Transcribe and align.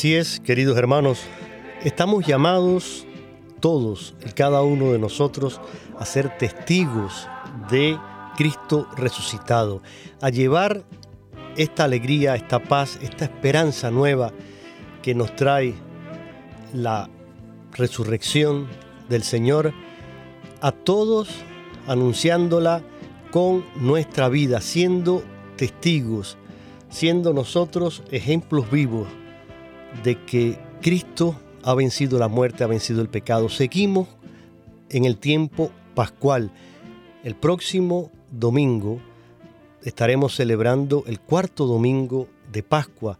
Así 0.00 0.14
es, 0.14 0.40
queridos 0.40 0.78
hermanos, 0.78 1.20
estamos 1.84 2.26
llamados 2.26 3.06
todos 3.60 4.14
y 4.26 4.32
cada 4.32 4.62
uno 4.62 4.92
de 4.92 4.98
nosotros 4.98 5.60
a 5.98 6.06
ser 6.06 6.38
testigos 6.38 7.28
de 7.70 7.98
Cristo 8.34 8.88
resucitado, 8.96 9.82
a 10.22 10.30
llevar 10.30 10.84
esta 11.54 11.84
alegría, 11.84 12.34
esta 12.34 12.60
paz, 12.60 12.98
esta 13.02 13.26
esperanza 13.26 13.90
nueva 13.90 14.32
que 15.02 15.14
nos 15.14 15.36
trae 15.36 15.74
la 16.72 17.10
resurrección 17.72 18.68
del 19.10 19.22
Señor 19.22 19.74
a 20.62 20.72
todos 20.72 21.28
anunciándola 21.86 22.82
con 23.30 23.66
nuestra 23.76 24.30
vida, 24.30 24.62
siendo 24.62 25.22
testigos, 25.58 26.38
siendo 26.88 27.34
nosotros 27.34 28.02
ejemplos 28.10 28.70
vivos 28.70 29.06
de 30.04 30.24
que 30.24 30.58
Cristo 30.80 31.38
ha 31.62 31.74
vencido 31.74 32.18
la 32.18 32.28
muerte, 32.28 32.64
ha 32.64 32.66
vencido 32.66 33.02
el 33.02 33.08
pecado. 33.08 33.48
Seguimos 33.48 34.08
en 34.88 35.04
el 35.04 35.18
tiempo 35.18 35.70
pascual. 35.94 36.50
El 37.22 37.36
próximo 37.36 38.10
domingo 38.30 39.00
estaremos 39.82 40.34
celebrando 40.34 41.04
el 41.06 41.20
cuarto 41.20 41.66
domingo 41.66 42.28
de 42.52 42.62
Pascua, 42.62 43.18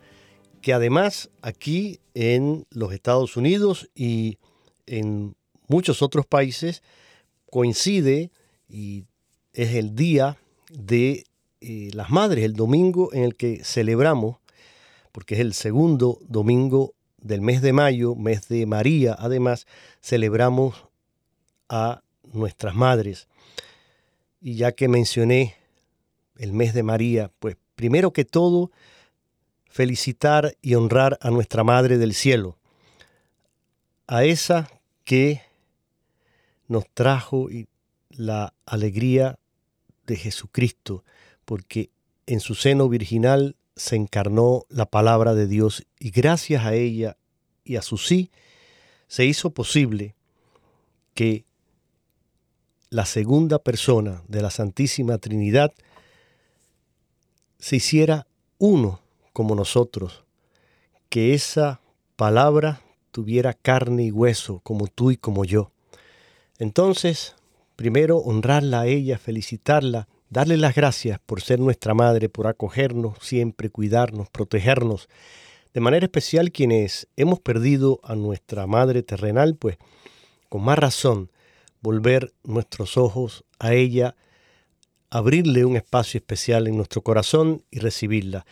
que 0.61 0.73
además 0.73 1.31
aquí 1.43 2.01
en 2.15 2.67
los 2.71 2.93
Estados 2.93 3.37
Unidos 3.37 3.91
y 3.95 4.39
en 4.87 5.35
muchos 5.69 6.03
otros 6.03 6.27
países 6.27 6.83
coincide 7.51 8.31
y 8.69 9.05
es 9.53 9.75
el 9.75 9.95
día 9.95 10.39
de 10.71 11.25
eh, 11.61 11.91
las 11.93 12.11
madres, 12.11 12.45
el 12.45 12.55
domingo 12.55 13.13
en 13.13 13.25
el 13.25 13.37
que 13.37 13.63
celebramos 13.65 14.39
porque 15.13 15.35
es 15.35 15.41
el 15.41 15.55
segundo 15.55 16.19
domingo 16.29 16.95
del 17.19 17.41
mes 17.41 17.63
de 17.63 17.73
mayo, 17.73 18.15
mes 18.15 18.49
de 18.49 18.67
María, 18.67 19.15
además 19.19 19.67
celebramos 20.01 20.87
a 21.69 22.03
nuestras 22.33 22.75
madres. 22.75 23.29
Y 24.41 24.55
ya 24.55 24.73
que 24.73 24.89
mencioné 24.89 25.57
el 26.39 26.53
mes 26.53 26.73
de 26.73 26.83
María, 26.83 27.31
pues 27.39 27.57
primero 27.75 28.13
que 28.13 28.25
todo, 28.25 28.71
felicitar 29.69 30.57
y 30.63 30.75
honrar 30.75 31.19
a 31.21 31.31
nuestra 31.31 31.65
Madre 31.65 31.99
del 31.99 32.15
Cielo, 32.15 32.57
a 34.07 34.25
esa 34.25 34.69
que 35.05 35.43
nos 36.67 36.89
trajo 36.93 37.49
la 38.11 38.55
alegría 38.65 39.39
de 40.07 40.17
Jesucristo, 40.17 41.05
porque 41.45 41.91
en 42.27 42.41
su 42.41 42.55
seno 42.55 42.89
virginal 42.89 43.57
se 43.77 43.97
encarnó 43.97 44.67
la 44.69 44.87
palabra 44.87 45.35
de 45.35 45.47
Dios 45.47 45.87
y 45.99 46.11
gracias 46.11 46.65
a 46.65 46.75
ella 46.75 47.17
y 47.65 47.77
a 47.77 47.83
su 47.83 47.99
sí 47.99 48.31
se 49.09 49.25
hizo 49.25 49.51
posible 49.51 50.15
que 51.15 51.45
la 52.91 53.07
segunda 53.07 53.59
persona 53.59 54.23
de 54.29 54.43
la 54.43 54.51
Santísima 54.51 55.19
Trinidad 55.19 55.73
se 57.59 57.77
hiciera 57.77 58.27
uno 58.59 59.01
como 59.33 59.55
nosotros, 59.55 60.25
que 61.09 61.35
esa 61.35 61.81
palabra 62.17 62.83
tuviera 63.11 63.55
carne 63.55 64.05
y 64.05 64.11
hueso 64.11 64.61
como 64.61 64.87
tú 64.87 65.11
y 65.11 65.17
como 65.17 65.45
yo. 65.45 65.73
Entonces, 66.59 67.37
primero 67.77 68.19
honrarla 68.19 68.83
a 68.83 68.87
ella, 68.87 69.19
felicitarla, 69.19 70.09
darle 70.31 70.57
las 70.57 70.75
gracias 70.75 71.19
por 71.27 71.43
ser 71.43 71.61
nuestra 71.61 71.93
madre, 71.93 72.29
por 72.29 72.47
acogernos 72.47 73.19
siempre, 73.21 73.69
cuidarnos, 73.69 74.31
protegernos. 74.31 75.09
De 75.75 75.81
manera 75.81 76.07
especial 76.07 76.53
quienes 76.53 77.09
hemos 77.17 77.41
perdido 77.41 78.01
a 78.03 78.15
nuestra 78.15 78.67
madre 78.67 79.03
terrenal, 79.03 79.57
pues 79.57 79.77
con 80.49 80.63
más 80.63 80.79
razón 80.79 81.31
volver 81.83 82.33
nuestros 82.45 82.97
ojos 82.97 83.45
a 83.59 83.75
ella, 83.75 84.17
abrirle 85.11 85.65
un 85.65 85.77
espacio 85.77 86.19
especial 86.19 86.67
en 86.69 86.77
nuestro 86.77 87.03
corazón 87.03 87.65
y 87.71 87.81
recibirla. 87.81 88.47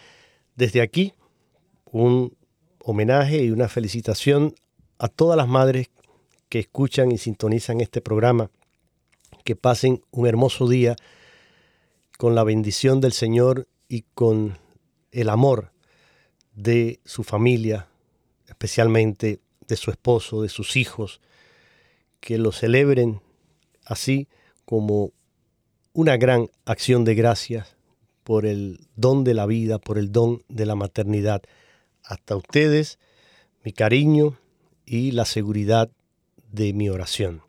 Desde 0.56 0.80
aquí, 0.80 1.14
un 1.84 2.36
homenaje 2.80 3.42
y 3.44 3.50
una 3.50 3.68
felicitación 3.68 4.54
a 4.98 5.08
todas 5.08 5.36
las 5.36 5.46
madres 5.46 5.88
que 6.48 6.58
escuchan 6.58 7.12
y 7.12 7.18
sintonizan 7.18 7.80
este 7.80 8.00
programa. 8.00 8.50
Que 9.44 9.54
pasen 9.56 10.02
un 10.10 10.26
hermoso 10.26 10.68
día 10.68 10.96
con 12.18 12.34
la 12.34 12.42
bendición 12.44 13.00
del 13.00 13.12
Señor 13.12 13.68
y 13.88 14.02
con 14.14 14.58
el 15.12 15.30
amor 15.30 15.70
de 16.52 16.98
su 17.04 17.22
familia, 17.22 17.88
especialmente 18.48 19.40
de 19.68 19.76
su 19.76 19.92
esposo, 19.92 20.42
de 20.42 20.48
sus 20.48 20.76
hijos, 20.76 21.20
que 22.20 22.36
lo 22.36 22.50
celebren 22.50 23.22
así 23.86 24.26
como 24.64 25.12
una 25.92 26.16
gran 26.16 26.50
acción 26.64 27.04
de 27.04 27.14
gracias 27.14 27.76
por 28.24 28.46
el 28.46 28.80
don 28.96 29.22
de 29.22 29.34
la 29.34 29.46
vida, 29.46 29.78
por 29.78 29.96
el 29.96 30.10
don 30.10 30.42
de 30.48 30.66
la 30.66 30.74
maternidad. 30.74 31.42
Hasta 32.02 32.34
ustedes, 32.34 32.98
mi 33.64 33.72
cariño 33.72 34.36
y 34.84 35.12
la 35.12 35.24
seguridad 35.24 35.88
de 36.50 36.72
mi 36.72 36.88
oración. 36.88 37.42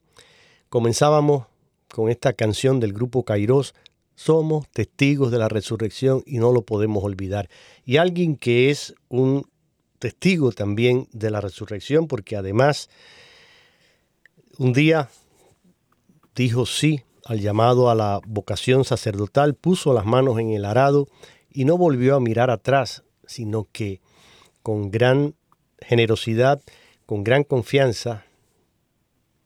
Comenzábamos 0.70 1.48
con 1.88 2.10
esta 2.10 2.34
canción 2.34 2.80
del 2.80 2.94
grupo 2.94 3.26
Kairos, 3.26 3.74
Somos 4.20 4.68
testigos 4.72 5.32
de 5.32 5.38
la 5.38 5.48
resurrección 5.48 6.24
y 6.26 6.40
no 6.40 6.52
lo 6.52 6.64
podemos 6.64 7.02
olvidar. 7.06 7.50
Y 7.86 7.96
alguien 7.96 8.36
que 8.36 8.70
es 8.70 8.94
un 9.08 9.48
testigo 9.98 10.52
también 10.52 11.08
de 11.14 11.32
la 11.32 11.40
resurrección, 11.40 12.06
porque 12.10 12.36
además 12.36 12.90
un 14.58 14.74
día 14.74 15.10
dijo 16.36 16.66
sí 16.66 17.00
al 17.24 17.40
llamado 17.40 17.90
a 17.90 17.96
la 17.96 18.20
vocación 18.28 18.84
sacerdotal, 18.84 19.56
puso 19.56 19.94
las 19.94 20.06
manos 20.06 20.38
en 20.38 20.50
el 20.50 20.66
arado 20.66 21.08
y 21.50 21.64
no 21.64 21.78
volvió 21.78 22.18
a 22.18 22.20
mirar 22.20 22.50
atrás, 22.50 23.04
sino 23.26 23.70
que 23.72 24.02
con 24.62 24.92
gran 24.92 25.34
generosidad, 25.80 26.62
con 27.06 27.24
gran 27.24 27.46
confianza, 27.46 28.26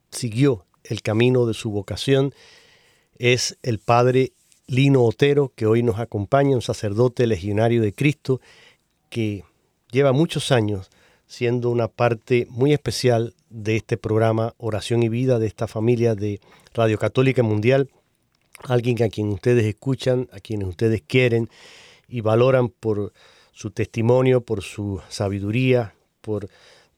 siguió 0.09 0.65
el 0.83 1.03
camino 1.03 1.45
de 1.45 1.53
su 1.53 1.69
vocación 1.69 2.33
es 3.19 3.59
el 3.61 3.77
padre 3.77 4.33
Lino 4.67 5.03
Otero, 5.03 5.51
que 5.55 5.65
hoy 5.65 5.83
nos 5.83 5.99
acompaña, 5.99 6.55
un 6.55 6.61
sacerdote 6.61 7.27
legionario 7.27 7.81
de 7.81 7.93
Cristo, 7.93 8.39
que 9.09 9.43
lleva 9.91 10.11
muchos 10.11 10.51
años 10.51 10.89
siendo 11.25 11.69
una 11.69 11.87
parte 11.87 12.47
muy 12.49 12.73
especial 12.73 13.33
de 13.49 13.75
este 13.75 13.97
programa 13.97 14.53
Oración 14.57 15.03
y 15.03 15.09
Vida, 15.09 15.39
de 15.39 15.47
esta 15.47 15.67
familia 15.67 16.15
de 16.15 16.39
Radio 16.73 16.97
Católica 16.97 17.43
Mundial, 17.43 17.89
alguien 18.63 19.01
a 19.03 19.09
quien 19.09 19.29
ustedes 19.29 19.65
escuchan, 19.65 20.29
a 20.31 20.39
quienes 20.39 20.67
ustedes 20.67 21.01
quieren 21.01 21.49
y 22.07 22.21
valoran 22.21 22.69
por 22.69 23.13
su 23.51 23.71
testimonio, 23.71 24.41
por 24.41 24.61
su 24.61 25.01
sabiduría, 25.09 25.95
por 26.21 26.49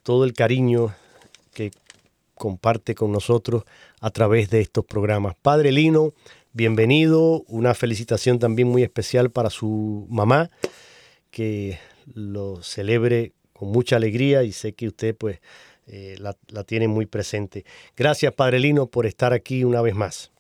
todo 0.03 0.23
el 0.23 0.33
cariño 0.33 0.94
que 1.53 1.71
comparte 2.35 2.95
con 2.95 3.12
nosotros 3.12 3.63
a 4.01 4.12
través 4.12 4.50
de 4.50 4.62
estos 4.62 4.85
programas. 4.85 5.35
Padre 5.41 5.71
Lino, 5.71 6.13
bienvenido, 6.55 7.43
una 7.49 7.73
felicitación 7.73 8.39
también 8.39 8.69
muy 8.69 8.81
especial 8.81 9.29
para 9.29 9.49
su 9.49 10.07
mamá, 10.09 10.49
que 11.29 11.77
lo 12.15 12.61
celebre 12.61 13.33
con 13.51 13.73
mucha 13.73 13.97
alegría 13.97 14.43
y 14.43 14.53
sé 14.53 14.73
que 14.73 14.87
usted 14.87 15.15
pues 15.17 15.41
eh, 15.87 16.15
la, 16.17 16.33
tiene 16.63 16.87
muy 16.87 17.07
presente. 17.07 17.65
Gracias 17.97 18.33
Padre 18.33 18.59
Lino 18.59 18.87
por 18.87 19.05
estar 19.05 19.33
aquí 19.33 19.65
una 19.65 19.81
vez 19.81 19.95
más. 19.95 20.31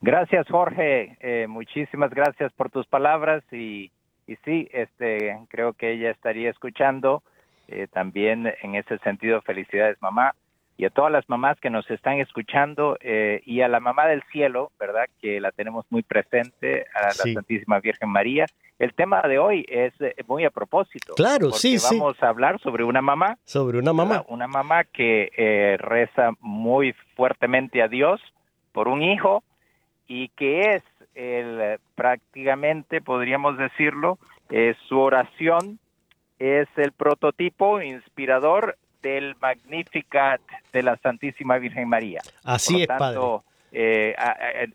Gracias 0.00 0.46
Jorge, 0.48 1.16
eh, 1.20 1.46
muchísimas 1.48 2.10
gracias 2.10 2.52
por 2.52 2.70
tus 2.70 2.86
palabras 2.86 3.42
y, 3.52 3.90
sí, 4.44 4.68
este, 4.72 5.36
creo 5.48 5.72
que 5.72 5.92
ella 5.94 6.10
estaría 6.10 6.50
escuchando. 6.50 7.24
Eh, 7.66 7.88
también 7.90 8.52
en 8.62 8.74
ese 8.76 8.98
sentido, 8.98 9.42
felicidades 9.42 10.00
mamá 10.00 10.34
y 10.76 10.84
a 10.84 10.90
todas 10.90 11.12
las 11.12 11.28
mamás 11.28 11.58
que 11.60 11.70
nos 11.70 11.88
están 11.90 12.18
escuchando 12.18 12.96
eh, 13.00 13.42
y 13.46 13.60
a 13.60 13.68
la 13.68 13.78
mamá 13.78 14.06
del 14.06 14.22
cielo, 14.32 14.72
¿verdad? 14.78 15.04
Que 15.20 15.40
la 15.40 15.52
tenemos 15.52 15.86
muy 15.90 16.02
presente, 16.02 16.86
a 16.94 17.06
la 17.06 17.10
Santísima 17.12 17.78
Virgen 17.78 18.08
María. 18.08 18.46
El 18.78 18.92
tema 18.92 19.22
de 19.22 19.38
hoy 19.38 19.64
es 19.68 19.92
eh, 20.00 20.16
muy 20.26 20.44
a 20.44 20.50
propósito. 20.50 21.14
Claro, 21.14 21.52
sí, 21.52 21.78
sí. 21.78 21.96
Vamos 21.96 22.20
a 22.22 22.28
hablar 22.28 22.60
sobre 22.60 22.82
una 22.82 23.00
mamá. 23.00 23.38
Sobre 23.44 23.78
una 23.78 23.92
mamá. 23.92 24.24
Una 24.28 24.48
mamá 24.48 24.82
que 24.82 25.30
eh, 25.36 25.76
reza 25.78 26.32
muy 26.40 26.92
fuertemente 27.14 27.80
a 27.80 27.88
Dios 27.88 28.20
por 28.72 28.88
un 28.88 29.02
hijo 29.02 29.44
y 30.08 30.28
que 30.30 30.74
es 30.74 30.82
el, 31.14 31.78
prácticamente, 31.94 33.00
podríamos 33.00 33.56
decirlo, 33.56 34.18
su 34.88 34.98
oración 34.98 35.78
es 36.38 36.68
el 36.76 36.92
prototipo 36.92 37.80
inspirador 37.80 38.76
del 39.04 39.36
Magnificat 39.40 40.40
de 40.72 40.82
la 40.82 40.96
Santísima 40.96 41.58
Virgen 41.58 41.88
María. 41.88 42.22
Así 42.42 42.82
es, 42.82 42.88
Padre. 42.88 43.20
Eh, 43.76 44.14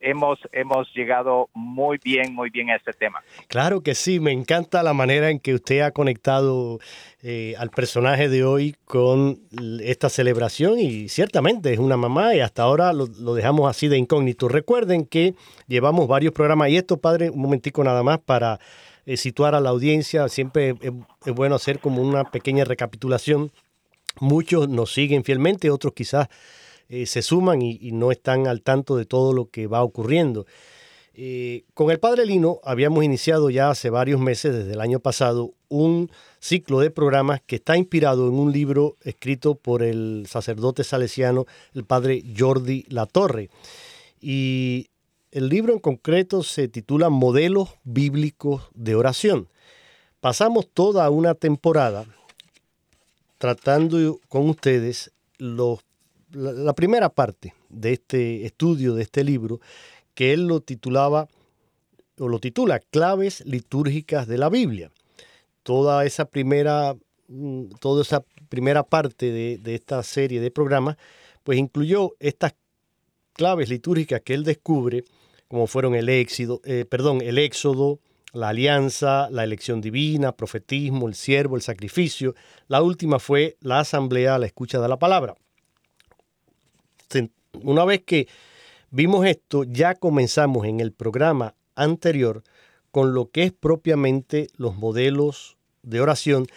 hemos, 0.01 0.39
hemos 0.51 0.93
llegado 0.93 1.49
muy 1.53 1.97
bien, 2.03 2.35
muy 2.35 2.49
bien 2.49 2.69
a 2.69 2.75
este 2.75 2.91
tema. 2.91 3.23
Claro 3.47 3.81
que 3.81 3.95
sí, 3.95 4.19
me 4.19 4.33
encanta 4.33 4.83
la 4.83 4.93
manera 4.93 5.29
en 5.29 5.39
que 5.39 5.53
usted 5.53 5.79
ha 5.79 5.91
conectado 5.91 6.79
eh, 7.23 7.55
al 7.57 7.69
personaje 7.69 8.27
de 8.27 8.43
hoy 8.43 8.75
con 8.83 9.39
esta 9.81 10.09
celebración 10.09 10.79
y 10.79 11.07
ciertamente 11.07 11.71
es 11.71 11.79
una 11.79 11.95
mamá 11.95 12.35
y 12.35 12.41
hasta 12.41 12.63
ahora 12.63 12.91
lo, 12.91 13.07
dejamos 13.33 13.69
así 13.69 13.87
de 13.87 13.97
incógnito. 13.97 14.49
Recuerden 14.49 15.05
que 15.05 15.33
llevamos 15.67 16.09
varios 16.09 16.33
programas 16.33 16.69
y 16.69 16.75
esto, 16.75 16.97
padre, 16.97 17.29
un 17.29 17.41
momentico 17.41 17.81
nada 17.85 18.03
más 18.03 18.19
para 18.19 18.59
eh, 19.05 19.15
situar 19.15 19.55
a 19.55 19.61
la 19.61 19.69
audiencia, 19.69 20.27
siempre 20.27 20.75
es 21.25 21.33
bueno 21.33 21.55
hacer 21.55 21.79
como 21.79 22.01
una 22.01 22.25
pequeña 22.25 22.65
recapitulación 22.65 23.49
Muchos 24.19 24.67
nos 24.67 24.93
siguen 24.93 25.23
fielmente, 25.23 25.69
otros 25.69 25.93
quizás 25.93 26.27
eh, 26.89 27.05
se 27.05 27.21
suman 27.21 27.61
y, 27.61 27.91
no 27.91 28.11
están 28.11 28.47
al 28.47 28.61
tanto 28.61 28.97
de 28.97 29.05
todo 29.05 29.31
lo 29.31 29.49
que 29.49 29.67
va 29.67 29.83
ocurriendo. 29.83 30.45
Eh, 31.13 31.65
con 31.73 31.91
el 31.91 31.99
Padre 31.99 32.25
Lino 32.25 32.59
habíamos 32.63 33.03
iniciado 33.03 33.49
ya 33.49 33.69
hace 33.69 33.89
varios 33.89 34.19
meses, 34.19 34.53
desde 34.53 34.73
el 34.73 34.81
año 34.81 34.99
pasado, 34.99 35.53
un 35.67 36.09
ciclo 36.39 36.79
de 36.79 36.89
programas 36.89 37.41
que 37.45 37.57
está 37.57 37.77
inspirado 37.77 38.27
en 38.27 38.33
un 38.33 38.51
libro 38.51 38.95
escrito 39.03 39.55
por 39.55 39.83
el 39.83 40.25
sacerdote 40.27 40.83
salesiano, 40.83 41.45
el 41.73 41.83
Padre 41.83 42.23
Jordi 42.35 42.85
Latorre. 42.89 43.49
Y 44.19 44.87
el 45.31 45.47
libro 45.49 45.73
en 45.73 45.79
concreto 45.79 46.41
se 46.41 46.67
titula 46.67 47.09
Modelos 47.09 47.69
Bíblicos 47.83 48.63
de 48.73 48.95
Oración. 48.95 49.47
Pasamos 50.21 50.67
toda 50.73 51.09
una 51.11 51.35
temporada 51.35 52.05
tratando 53.39 54.19
con 54.27 54.49
ustedes 54.49 55.11
la, 55.39 56.73
primera 56.75 57.09
parte 57.09 57.55
de 57.69 57.93
este 57.93 58.45
estudio, 58.45 58.93
de 58.93 59.01
este 59.01 59.23
libro, 59.23 59.59
que 60.13 60.33
él 60.33 60.47
lo 60.47 60.59
titulaba, 60.59 61.27
o 62.19 62.27
lo 62.27 62.39
titula, 62.39 62.79
Claves 62.79 63.43
litúrgicas 63.45 64.27
de 64.27 64.37
la 64.37 64.49
Biblia. 64.49 64.91
toda 65.63 66.05
esa 66.05 66.25
primera, 66.25 66.95
mm, 67.27 67.69
toda 67.79 68.01
esa 68.01 68.23
primera 68.49 68.83
parte 68.83 69.31
de, 69.31 69.75
esta 69.75 70.01
serie 70.03 70.41
de 70.41 70.51
programas, 70.51 70.97
pues 71.43 71.59
incluyó 71.59 72.15
estas 72.19 72.55
claves 73.33 73.69
litúrgicas 73.69 74.21
que 74.21 74.33
él 74.33 74.43
descubre, 74.43 75.03
como 75.47 75.67
fueron 75.67 75.95
el 75.95 76.09
éxodo, 76.09 76.61
eh, 76.63 76.85
perdón, 76.89 77.21
el 77.21 77.37
éxodo, 77.37 77.99
la 78.33 78.49
alianza, 78.49 79.29
la 79.31 79.43
elección 79.43 79.81
divina, 79.81 80.31
profetismo, 80.31 81.07
el 81.07 81.15
siervo, 81.15 81.55
el 81.55 81.61
sacrificio. 81.61 82.35
La 82.67 82.81
última 82.81 83.19
fue 83.19 83.57
la 83.61 83.79
asamblea, 83.79 84.37
la 84.37 84.45
escucha 84.45 84.79
de 84.79 84.87
la 84.87 84.99
palabra. 84.99 85.35
Una 87.63 87.83
vez 87.83 88.03
que 88.05 88.27
vimos 88.91 89.25
esto, 89.25 89.63
ya 89.63 89.95
comenzamos 89.95 90.65
en 90.65 90.79
el 90.79 90.91
programa 90.91 91.55
anterior 91.75 92.43
con 92.91 93.13
lo 93.13 93.29
que 93.29 93.43
es 93.43 93.51
propiamente 93.51 94.47
los 94.55 94.75
modelos 94.75 95.57
de 95.81 96.01
oración, 96.01 96.47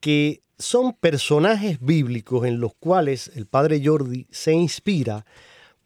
que 0.00 0.42
son 0.58 0.92
personajes 0.92 1.78
bíblicos 1.80 2.46
en 2.46 2.60
los 2.60 2.74
cuales 2.74 3.30
el 3.34 3.46
padre 3.46 3.80
Jordi 3.84 4.26
se 4.30 4.52
inspira 4.52 5.24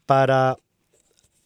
para 0.05 0.57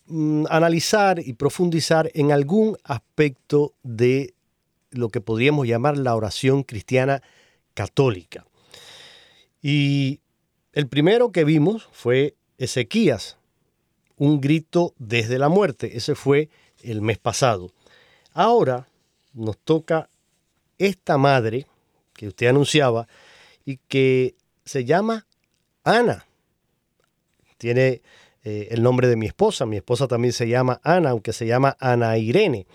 mm, 0.08 0.46
analizar 0.50 1.20
y 1.20 1.34
profundizar 1.34 2.10
en 2.14 2.32
algún 2.32 2.78
aspecto 2.84 3.74
de 3.84 4.34
lo 4.92 5.10
que 5.10 5.22
podríamos 5.22 5.68
llamar 5.68 5.98
la 5.98 6.16
oración 6.16 6.64
cristiana 6.64 7.22
católica. 7.74 8.46
Y 9.62 10.22
el 10.74 10.88
primero 10.88 11.32
que 11.32 11.44
vimos 11.44 11.88
fue 11.92 12.36
Ezequías, 12.58 13.38
un 14.18 14.42
grito 14.42 14.94
desde 14.98 15.38
la 15.40 15.50
muerte. 15.50 15.98
Ese 15.98 16.16
fue 16.16 16.50
el 16.82 17.02
mes 17.02 17.18
pasado. 17.18 17.72
Ahora 18.34 18.88
nos 19.34 19.58
toca 19.58 20.10
esta 20.78 21.18
madre 21.18 21.68
que 22.14 22.28
usted 22.28 22.48
anunciaba 22.48 23.08
y 23.66 23.78
que 23.88 24.36
se 24.66 24.86
llama 24.86 25.26
Ana. 25.84 26.26
Tiene 27.58 28.02
eh, 28.44 28.68
el 28.72 28.84
nombre 28.84 29.08
de 29.08 29.16
mi 29.16 29.26
esposa. 29.26 29.66
Mi 29.66 29.78
esposa 29.78 30.08
también 30.08 30.34
se 30.34 30.48
llama 30.48 30.80
Ana, 30.84 31.12
aunque 31.12 31.34
se 31.34 31.46
llama 31.46 31.76
Ana 31.80 32.18
Irene. 32.18 32.68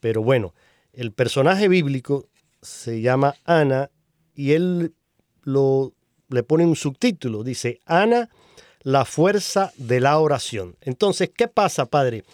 Pero 0.00 0.22
bueno, 0.22 0.54
el 0.92 1.12
personaje 1.12 1.68
bíblico 1.68 2.26
se 2.62 3.00
llama 3.00 3.34
Ana 3.44 3.90
y 4.34 4.52
él 4.52 4.94
lo, 5.42 5.92
le 6.28 6.42
pone 6.42 6.64
un 6.64 6.76
subtítulo. 6.76 7.44
Dice, 7.44 7.80
Ana, 7.86 8.28
la 8.82 9.04
fuerza 9.04 9.72
de 9.76 10.00
la 10.00 10.18
oración. 10.18 10.76
Entonces, 10.80 11.30
¿qué 11.34 11.48
pasa, 11.48 11.86
padre? 11.86 12.24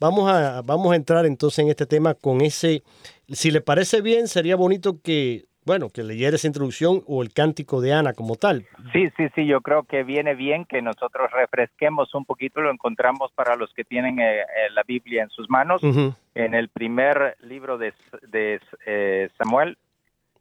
Vamos 0.00 0.30
a, 0.30 0.62
vamos 0.62 0.92
a 0.92 0.96
entrar 0.96 1.26
entonces 1.26 1.58
en 1.60 1.68
este 1.68 1.86
tema 1.86 2.14
con 2.14 2.40
ese, 2.40 2.84
si 3.28 3.50
le 3.50 3.60
parece 3.60 4.00
bien, 4.00 4.28
sería 4.28 4.54
bonito 4.54 5.00
que, 5.02 5.46
bueno, 5.68 5.90
que 5.90 6.02
leyera 6.02 6.36
esa 6.36 6.46
introducción 6.46 7.02
o 7.06 7.22
el 7.22 7.34
cántico 7.34 7.82
de 7.82 7.92
Ana 7.92 8.14
como 8.14 8.36
tal. 8.36 8.64
Sí, 8.94 9.10
sí, 9.18 9.28
sí, 9.34 9.46
yo 9.46 9.60
creo 9.60 9.82
que 9.82 10.02
viene 10.02 10.34
bien 10.34 10.64
que 10.64 10.80
nosotros 10.80 11.30
refresquemos 11.30 12.14
un 12.14 12.24
poquito, 12.24 12.62
lo 12.62 12.70
encontramos 12.70 13.32
para 13.32 13.54
los 13.54 13.74
que 13.74 13.84
tienen 13.84 14.18
eh, 14.18 14.40
eh, 14.40 14.44
la 14.72 14.82
Biblia 14.82 15.22
en 15.24 15.28
sus 15.28 15.50
manos, 15.50 15.82
en 15.82 16.54
el 16.54 16.70
primer 16.70 17.36
libro 17.42 17.76
de, 17.76 17.92
de 18.28 18.62
eh, 18.86 19.28
Samuel, 19.36 19.76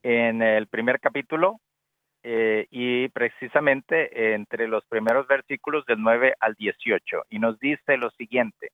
en 0.01 0.41
el 0.41 0.67
primer 0.67 1.01
capítulo, 1.01 1.59
y 2.23 3.07
precisamente 3.09 4.33
entre 4.33 4.67
los 4.67 4.83
primeros 4.85 5.27
versículos 5.27 5.85
del 5.85 6.01
9 6.01 6.35
al 6.39 6.55
18, 6.55 7.25
y 7.29 7.39
nos 7.39 7.57
dice 7.59 7.97
lo 7.97 8.09
siguiente. 8.11 8.71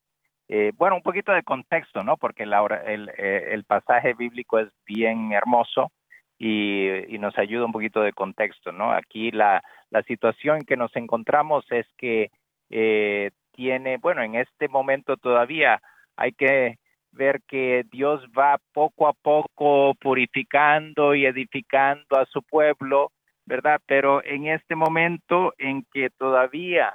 Bueno, 0.75 0.95
un 0.95 1.03
poquito 1.03 1.31
de 1.31 1.43
contexto, 1.43 2.03
¿no? 2.03 2.17
Porque 2.17 2.47
la, 2.47 2.65
el, 2.87 3.09
el, 3.17 3.63
pasaje 3.63 4.15
bíblico 4.15 4.57
es 4.57 4.69
bien 4.87 5.33
hermoso 5.33 5.91
y, 6.37 7.17
nos 7.19 7.37
ayuda 7.37 7.65
un 7.65 7.71
poquito 7.71 8.01
de 8.01 8.11
contexto, 8.11 8.71
¿no? 8.71 8.91
Aquí 8.91 9.31
la, 9.31 9.63
la 9.89 10.03
situación 10.03 10.61
que 10.61 10.75
nos 10.75 10.93
encontramos 10.95 11.65
es 11.71 11.87
que 11.97 12.31
eh, 12.69 13.31
tiene, 13.53 13.97
bueno, 13.97 14.23
en 14.23 14.35
este 14.35 14.67
momento 14.67 15.15
todavía 15.15 15.81
hay 16.17 16.33
que 16.33 16.77
ver 17.11 17.41
que 17.47 17.85
Dios 17.91 18.25
va 18.37 18.57
poco 18.73 19.07
a 19.07 19.13
poco 19.13 19.93
purificando 19.95 21.15
y 21.15 21.25
edificando 21.25 22.17
a 22.17 22.25
su 22.25 22.41
pueblo, 22.41 23.11
¿verdad? 23.45 23.79
Pero 23.85 24.23
en 24.23 24.47
este 24.47 24.75
momento 24.75 25.53
en 25.57 25.85
que 25.93 26.09
todavía 26.09 26.93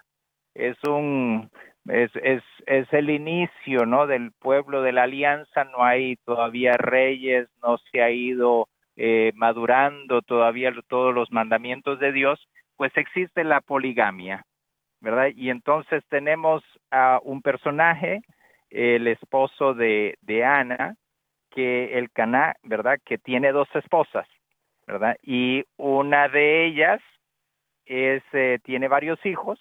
es 0.54 0.76
un 0.86 1.48
es, 1.88 2.10
es, 2.16 2.42
es 2.66 2.92
el 2.92 3.10
inicio 3.10 3.86
¿no? 3.86 4.06
del 4.06 4.32
pueblo 4.32 4.82
de 4.82 4.92
la 4.92 5.04
alianza, 5.04 5.64
no 5.64 5.84
hay 5.84 6.16
todavía 6.16 6.72
reyes, 6.72 7.48
no 7.62 7.78
se 7.78 8.02
ha 8.02 8.10
ido 8.10 8.68
eh, 9.00 9.30
madurando 9.36 10.22
todavía 10.22 10.72
todos 10.88 11.14
los 11.14 11.30
mandamientos 11.30 12.00
de 12.00 12.10
Dios, 12.10 12.48
pues 12.76 12.90
existe 12.96 13.44
la 13.44 13.60
poligamia, 13.60 14.44
¿verdad? 15.00 15.28
Y 15.36 15.50
entonces 15.50 16.02
tenemos 16.08 16.64
a 16.90 17.20
un 17.22 17.40
personaje, 17.40 18.22
el 18.70 19.06
esposo 19.06 19.72
de, 19.74 20.18
de 20.22 20.44
Ana, 20.44 20.96
que 21.50 21.96
el 21.96 22.10
Caná, 22.10 22.56
¿verdad? 22.64 22.98
Que 23.04 23.18
tiene 23.18 23.52
dos 23.52 23.68
esposas, 23.74 24.26
¿verdad? 24.84 25.16
Y 25.22 25.62
una 25.76 26.28
de 26.28 26.66
ellas 26.66 27.00
es, 27.86 28.24
eh, 28.32 28.58
tiene 28.64 28.88
varios 28.88 29.24
hijos 29.24 29.60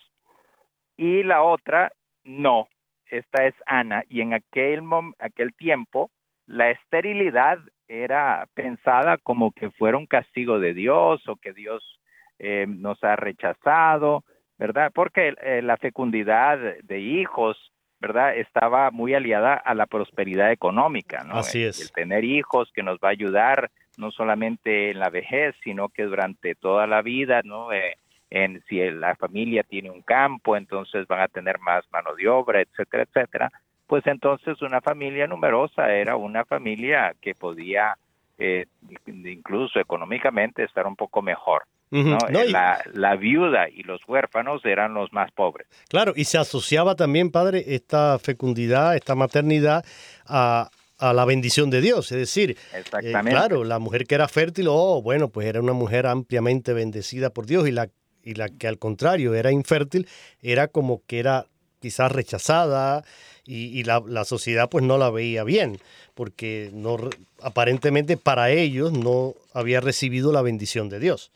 y 0.97 1.21
la 1.21 1.43
otra 1.43 1.91
no, 2.23 2.69
esta 3.05 3.45
es 3.45 3.53
Ana 3.67 4.03
y 4.09 4.21
en 4.21 4.33
aquel, 4.33 4.81
aquel 5.19 5.53
tiempo 5.53 6.09
la 6.47 6.71
esterilidad 6.71 7.59
era 7.87 8.47
pensada 8.53 9.17
como 9.17 9.51
que 9.51 9.71
fuera 9.71 9.97
un 9.97 10.07
castigo 10.07 10.59
de 10.59 10.73
Dios 10.73 11.27
o 11.27 11.35
que 11.35 11.53
Dios 11.53 11.99
eh, 12.39 12.65
nos 12.67 13.03
ha 13.03 13.15
rechazado, 13.15 14.23
¿verdad? 14.57 14.91
Porque 14.93 15.33
eh, 15.41 15.61
la 15.61 15.77
fecundidad 15.77 16.59
de 16.83 16.99
hijos, 16.99 17.57
¿verdad? 17.99 18.35
Estaba 18.35 18.91
muy 18.91 19.13
aliada 19.13 19.53
a 19.53 19.73
la 19.73 19.85
prosperidad 19.85 20.51
económica, 20.51 21.23
¿no? 21.23 21.35
Así 21.35 21.63
es. 21.63 21.81
el 21.81 21.91
tener 21.91 22.23
hijos 22.23 22.71
que 22.73 22.83
nos 22.83 22.97
va 22.99 23.09
a 23.09 23.11
ayudar 23.11 23.71
no 23.97 24.11
solamente 24.11 24.91
en 24.91 24.99
la 24.99 25.09
vejez, 25.09 25.55
sino 25.63 25.89
que 25.89 26.03
durante 26.03 26.55
toda 26.55 26.85
la 26.85 27.01
vida, 27.01 27.41
¿no? 27.43 27.71
Eh, 27.71 27.97
en 28.29 28.61
si 28.67 28.79
la 28.91 29.15
familia 29.15 29.63
tiene 29.63 29.89
un 29.89 30.01
campo, 30.01 30.57
entonces 30.57 31.07
van 31.07 31.21
a 31.21 31.27
tener 31.27 31.59
más 31.59 31.85
mano 31.91 32.13
de 32.15 32.27
obra, 32.27 32.61
etcétera, 32.61 33.03
etcétera. 33.03 33.51
Pues 33.87 34.05
entonces 34.05 34.61
una 34.61 34.81
familia 34.81 35.27
numerosa 35.27 35.93
era 35.93 36.15
una 36.17 36.45
familia 36.45 37.15
que 37.21 37.33
podía 37.33 37.97
eh, 38.37 38.65
incluso 39.07 39.79
económicamente 39.79 40.63
estar 40.63 40.85
un 40.85 40.95
poco 40.95 41.21
mejor. 41.21 41.63
la, 41.89 42.81
la, 42.93 43.15
viuda 43.15 43.69
y 43.69 43.81
los 43.83 44.01
huérfanos 44.07 44.63
eran 44.65 44.93
los 44.93 45.13
más 45.13 45.31
pobres. 45.31 45.67
Claro, 45.87 46.11
y 46.15 46.25
se 46.25 46.37
asociaba 46.37 46.95
también, 46.95 47.31
padre, 47.31 47.63
esta 47.65 48.19
fecundidad, 48.19 48.97
esta 48.97 49.15
maternidad 49.15 49.85
a, 50.25 50.69
a 50.99 51.13
la 51.13 51.23
bendición 51.23 51.69
de 51.69 51.79
Dios. 51.79 52.11
Es 52.11 52.17
decir, 52.17 52.57
eh, 52.73 53.13
claro, 53.23 53.63
la 53.63 53.79
mujer 53.79 54.05
que 54.05 54.15
era 54.15 54.27
fértil, 54.27 54.67
oh, 54.69 55.01
bueno, 55.01 55.29
pues 55.29 55.47
era 55.47 55.61
una 55.61 55.73
mujer 55.73 56.07
ampliamente 56.07 56.73
bendecida 56.73 57.29
por 57.29 57.45
Dios 57.45 57.67
y 57.67 57.71
la 57.71 57.89
y 58.27 58.33
la 58.33 58.49
que 58.49 58.67
al 58.67 58.77
contrario 58.77 59.33
era 59.35 59.51
infértil, 59.53 60.05
era 60.41 60.67
como 60.67 61.01
que 61.07 61.19
era 61.19 61.45
quizás 61.79 62.11
rechazada 62.11 63.03
y, 63.45 63.83
la, 63.83 64.25
sociedad 64.25 64.69
pues 64.69 64.83
no 64.83 64.97
la 64.97 65.09
veía 65.09 65.43
bien, 65.43 65.77
porque 66.15 66.69
no, 66.73 66.97
aparentemente 67.41 68.17
para 68.17 68.49
ellos 68.49 68.91
no 68.91 69.33
había 69.53 69.79
recibido 69.79 70.33
la 70.33 70.41
bendición 70.41 70.89
de 70.89 70.99
Dios. 70.99 71.31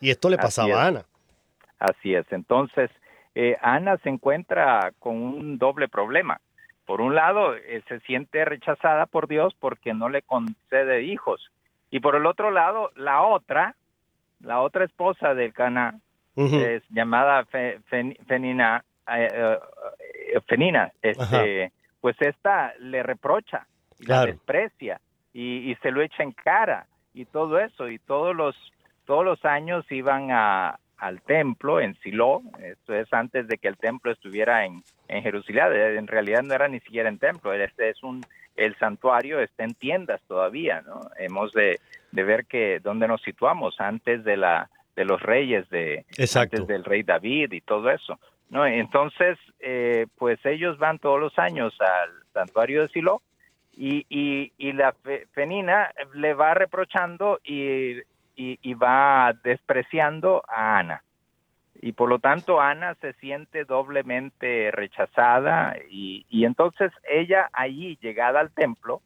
Y 0.00 0.10
esto 0.10 0.28
le 0.28 0.38
pasaba 0.38 0.82
a 0.82 0.86
Ana. 0.88 1.04
Así 1.78 2.14
es, 2.14 2.26
entonces 2.32 2.90
eh, 3.34 3.56
Ana 3.62 3.96
se 3.98 4.08
encuentra 4.08 4.92
con 4.98 5.16
un 5.16 5.58
doble 5.58 5.88
problema. 5.88 6.40
Por 6.84 7.00
un 7.00 7.14
lado, 7.14 7.54
eh, 7.54 7.82
se 7.88 8.00
siente 8.00 8.44
rechazada 8.44 9.06
por 9.06 9.28
Dios 9.28 9.54
porque 9.58 9.94
no 9.94 10.08
le 10.08 10.22
concede 10.22 11.02
hijos. 11.04 11.50
Y 11.90 12.00
por 12.00 12.16
el 12.16 12.26
otro 12.26 12.50
lado, 12.50 12.90
la 12.96 13.22
otra, 13.22 13.76
la 14.40 14.60
otra 14.60 14.84
esposa 14.84 15.34
del 15.34 15.52
Cana, 15.52 16.00
es 16.34 16.82
llamada 16.88 17.44
Fenina, 17.44 18.78
eh, 18.78 18.80
eh, 18.80 18.91
Fenina, 20.46 20.92
este, 21.02 21.72
pues 22.00 22.16
esta 22.20 22.74
le 22.78 23.02
reprocha, 23.02 23.66
la 24.00 24.26
desprecia 24.26 25.00
y, 25.32 25.76
se 25.82 25.90
lo 25.90 26.02
echa 26.02 26.22
en 26.22 26.32
cara 26.32 26.86
y 27.14 27.24
todo 27.24 27.58
eso. 27.58 27.88
Y 27.88 27.98
todos 27.98 28.34
los 28.34 28.56
todos 29.04 29.24
los 29.24 29.44
años 29.44 29.84
iban 29.90 30.30
a, 30.30 30.78
al 30.96 31.20
templo 31.22 31.80
en 31.80 31.96
Silo, 31.96 32.42
esto 32.62 32.94
es 32.94 33.12
antes 33.12 33.48
de 33.48 33.58
que 33.58 33.66
el 33.66 33.76
templo 33.76 34.12
estuviera 34.12 34.64
en, 34.64 34.82
en 35.08 35.22
Jerusalén, 35.22 35.98
en 35.98 36.06
realidad 36.06 36.42
no 36.42 36.54
era 36.54 36.68
ni 36.68 36.78
siquiera 36.80 37.08
en 37.08 37.18
templo, 37.18 37.52
este 37.52 37.90
es 37.90 38.02
un 38.02 38.24
el 38.54 38.76
santuario 38.76 39.40
está 39.40 39.64
en 39.64 39.74
tiendas 39.74 40.20
todavía, 40.28 40.82
¿no? 40.82 41.00
Hemos 41.18 41.52
de, 41.52 41.80
de 42.10 42.22
ver 42.22 42.46
que 42.46 42.80
dónde 42.80 43.08
nos 43.08 43.22
situamos 43.22 43.80
antes 43.80 44.24
de 44.24 44.36
la 44.36 44.70
de 44.94 45.04
los 45.06 45.22
reyes 45.22 45.68
de 45.70 46.04
antes 46.36 46.66
del 46.66 46.84
rey 46.84 47.02
David 47.02 47.52
y 47.52 47.62
todo 47.62 47.90
eso. 47.90 48.18
¿No? 48.52 48.66
Entonces, 48.66 49.38
eh, 49.60 50.06
pues 50.18 50.38
ellos 50.44 50.78
van 50.78 50.98
todos 50.98 51.18
los 51.18 51.36
años 51.38 51.74
al 51.80 52.10
santuario 52.34 52.82
de 52.82 52.88
Silo 52.88 53.22
Y, 53.72 54.50
la 54.74 54.94
Penina 55.34 55.90
le 56.12 56.34
va 56.34 56.52
reprochando 56.52 57.40
y, 57.42 57.96
y, 58.36 58.74
va 58.74 59.32
despreciando 59.42 60.42
a 60.46 60.78
Ana. 60.78 61.02
Y 61.80 61.92
por 61.92 62.10
lo 62.10 62.18
tanto 62.18 62.60
Ana 62.60 62.94
se 63.00 63.14
siente 63.14 63.64
doblemente 63.64 64.70
rechazada 64.70 65.74
y 65.88 66.44
entonces 66.44 66.92
ella 67.08 67.48
allí, 67.54 67.98
llegada 68.02 68.38
al 68.40 68.52
templo, 68.52 69.00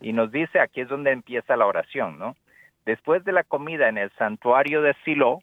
y 0.00 0.12
nos 0.12 0.30
dice, 0.30 0.60
aquí 0.60 0.80
es 0.80 0.88
donde 0.88 1.10
empieza 1.10 1.56
la 1.56 1.66
oración, 1.66 2.18
¿no? 2.18 2.36
Después 2.86 3.24
de 3.24 3.32
la 3.32 3.42
comida 3.42 3.88
en 3.88 3.98
el 3.98 4.10
santuario 4.12 4.80
de 4.80 4.94
Silo, 5.04 5.40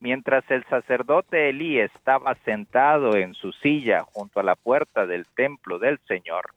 mientras 0.00 0.48
el 0.50 0.64
sacerdote 0.64 1.48
Elí 1.48 1.78
estaba 1.78 2.34
sentado 2.44 3.16
en 3.16 3.34
su 3.34 3.52
silla 3.52 4.02
junto 4.02 4.40
a 4.40 4.42
la 4.42 4.54
puerta 4.54 5.06
del 5.06 5.26
templo 5.26 5.78
del 5.78 5.98
Señor, 6.06 6.52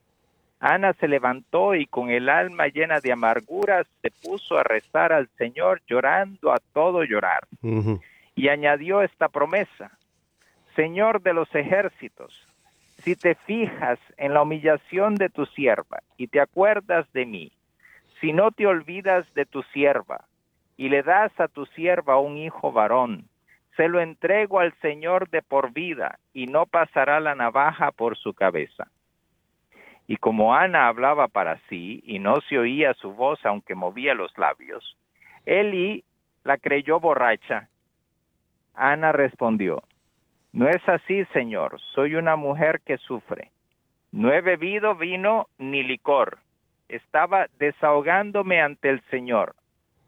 Ana 0.61 0.93
se 0.93 1.07
levantó 1.07 1.73
y 1.73 1.87
con 1.87 2.11
el 2.11 2.29
alma 2.29 2.67
llena 2.67 2.99
de 2.99 3.11
amarguras 3.11 3.87
se 4.03 4.11
puso 4.11 4.59
a 4.59 4.63
rezar 4.63 5.11
al 5.11 5.27
Señor 5.29 5.81
llorando 5.87 6.53
a 6.53 6.59
todo 6.71 7.03
llorar. 7.03 7.47
Y 8.35 8.47
añadió 8.47 9.01
esta 9.01 9.27
promesa, 9.27 9.97
Señor 10.75 11.23
de 11.23 11.33
los 11.33 11.53
ejércitos, 11.55 12.47
si 12.99 13.15
te 13.15 13.33
fijas 13.33 13.97
en 14.17 14.35
la 14.35 14.43
humillación 14.43 15.15
de 15.15 15.29
tu 15.29 15.47
sierva 15.47 16.03
y 16.15 16.27
te 16.27 16.39
acuerdas 16.39 17.11
de 17.11 17.25
mí, 17.25 17.51
si 18.19 18.31
no 18.31 18.51
te 18.51 18.67
olvidas 18.67 19.25
de 19.33 19.47
tu 19.47 19.63
sierva 19.63 20.25
y 20.77 20.89
le 20.89 21.01
das 21.01 21.31
a 21.39 21.47
tu 21.47 21.65
sierva 21.65 22.19
un 22.19 22.37
hijo 22.37 22.71
varón, 22.71 23.27
se 23.75 23.87
lo 23.87 24.01
entrego 24.01 24.59
al 24.59 24.73
Señor 24.81 25.29
de 25.29 25.41
por 25.41 25.71
vida 25.71 26.19
y 26.33 26.47
no 26.47 26.65
pasará 26.65 27.19
la 27.19 27.35
navaja 27.35 27.91
por 27.91 28.17
su 28.17 28.33
cabeza. 28.33 28.87
Y 30.07 30.17
como 30.17 30.53
Ana 30.53 30.87
hablaba 30.87 31.27
para 31.27 31.57
sí 31.69 32.01
y 32.05 32.19
no 32.19 32.41
se 32.41 32.57
oía 32.59 32.93
su 32.95 33.13
voz 33.13 33.39
aunque 33.45 33.75
movía 33.75 34.13
los 34.13 34.37
labios, 34.37 34.97
Eli 35.45 36.03
la 36.43 36.57
creyó 36.57 36.99
borracha. 36.99 37.69
Ana 38.73 39.11
respondió, 39.11 39.83
No 40.51 40.67
es 40.67 40.87
así, 40.87 41.25
Señor, 41.33 41.79
soy 41.93 42.15
una 42.15 42.35
mujer 42.35 42.81
que 42.81 42.97
sufre. 42.97 43.51
No 44.11 44.33
he 44.33 44.41
bebido 44.41 44.95
vino 44.95 45.47
ni 45.57 45.83
licor. 45.83 46.39
Estaba 46.89 47.47
desahogándome 47.57 48.61
ante 48.61 48.89
el 48.89 49.01
Señor. 49.09 49.55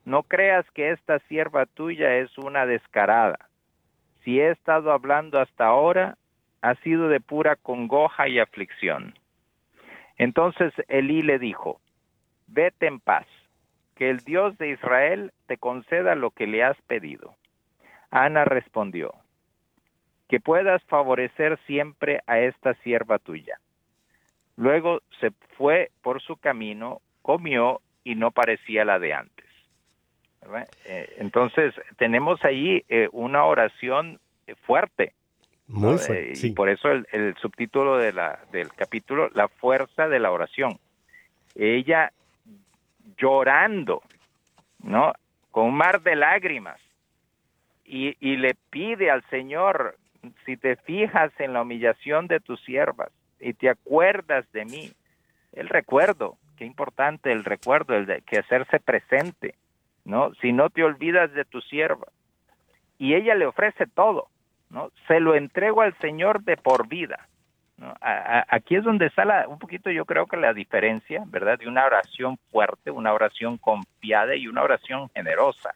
No 0.03 0.23
creas 0.23 0.69
que 0.71 0.91
esta 0.91 1.19
sierva 1.29 1.65
tuya 1.65 2.17
es 2.17 2.37
una 2.37 2.65
descarada. 2.65 3.39
Si 4.23 4.39
he 4.39 4.51
estado 4.51 4.91
hablando 4.91 5.39
hasta 5.39 5.65
ahora, 5.65 6.17
ha 6.61 6.75
sido 6.75 7.09
de 7.09 7.19
pura 7.19 7.55
congoja 7.55 8.27
y 8.27 8.39
aflicción. 8.39 9.13
Entonces 10.17 10.73
Elí 10.87 11.21
le 11.21 11.39
dijo, 11.39 11.81
vete 12.47 12.87
en 12.87 12.99
paz, 12.99 13.27
que 13.95 14.09
el 14.09 14.19
Dios 14.19 14.57
de 14.57 14.69
Israel 14.69 15.31
te 15.47 15.57
conceda 15.57 16.15
lo 16.15 16.31
que 16.31 16.47
le 16.47 16.63
has 16.63 16.79
pedido. 16.83 17.35
Ana 18.11 18.45
respondió, 18.45 19.13
que 20.29 20.39
puedas 20.39 20.83
favorecer 20.85 21.59
siempre 21.65 22.21
a 22.25 22.39
esta 22.39 22.75
sierva 22.75 23.19
tuya. 23.19 23.59
Luego 24.55 25.01
se 25.19 25.31
fue 25.57 25.91
por 26.01 26.21
su 26.21 26.37
camino, 26.37 27.01
comió 27.21 27.81
y 28.03 28.15
no 28.15 28.31
parecía 28.31 28.85
la 28.85 28.99
de 28.99 29.13
antes. 29.13 29.45
Eh, 30.85 31.15
entonces 31.17 31.73
tenemos 31.97 32.43
ahí 32.43 32.83
eh, 32.89 33.09
una 33.11 33.45
oración 33.45 34.19
fuerte, 34.65 35.13
muy 35.67 35.95
eh, 36.09 36.33
Y 36.35 36.51
por 36.51 36.69
eso 36.69 36.91
el, 36.91 37.35
subtítulo 37.41 37.97
de 37.97 38.11
la, 38.11 38.39
del 38.51 38.71
capítulo, 38.73 39.29
La 39.33 39.47
fuerza 39.47 40.07
de 40.07 40.19
la 40.19 40.31
oración. 40.31 40.77
Ella 41.55 42.11
llorando, 43.17 44.01
¿no? 44.83 45.13
Con 45.51 45.67
un 45.67 45.75
mar 45.75 46.01
de 46.01 46.15
lágrimas. 46.15 46.79
Y, 47.85 48.15
y 48.19 48.37
le 48.37 48.55
pide 48.69 49.09
al 49.09 49.23
Señor, 49.29 49.97
si 50.45 50.57
te 50.57 50.75
fijas 50.75 51.31
en 51.39 51.53
la 51.53 51.61
humillación 51.61 52.27
de 52.27 52.39
tus 52.39 52.61
siervas 52.63 53.09
y 53.39 53.53
te 53.53 53.69
acuerdas 53.69 54.49
de 54.51 54.65
mí, 54.65 54.91
el 55.53 55.69
recuerdo, 55.69 56.37
qué 56.57 56.65
importante 56.65 57.31
el 57.31 57.43
recuerdo, 57.43 57.95
el 57.95 58.05
de 58.05 58.21
que 58.21 58.39
hacerse 58.39 58.79
presente, 58.79 59.55
¿no? 60.05 60.33
Si 60.35 60.51
no 60.51 60.69
te 60.69 60.83
olvidas 60.83 61.33
de 61.33 61.45
tu 61.45 61.61
sierva. 61.61 62.07
Y 62.97 63.15
ella 63.15 63.35
le 63.35 63.45
ofrece 63.45 63.87
todo, 63.87 64.27
¿no? 64.69 64.91
Se 65.07 65.19
lo 65.19 65.35
entrego 65.35 65.81
al 65.81 65.97
Señor 65.99 66.43
de 66.43 66.57
por 66.57 66.87
vida. 66.87 67.27
aquí 68.49 68.75
es 68.75 68.83
donde 68.83 69.07
está 69.07 69.45
un 69.47 69.59
poquito 69.59 69.89
yo 69.91 70.05
creo 70.05 70.25
que 70.25 70.37
la 70.37 70.53
diferencia, 70.53 71.23
¿verdad? 71.27 71.59
De 71.59 71.67
una 71.67 71.85
oración 71.85 72.37
fuerte, 72.51 72.91
una 72.91 73.13
oración 73.13 73.57
confiada 73.57 74.35
y 74.35 74.47
una 74.47 74.63
oración 74.63 75.09
generosa, 75.09 75.73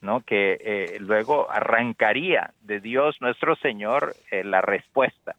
¿no? 0.00 0.20
Que 0.20 0.58
eh, 0.60 0.98
luego 1.00 1.50
arrancaría 1.50 2.52
de 2.60 2.80
Dios 2.80 3.16
nuestro 3.20 3.56
Señor 3.56 4.14
eh, 4.30 4.44
la 4.44 4.60
respuesta, 4.60 5.34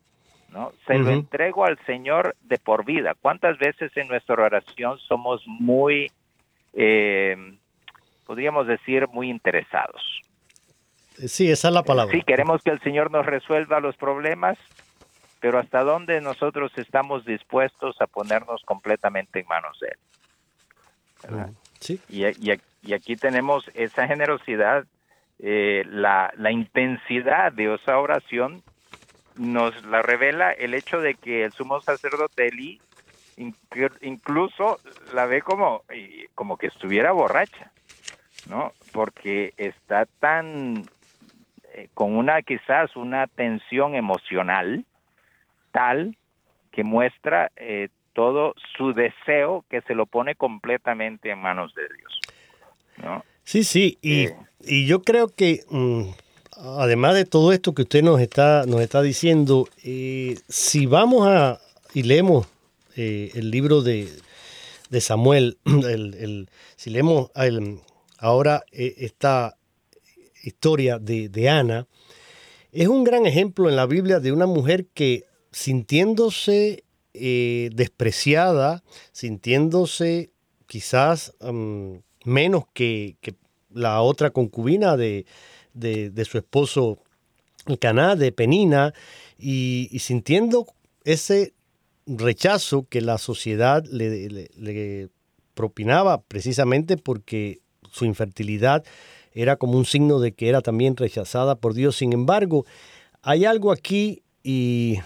¿no? 0.51 0.71
Se 0.85 0.97
lo 0.97 1.11
entrego 1.11 1.65
al 1.65 1.77
Señor 1.85 2.35
de 2.41 2.57
por 2.57 2.83
vida. 2.83 3.13
¿Cuántas 3.21 3.57
veces 3.57 3.95
en 3.95 4.07
nuestra 4.07 4.35
oración 4.35 4.97
somos 4.99 5.43
muy, 5.47 6.11
eh, 6.73 7.57
podríamos 8.29 8.67
decir, 8.67 9.07
muy 9.07 9.27
interesados? 9.27 10.21
Sí, 11.17 11.49
esa 11.49 11.69
es 11.69 11.73
la 11.73 11.81
palabra. 11.81 12.13
Sí, 12.15 12.21
queremos 12.21 12.61
que 12.61 12.69
el 12.69 12.79
Señor 12.81 13.09
nos 13.09 13.25
resuelva 13.25 13.79
los 13.79 13.97
problemas, 13.97 14.55
pero 15.39 15.57
hasta 15.57 15.83
dónde 15.83 16.21
nosotros 16.21 16.71
estamos 16.75 17.25
dispuestos 17.25 17.99
a 17.99 18.05
ponernos 18.05 18.61
completamente 18.65 19.39
en 19.39 19.47
manos 19.47 19.79
de 19.79 19.87
Él. 19.87 21.37
Mm, 21.37 21.55
sí. 21.79 21.99
Y, 22.07 22.23
y, 22.83 22.93
aquí 22.93 23.15
tenemos 23.15 23.67
esa 23.73 24.05
generosidad, 24.05 24.85
eh, 25.39 25.83
la, 25.89 26.31
la 26.37 26.51
intensidad 26.51 27.51
de 27.51 27.73
esa 27.73 27.97
oración 27.97 28.61
nos 29.37 29.83
la 29.87 30.03
revela 30.03 30.51
el 30.51 30.75
hecho 30.75 31.01
de 31.01 31.15
que 31.15 31.45
el 31.45 31.51
sumo 31.51 31.81
sacerdote 31.81 32.47
Eli 32.49 32.79
incluso 34.01 34.77
la 35.15 35.25
ve 35.25 35.41
como, 35.41 35.81
como 36.35 36.57
que 36.57 36.67
estuviera 36.67 37.11
borracha, 37.11 37.71
¿no? 38.47 38.73
Porque 38.91 39.53
está 39.57 40.05
tan 40.19 40.85
eh, 41.73 41.87
con 41.93 42.15
una 42.15 42.41
quizás 42.41 42.95
una 42.95 43.27
tensión 43.27 43.95
emocional 43.95 44.85
tal 45.71 46.17
que 46.71 46.83
muestra 46.83 47.51
eh, 47.55 47.89
todo 48.13 48.53
su 48.77 48.93
deseo 48.93 49.65
que 49.69 49.81
se 49.81 49.95
lo 49.95 50.05
pone 50.05 50.35
completamente 50.35 51.31
en 51.31 51.39
manos 51.39 51.73
de 51.75 51.83
Dios. 51.83 52.19
¿no? 52.97 53.23
Sí, 53.43 53.63
sí, 53.63 53.97
y, 54.01 54.25
eh. 54.25 54.35
y 54.61 54.87
yo 54.87 55.03
creo 55.03 55.27
que 55.27 55.61
mm, 55.69 56.09
además 56.57 57.15
de 57.15 57.25
todo 57.25 57.53
esto 57.53 57.73
que 57.73 57.83
usted 57.83 58.03
nos 58.03 58.19
está, 58.19 58.65
nos 58.65 58.81
está 58.81 59.01
diciendo, 59.01 59.67
si 59.77 60.85
vamos 60.85 61.27
a 61.27 61.59
y 61.93 62.03
leemos 62.03 62.47
el 62.95 63.51
libro 63.51 63.81
de, 63.81 64.09
de 64.89 65.01
Samuel, 65.01 65.57
el, 65.65 66.13
el, 66.15 66.49
si 66.75 66.89
leemos 66.89 67.31
el, 67.35 67.79
ahora 68.19 68.63
esta 68.71 69.57
historia 70.43 70.99
de, 70.99 71.49
Ana, 71.49 71.87
es 72.71 72.87
un 72.87 73.03
gran 73.03 73.25
ejemplo 73.25 73.69
en 73.69 73.75
la 73.75 73.85
Biblia 73.85 74.19
de 74.19 74.31
una 74.31 74.45
mujer 74.45 74.87
que 74.93 75.25
sintiéndose 75.51 76.83
eh, 77.13 77.69
despreciada, 77.73 78.83
sintiéndose 79.11 80.31
quizás 80.67 81.33
menos 82.23 82.65
que, 82.73 83.17
la 83.71 84.01
otra 84.01 84.31
concubina 84.31 84.97
de, 84.97 85.25
su 86.25 86.37
esposo 86.37 86.99
Caná, 87.79 88.15
de 88.15 88.31
Penina, 88.31 88.93
y, 89.37 89.89
sintiendo 89.99 90.67
ese 91.03 91.53
rechazo 92.05 92.87
que 92.89 93.01
la 93.01 93.17
sociedad 93.17 93.85
le 93.85 95.09
propinaba 95.53 96.21
precisamente 96.21 96.97
porque 96.97 97.59
su 97.91 98.05
infertilidad 98.05 98.83
era 99.33 99.55
como 99.55 99.77
un 99.77 99.85
signo 99.85 100.19
de 100.19 100.33
que 100.33 100.49
era 100.49 100.61
también 100.61 100.95
rechazada 100.97 101.55
por 101.55 101.73
Dios. 101.73 101.97
Sin 101.97 102.13
embargo, 102.13 102.65
hay 103.21 103.45
algo 103.45 103.71
aquí 103.71 104.23
y 104.43 104.99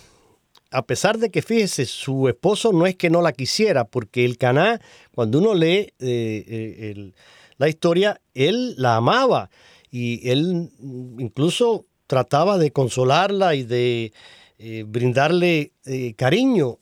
a 0.71 0.85
pesar 0.85 1.19
de 1.19 1.29
que 1.29 1.41
fíjese, 1.41 1.85
su 1.85 2.27
esposo 2.27 2.73
no 2.73 2.87
es 2.87 2.95
que 2.95 3.11
no 3.11 3.21
la 3.21 3.31
quisiera, 3.31 3.85
porque 3.85 4.25
el 4.25 4.37
Caná, 4.37 4.81
cuando 5.13 5.37
uno 5.37 5.53
lee 5.53 5.67
eh, 5.77 5.93
eh, 5.99 7.11
la 7.57 7.69
historia, 7.69 8.19
él 8.33 8.73
la 8.77 8.95
amaba 8.95 9.51
y 9.91 10.27
él 10.27 10.71
incluso 11.19 11.85
trataba 12.07 12.57
de 12.57 12.71
consolarla 12.71 13.53
y 13.53 13.63
de 13.63 14.13
eh, 14.57 14.83
brindarle 14.87 15.73
cariño. 16.15 16.79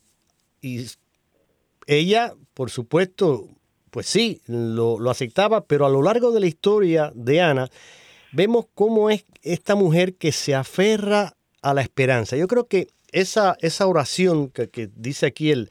Y 0.62 0.86
ella, 1.86 2.34
por 2.54 2.70
supuesto, 2.70 3.50
pues 3.92 4.08
sí, 4.08 4.42
lo, 4.48 4.98
aceptaba, 5.10 5.66
pero 5.66 5.86
a 5.86 5.90
lo 5.90 6.02
largo 6.02 6.32
de 6.32 6.40
la 6.40 6.48
historia 6.48 7.12
de 7.14 7.42
Ana, 7.42 7.70
vemos 8.32 8.66
cómo 8.74 9.10
es 9.10 9.26
esta 9.44 9.76
mujer 9.76 10.16
que 10.16 10.32
se 10.32 10.56
aferra 10.56 11.36
a 11.62 11.74
la 11.74 11.82
esperanza. 11.82 12.38
Yo 12.38 12.48
creo 12.48 12.68
que 12.68 12.88
esa, 13.12 13.58
esa 13.60 13.86
oración 13.88 14.50
que, 14.50 14.90
dice 14.96 15.26
aquí 15.26 15.52
el, 15.52 15.70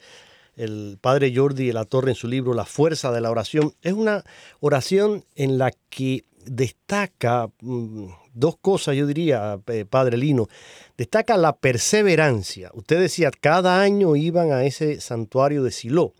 el 0.55 0.99
padre 1.01 1.33
Jordi 1.35 1.67
de 1.67 1.73
la 1.73 1.85
Torre 1.85 2.11
en 2.11 2.15
su 2.15 2.27
libro 2.27 2.53
La 2.53 2.65
fuerza 2.65 3.11
de 3.11 3.21
la 3.21 3.31
oración. 3.31 3.73
Es 3.81 3.93
una 3.93 4.23
oración 4.59 5.25
en 5.35 5.57
la 5.57 5.71
que 5.89 6.23
destaca 6.45 7.49
mm, 7.61 8.07
dos 8.33 8.57
cosas, 8.57 8.95
yo 8.95 9.07
diría, 9.07 9.59
eh, 9.67 9.85
padre 9.85 10.17
Lino. 10.17 10.47
Destaca 10.95 11.37
la 11.37 11.57
perseverancia. 11.57 12.69
Usted 12.75 12.99
decía, 12.99 13.31
cada 13.31 13.81
año 13.81 14.15
iban 14.15 14.51
a 14.51 14.63
ese 14.63 15.01
santuario 15.01 15.63
de 15.63 15.71
Silo 15.71 16.13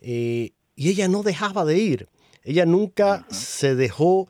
eh, 0.00 0.52
y 0.80 0.88
ella 0.88 1.08
no 1.08 1.22
dejaba 1.22 1.66
de 1.66 1.76
ir. 1.76 2.08
Ella 2.42 2.64
nunca 2.64 3.26
se 3.28 3.74
dejó 3.74 4.28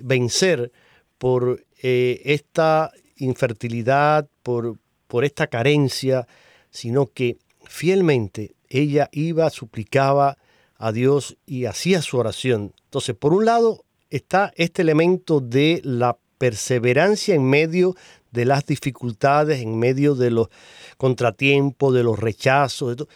vencer 0.00 0.72
por 1.16 1.64
eh, 1.80 2.20
esta 2.24 2.90
infertilidad, 3.18 4.28
por, 4.42 4.78
por 5.06 5.24
esta 5.24 5.46
carencia, 5.46 6.26
sino 6.70 7.06
que 7.06 7.36
fielmente 7.66 8.56
ella 8.68 9.10
iba, 9.12 9.48
suplicaba 9.50 10.38
a 10.76 10.90
Dios 10.90 11.36
y 11.46 11.66
hacía 11.66 12.02
su 12.02 12.18
oración. 12.18 12.74
Entonces, 12.82 13.14
por 13.14 13.32
un 13.32 13.44
lado 13.44 13.84
está 14.10 14.52
este 14.56 14.82
elemento 14.82 15.38
de 15.38 15.82
la 15.84 16.18
perseverancia 16.36 17.36
en 17.36 17.44
medio 17.44 17.94
de 18.32 18.44
las 18.44 18.66
dificultades, 18.66 19.62
en 19.62 19.78
medio 19.78 20.16
de 20.16 20.32
los 20.32 20.48
contratiempos, 20.96 21.94
de 21.94 22.02
los 22.02 22.18
rechazos. 22.18 22.96
De 22.96 23.06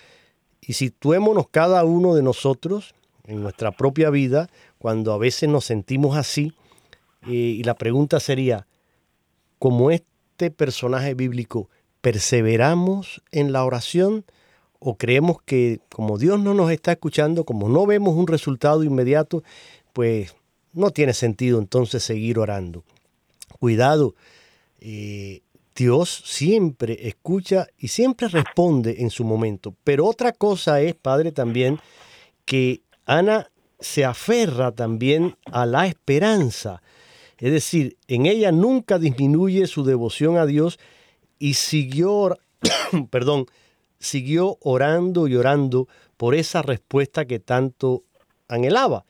y 0.66 0.72
situémonos 0.72 1.48
cada 1.48 1.84
uno 1.84 2.14
de 2.14 2.22
nosotros 2.22 2.94
en 3.24 3.42
nuestra 3.42 3.72
propia 3.72 4.10
vida 4.10 4.48
cuando 4.78 5.12
a 5.12 5.18
veces 5.18 5.48
nos 5.48 5.64
sentimos 5.64 6.16
así. 6.16 6.52
Eh, 7.26 7.32
y 7.32 7.62
la 7.62 7.74
pregunta 7.74 8.20
sería, 8.20 8.66
como 9.58 9.90
este 9.90 10.50
personaje 10.50 11.14
bíblico, 11.14 11.68
¿perseveramos 12.00 13.22
en 13.32 13.52
la 13.52 13.64
oración? 13.64 14.24
¿O 14.78 14.96
creemos 14.96 15.38
que 15.42 15.80
como 15.90 16.18
Dios 16.18 16.38
no 16.40 16.52
nos 16.52 16.70
está 16.70 16.92
escuchando, 16.92 17.44
como 17.44 17.68
no 17.68 17.86
vemos 17.86 18.14
un 18.14 18.26
resultado 18.26 18.84
inmediato, 18.84 19.42
pues 19.92 20.34
no 20.72 20.90
tiene 20.90 21.14
sentido 21.14 21.58
entonces 21.58 22.02
seguir 22.02 22.38
orando? 22.38 22.84
Cuidado, 23.58 24.14
eh, 24.80 25.40
Dios 25.76 26.22
siempre 26.24 27.06
escucha 27.06 27.66
y 27.76 27.88
siempre 27.88 28.28
responde 28.28 28.96
en 29.00 29.10
su 29.10 29.24
momento. 29.24 29.74
Pero 29.84 30.06
otra 30.06 30.32
cosa 30.32 30.80
es, 30.80 30.94
Padre, 30.94 31.32
también 31.32 31.78
que 32.46 32.82
Ana 33.04 33.50
se 33.78 34.04
aferra 34.04 34.72
también 34.72 35.36
a 35.44 35.66
la 35.66 35.86
esperanza. 35.86 36.82
Es 37.38 37.52
decir, 37.52 37.98
en 38.08 38.24
ella 38.24 38.50
nunca 38.52 38.98
disminuye 38.98 39.66
su 39.66 39.84
devoción 39.84 40.38
a 40.38 40.46
Dios 40.46 40.78
y 41.38 41.54
siguió, 41.54 42.38
perdón, 43.10 43.46
siguió 43.98 44.56
orando 44.62 45.28
y 45.28 45.36
orando 45.36 45.88
por 46.16 46.34
esa 46.34 46.62
respuesta 46.62 47.26
que 47.26 47.38
tanto 47.38 48.04
anhelaba. 48.48 49.04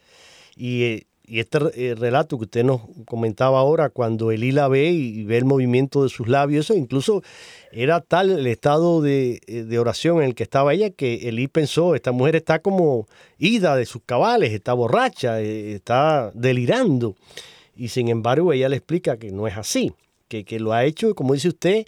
Y, 0.57 1.07
eh, 1.29 1.41
este 1.41 1.59
eh, 1.75 1.95
relato 1.95 2.39
que 2.39 2.45
usted 2.45 2.65
nos 2.65 2.83
comentaba 3.07 3.59
ahora, 3.59 3.91
cuando 3.91 4.31
Elí 4.31 4.53
la 4.53 4.69
ve 4.69 4.91
y, 4.91 5.25
ve 5.25 5.39
el 5.39 5.45
movimiento 5.45 6.03
de 6.03 6.09
sus 6.09 6.29
labios, 6.29 6.67
eso 6.67 6.75
incluso 6.75 7.23
era 7.73 8.01
tal 8.01 8.31
el 8.31 8.47
estado 8.47 9.01
de, 9.03 9.41
eh, 9.47 9.79
oración 9.79 10.19
en 10.19 10.25
el 10.25 10.35
que 10.35 10.43
estaba 10.43 10.73
ella 10.73 10.91
que 10.91 11.29
Elí 11.29 11.49
pensó, 11.49 11.95
esta 11.95 12.13
mujer 12.13 12.37
está 12.37 12.61
como 12.61 13.09
ida 13.39 13.77
de 13.77 13.87
sus 13.87 14.03
cabales, 14.05 14.53
está 14.53 14.73
borracha, 14.73 15.41
está 15.41 16.31
delirando. 16.35 17.17
Y 17.77 17.89
sin 17.89 18.09
embargo 18.09 18.53
ella 18.53 18.69
le 18.69 18.77
explica 18.77 19.19
que 19.19 19.33
no 19.33 19.47
es 19.47 19.57
así, 19.57 19.93
que, 20.29 20.45
que 20.45 20.59
lo 20.61 20.73
ha 20.73 20.85
hecho, 20.85 21.15
como 21.15 21.35
dice 21.35 21.49
usted, 21.49 21.87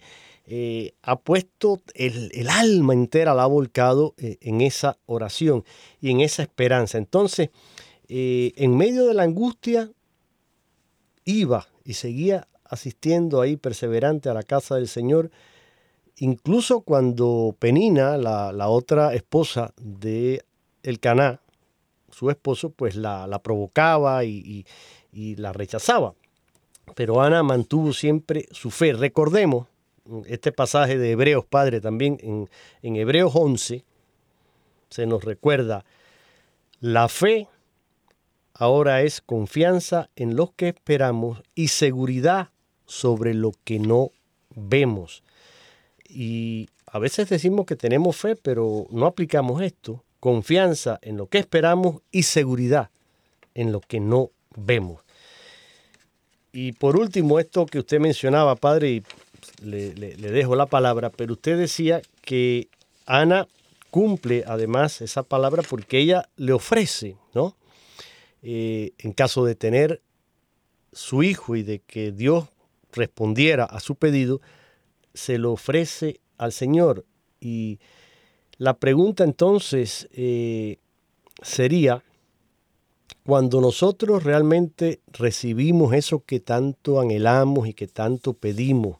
eh, 0.50 0.94
ha 1.02 1.16
puesto 1.16 1.82
el, 1.94 2.48
alma 2.48 2.94
entera, 2.94 3.34
la 3.34 3.42
ha 3.42 3.46
volcado 3.46 4.14
eh, 4.16 4.38
en 4.40 4.62
esa 4.62 4.96
oración 5.04 5.62
y 6.00 6.10
en 6.10 6.22
esa 6.22 6.40
esperanza. 6.40 6.96
Entonces, 6.96 7.50
eh, 8.08 8.52
en 8.56 8.76
medio 8.76 9.06
de 9.06 9.14
la 9.14 9.22
angustia, 9.22 9.90
iba 11.24 11.68
y 11.84 11.94
seguía 11.94 12.48
asistiendo 12.64 13.40
ahí 13.40 13.56
perseverante 13.56 14.28
a 14.28 14.34
la 14.34 14.42
casa 14.42 14.76
del 14.76 14.88
Señor, 14.88 15.30
incluso 16.16 16.80
cuando 16.80 17.54
Penina, 17.58 18.16
la, 18.16 18.68
otra 18.68 19.14
esposa 19.14 19.72
de 19.76 20.44
el 20.82 21.00
Caná, 21.00 21.40
su 22.10 22.30
esposo, 22.30 22.70
pues 22.70 22.96
la, 22.96 23.40
provocaba 23.42 24.24
y 24.24 24.64
la 25.12 25.52
rechazaba. 25.52 26.14
Pero 26.94 27.20
Ana 27.20 27.42
mantuvo 27.42 27.92
siempre 27.92 28.46
su 28.50 28.70
fe. 28.70 28.92
Recordemos 28.92 29.66
este 30.26 30.52
pasaje 30.52 30.98
de 30.98 31.12
Hebreos, 31.12 31.44
Padre, 31.44 31.80
también 31.80 32.18
en, 32.22 32.48
en 32.82 32.96
Hebreos 32.96 33.32
11, 33.34 33.84
se 34.90 35.06
nos 35.06 35.24
recuerda, 35.24 35.84
la 36.80 37.08
fe 37.08 37.48
ahora 38.58 39.02
es 39.02 39.20
confianza 39.20 40.10
en 40.16 40.36
lo 40.36 40.52
que 40.54 40.68
esperamos 40.68 41.42
y 41.54 41.68
seguridad 41.68 42.50
sobre 42.86 43.32
lo 43.32 43.52
que 43.64 43.78
no 43.78 44.10
vemos. 44.54 45.22
Y 46.08 46.68
a 46.86 46.98
veces 46.98 47.28
decimos 47.28 47.66
que 47.66 47.76
tenemos 47.76 48.16
fe, 48.16 48.34
pero 48.34 48.86
no 48.90 49.06
aplicamos 49.06 49.62
esto. 49.62 50.04
Confianza 50.20 50.98
en 51.02 51.16
lo 51.16 51.28
que 51.28 51.38
esperamos 51.38 52.02
y 52.10 52.24
seguridad 52.24 52.90
en 53.54 53.70
lo 53.70 53.80
que 53.80 54.00
no 54.00 54.30
vemos. 54.56 55.02
Y 56.52 56.72
por 56.72 56.96
último, 56.96 57.38
esto 57.38 57.66
que 57.66 57.78
usted 57.78 58.00
mencionaba, 58.00 58.56
padre, 58.56 58.90
y 58.90 59.02
le, 59.62 59.92
dejo 59.92 60.56
la 60.56 60.66
palabra, 60.66 61.10
pero 61.10 61.34
usted 61.34 61.56
decía 61.56 62.02
que 62.22 62.68
Ana 63.06 63.46
cumple 63.90 64.42
además 64.46 65.00
esa 65.00 65.22
palabra 65.22 65.62
porque 65.62 65.98
ella 65.98 66.28
le 66.36 66.52
ofrece, 66.52 67.16
¿no? 67.34 67.54
Eh, 68.42 68.92
en 68.98 69.12
caso 69.12 69.44
de 69.44 69.54
tener 69.54 70.02
su 70.92 71.22
hijo 71.22 71.56
y 71.56 71.62
de 71.62 71.80
que 71.80 72.12
Dios 72.12 72.48
respondiera 72.92 73.64
a 73.64 73.80
su 73.80 73.96
pedido, 73.96 74.40
se 75.14 75.38
lo 75.38 75.52
ofrece 75.52 76.20
al 76.38 76.52
Señor. 76.52 77.04
Y 77.40 77.78
la 78.56 78.78
pregunta 78.78 79.24
entonces 79.24 80.08
eh, 80.12 80.78
sería, 81.42 82.02
cuando 83.24 83.60
nosotros 83.60 84.24
realmente 84.24 85.00
recibimos 85.12 85.92
eso 85.92 86.24
que 86.24 86.40
tanto 86.40 87.00
anhelamos 87.00 87.68
y 87.68 87.74
que 87.74 87.86
tanto 87.86 88.32
pedimos, 88.32 88.98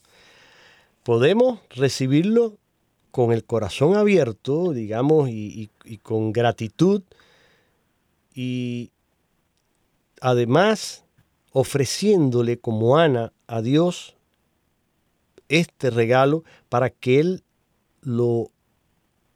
podemos 1.02 1.60
recibirlo 1.70 2.58
con 3.10 3.32
el 3.32 3.44
corazón 3.44 3.96
abierto, 3.96 4.72
digamos, 4.72 5.28
y, 5.30 5.70
con 6.02 6.32
gratitud 6.32 7.02
y 8.34 8.90
además 10.20 11.04
ofreciéndole 11.52 12.58
como 12.58 12.98
Ana 12.98 13.32
a 13.46 13.62
Dios 13.62 14.16
este 15.48 15.90
regalo 15.90 16.44
para 16.68 16.90
que 16.90 17.20
Él 17.20 17.44
lo 18.00 18.50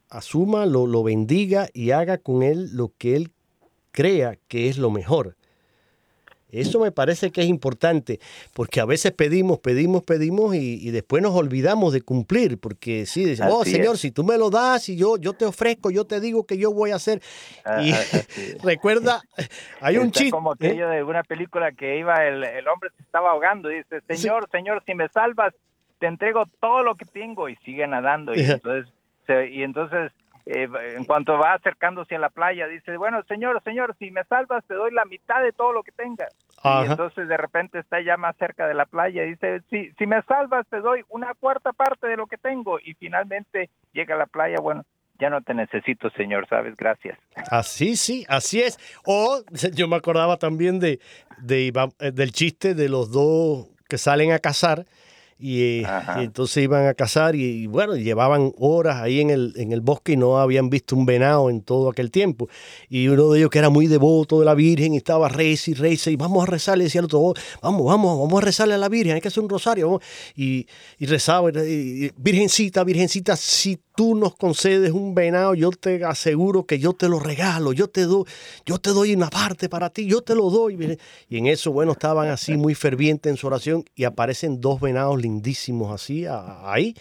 asuma, 0.09 0.67
lo, 0.67 0.87
lo 0.87 1.03
bendiga 1.03 1.69
y 1.73 1.91
haga 1.91 2.19
con 2.19 2.43
Él 2.43 2.71
lo 2.75 2.93
que 2.99 3.17
Él 3.17 3.33
crea 3.93 4.39
que 4.49 4.69
es 4.69 4.79
lo 4.79 4.91
mejor. 4.91 5.37
Eso 6.53 6.81
me 6.81 6.93
parece 6.93 7.33
que 7.33 7.41
es 7.41 7.49
importante, 7.49 8.21
porque 8.53 8.81
a 8.81 8.85
veces 8.85 9.13
pedimos, 9.13 9.59
pedimos, 9.59 10.03
pedimos 10.03 10.55
y, 10.55 10.91
después 10.91 11.23
nos 11.23 11.35
olvidamos 11.35 11.93
de 11.93 12.03
cumplir, 12.03 12.59
porque 12.61 13.07
sí, 13.07 13.25
decimos, 13.25 13.53
oh 13.55 13.65
Señor, 13.65 13.97
si 13.97 14.11
tú 14.11 14.23
me 14.23 14.37
lo 14.37 14.51
das 14.51 14.89
y 14.89 14.97
yo, 14.97 15.17
yo 15.17 15.33
te 15.33 15.47
ofrezco, 15.47 15.91
yo 15.91 16.05
te 16.05 16.21
digo 16.21 16.47
que 16.47 16.59
yo 16.59 16.73
voy 16.73 16.91
a 16.91 16.97
hacer. 16.97 17.23
Ah, 17.65 17.83
y 17.83 17.93
recuerda, 18.63 19.23
hay 19.81 19.97
un 19.97 20.11
chiste. 20.11 20.31
como 20.31 20.53
¿eh? 20.53 20.57
aquello 20.61 20.89
de 20.89 21.03
una 21.03 21.23
película 21.23 21.73
que 21.73 21.99
iba, 21.99 22.25
el, 22.27 22.69
hombre 22.69 22.91
se 22.97 23.03
estaba 23.03 23.31
ahogando 23.31 23.73
y 23.73 23.77
dice, 23.77 24.01
Señor, 24.09 24.49
Señor, 24.53 24.83
si 24.85 24.95
me 24.95 25.09
salvas, 25.09 25.55
te 25.99 26.07
entrego 26.07 26.45
todo 26.61 26.83
lo 26.83 26.97
que 26.97 27.07
tengo 27.07 27.49
y 27.49 27.57
sigue 27.65 27.87
nadando. 27.87 28.35
Y 28.35 28.43
entonces, 28.43 28.93
y 29.51 29.63
entonces 29.63 30.13
eh, 30.47 30.69
en 30.97 31.05
cuanto 31.05 31.39
va 31.39 31.55
acercándose 31.55 32.17
a 32.17 32.19
la 32.19 32.31
playa, 32.31 32.67
dice, 32.67 32.97
bueno, 32.97 33.23
señor, 33.29 33.63
señor, 33.63 33.95
si 33.99 34.11
me 34.11 34.25
salvas, 34.25 34.65
te 34.67 34.75
doy 34.75 34.93
la 34.93 35.05
mitad 35.05 35.43
de 35.43 35.53
todo 35.53 35.73
lo 35.73 35.83
que 35.83 35.93
tengas. 35.93 36.35
Y 36.65 36.87
entonces 36.91 37.27
de 37.29 37.37
repente 37.37 37.81
está 37.81 38.01
ya 38.01 38.17
más 38.17 38.37
cerca 38.37 38.67
de 38.69 38.75
la 38.75 38.87
playa 38.87 39.25
y 39.25 39.31
dice, 39.31 39.63
si, 39.69 39.91
si 39.99 40.07
me 40.07 40.23
salvas, 40.23 40.67
te 40.69 40.81
doy 40.81 41.03
una 41.09 41.35
cuarta 41.35 41.73
parte 41.73 42.07
de 42.07 42.17
lo 42.17 42.27
que 42.27 42.39
tengo. 42.39 42.79
Y 42.79 42.95
finalmente 42.95 43.71
llega 43.93 44.15
a 44.15 44.19
la 44.19 44.27
playa, 44.27 44.59
bueno, 44.61 44.85
ya 45.19 45.31
no 45.31 45.43
te 45.43 45.55
necesito, 45.55 46.11
señor, 46.11 46.47
¿sabes? 46.49 46.77
Gracias. 46.77 47.19
Así, 47.51 47.97
sí, 47.97 48.25
así 48.29 48.63
es. 48.63 48.79
O 49.05 49.43
yo 49.75 49.89
me 49.89 49.97
acordaba 49.97 50.37
también 50.37 50.81
de, 50.81 51.01
de, 51.39 51.69
eh, 51.69 52.11
del 52.13 52.33
chiste 52.33 52.75
de 52.75 52.89
los 52.89 53.11
dos 53.13 53.69
que 53.89 53.99
salen 53.99 54.33
a 54.33 54.39
cazar 54.39 54.87
Y, 55.45 55.83
entonces 56.19 56.63
iban 56.63 56.87
a 56.87 56.95
cazar 56.95 57.35
y, 57.35 57.67
bueno, 57.67 57.97
llevaban 57.97 58.53
horas 58.59 59.03
ahí 59.03 59.21
en 59.21 59.31
el, 59.31 59.53
en 59.57 59.73
el 59.73 59.81
bosque 59.81 60.13
y 60.13 60.17
no 60.17 60.39
habían 60.39 60.71
visto 60.71 60.95
un 60.95 61.05
venado 61.05 61.51
en 61.51 61.63
todo 61.63 61.91
aquel 61.91 62.13
tiempo. 62.13 62.49
Y 62.89 63.09
uno 63.09 63.33
de 63.33 63.41
ellos 63.41 63.51
que 63.51 63.59
era 63.59 63.69
muy 63.69 63.89
devoto 63.89 64.39
de 64.39 64.45
la 64.45 64.55
Virgen 64.55 64.95
y 64.95 64.99
estaba 64.99 65.29
reza 65.29 65.73
y 65.73 65.75
reza 65.75 66.13
y 66.13 66.17
vamos 66.17 66.45
a 66.45 66.47
rezarle, 66.47 66.85
decía 66.85 67.01
el 67.01 67.07
otro, 67.07 67.35
vamos, 67.61 67.85
vamos, 67.85 68.21
vamos 68.21 68.41
a 68.41 68.45
rezarle 68.45 68.75
a 68.75 68.79
la 68.79 68.89
Virgen, 68.89 69.17
hay 69.17 69.21
que 69.21 69.27
hacer 69.27 69.43
un 69.43 69.49
rosario. 69.49 70.01
Y, 70.37 70.65
y 70.99 71.07
rezaba, 71.07 71.51
Virgencita, 71.51 72.85
Virgencita, 72.85 73.35
si 73.35 73.81
tú 73.95 74.15
nos 74.15 74.35
concedes 74.37 74.93
un 74.93 75.15
venado, 75.15 75.55
yo 75.55 75.71
te 75.71 76.05
aseguro 76.05 76.67
que 76.67 76.79
yo 76.79 76.93
te 76.93 77.09
lo 77.09 77.19
regalo, 77.19 77.73
yo 77.73 77.89
te 77.89 78.03
doy, 78.03 78.25
yo 78.65 78.79
te 78.79 78.91
doy 78.91 79.15
una 79.15 79.29
parte 79.29 79.69
para 79.69 79.91
ti, 79.91 80.07
yo 80.07 80.23
te 80.23 80.35
lo 80.35 80.51
doy. 80.51 80.99
Y 81.29 81.39
en 81.39 81.47
eso, 81.47 81.73
bueno, 81.73 81.93
estaban 81.93 82.29
así 82.29 82.57
muy 82.57 82.75
fervientes 82.75 83.31
en 83.31 83.37
su 83.37 83.47
oración 83.47 83.85
y 83.95 84.05
aparecen 84.05 84.61
dos 84.61 84.81
venados 84.81 85.21
así, 85.93 86.27
ahí, 86.27 86.95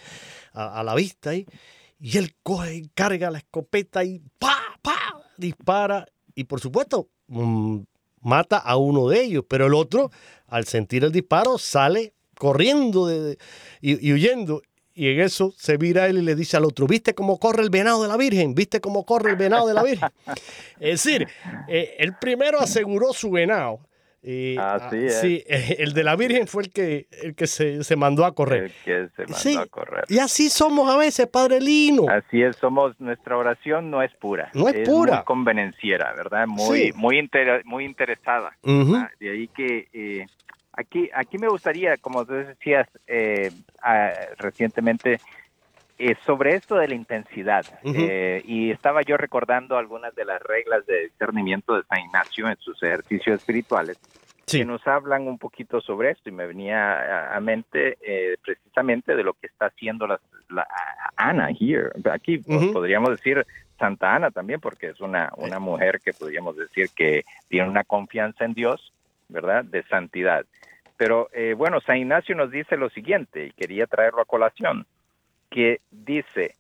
a, 0.53 0.83
la 0.83 0.95
vista. 0.95 1.33
Y 1.33 2.17
él 2.17 2.35
coge 2.43 2.75
y 2.75 2.87
carga 2.89 3.31
la 3.31 3.39
escopeta 3.39 4.03
y 4.03 4.21
pa, 4.39 4.57
pa, 4.81 5.21
dispara. 5.37 6.07
Y 6.35 6.45
por 6.45 6.59
supuesto, 6.59 7.09
mm, 7.27 7.79
mata 8.21 8.57
a 8.57 8.77
uno 8.77 9.07
de 9.07 9.21
ellos, 9.21 9.45
pero 9.47 9.67
el 9.67 9.73
otro, 9.73 10.11
al 10.47 10.65
sentir 10.65 11.03
el 11.03 11.11
disparo, 11.11 11.57
sale 11.57 12.13
corriendo 12.37 13.09
y, 13.81 14.13
huyendo. 14.13 14.61
Y 14.93 15.09
en 15.09 15.21
eso 15.21 15.53
se 15.57 15.77
vira 15.77 16.07
él 16.07 16.17
y 16.17 16.21
le 16.21 16.35
dice 16.35 16.57
al 16.57 16.65
otro, 16.65 16.85
¿viste 16.85 17.13
cómo 17.13 17.39
corre 17.39 17.63
el 17.63 17.69
venado 17.69 18.01
de 18.01 18.09
la 18.09 18.17
Virgen? 18.17 18.55
¿Viste 18.55 18.81
cómo 18.81 19.05
corre 19.05 19.31
el 19.31 19.37
venado 19.37 19.67
de 19.67 19.73
la 19.73 19.83
Virgen? 19.83 20.09
Es 20.79 21.03
decir, 21.03 21.27
eh, 21.69 21.95
el 21.99 22.17
primero 22.17 22.59
aseguró 22.59 23.13
su 23.13 23.31
venado 23.31 23.79
y, 24.23 24.55
Así 24.57 25.07
ah, 25.07 25.09
Sí, 25.09 25.43
el 25.47 25.93
de 25.93 26.03
la 26.03 26.15
Virgen 26.15 26.47
fue 26.47 26.63
el 26.63 26.71
que, 26.71 27.07
el 27.23 27.35
que 27.35 27.47
se, 27.47 27.83
se 27.83 27.95
mandó 27.95 28.25
a 28.25 28.33
correr. 28.35 28.65
El 28.65 28.71
que 28.83 29.09
se 29.15 29.25
mandó 29.25 29.61
a 29.61 29.65
correr. 29.67 30.05
Y 30.09 30.19
así 30.19 30.49
somos 30.49 30.89
a 30.93 30.97
veces, 30.97 31.27
Padre 31.27 31.59
Lino. 31.59 32.05
Así 32.09 32.41
es, 32.41 32.55
somos, 32.57 32.99
nuestra 32.99 33.37
oración 33.37 33.89
no 33.89 34.01
es 34.01 34.13
pura. 34.15 34.51
No 34.53 34.69
es, 34.69 34.87
pura. 34.87 35.17
Muy 35.17 35.23
convenenciera, 35.25 36.13
¿verdad? 36.13 36.47
Muy, 36.47 36.91
muy, 36.93 37.29
muy 37.65 37.85
interesada. 37.85 38.55
De 38.63 39.29
ahí 39.29 39.47
que 39.47 39.87
eh, 39.93 40.25
aquí, 40.73 41.09
aquí 41.13 41.37
me 41.37 41.47
gustaría, 41.47 41.97
como 41.97 42.25
tú 42.25 42.33
decías 42.33 42.87
eh, 43.07 43.51
ah, 43.81 44.11
recientemente, 44.37 45.19
eh, 46.03 46.15
sobre 46.25 46.55
esto 46.55 46.77
de 46.77 46.87
la 46.87 46.95
intensidad, 46.95 47.63
eh, 47.83 48.41
y 48.43 48.71
estaba 48.71 49.03
yo 49.03 49.17
recordando 49.17 49.77
algunas 49.77 50.15
de 50.15 50.25
las 50.25 50.41
reglas 50.41 50.83
de 50.87 51.09
discernimiento 51.09 51.75
de 51.75 51.83
San 51.83 51.99
Ignacio 51.99 52.49
en 52.49 52.57
sus 52.57 52.81
ejercicios 52.81 53.39
espirituales, 53.39 53.99
que 54.47 54.65
nos 54.65 54.87
hablan 54.87 55.27
un 55.27 55.37
poquito 55.37 55.79
sobre 55.79 56.09
esto, 56.09 56.29
y 56.29 56.31
me 56.31 56.47
venía 56.47 57.35
a, 57.35 57.39
mente 57.39 57.99
eh, 58.01 58.35
precisamente 58.43 59.15
de 59.15 59.21
lo 59.21 59.33
que 59.33 59.45
está 59.45 59.67
haciendo 59.67 60.07
la, 60.07 60.19
Ana 61.17 61.49
here. 61.51 61.91
Aquí 62.11 62.39
podríamos 62.39 63.11
decir 63.11 63.45
Santa 63.77 64.15
Ana 64.15 64.31
también, 64.31 64.59
porque 64.59 64.87
es 64.87 65.01
una, 65.01 65.31
una 65.37 65.59
mujer 65.59 66.01
que 66.03 66.13
podríamos 66.13 66.57
decir 66.57 66.89
que 66.95 67.25
tiene 67.47 67.69
una 67.69 67.83
confianza 67.83 68.43
en 68.43 68.55
Dios, 68.55 68.91
¿verdad? 69.29 69.65
De 69.65 69.83
santidad. 69.83 70.47
Pero 70.97 71.29
bueno, 71.57 71.79
San 71.79 71.97
Ignacio 71.97 72.33
nos 72.35 72.49
dice 72.49 72.75
lo 72.75 72.89
siguiente, 72.89 73.45
y 73.45 73.51
quería 73.51 73.85
traerlo 73.85 74.23
a 74.23 74.25
colación 74.25 74.87
que 75.51 75.81
dice 75.91 76.55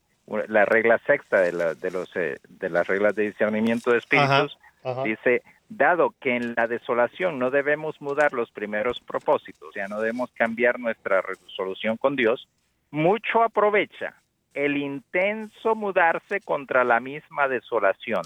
la 0.47 0.65
regla 0.65 0.99
sexta 1.07 1.39
de, 1.41 1.53
la, 1.53 1.73
de, 1.73 1.89
los, 1.89 2.15
eh, 2.15 2.37
de 2.47 2.69
las 2.69 2.87
reglas 2.87 3.15
de 3.15 3.23
discernimiento 3.23 3.91
de 3.91 3.97
espíritus, 3.97 4.57
dice, 5.03 5.41
dado 5.67 6.13
que 6.19 6.35
en 6.35 6.53
la 6.55 6.67
desolación 6.67 7.39
no 7.39 7.49
debemos 7.49 7.99
mudar 8.01 8.33
los 8.33 8.51
primeros 8.51 8.99
propósitos, 8.99 9.73
ya 9.75 9.87
no 9.87 9.99
debemos 9.99 10.31
cambiar 10.33 10.79
nuestra 10.79 11.21
resolución 11.21 11.97
con 11.97 12.15
Dios, 12.15 12.47
mucho 12.91 13.41
aprovecha 13.41 14.13
el 14.53 14.77
intenso 14.77 15.75
mudarse 15.75 16.41
contra 16.41 16.83
la 16.83 16.99
misma 16.99 17.47
desolación. 17.47 18.21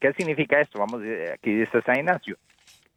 ¿Qué 0.00 0.12
significa 0.14 0.60
esto? 0.60 0.78
Vamos, 0.78 1.02
aquí 1.32 1.54
dice 1.54 1.82
San 1.82 1.98
Ignacio. 1.98 2.36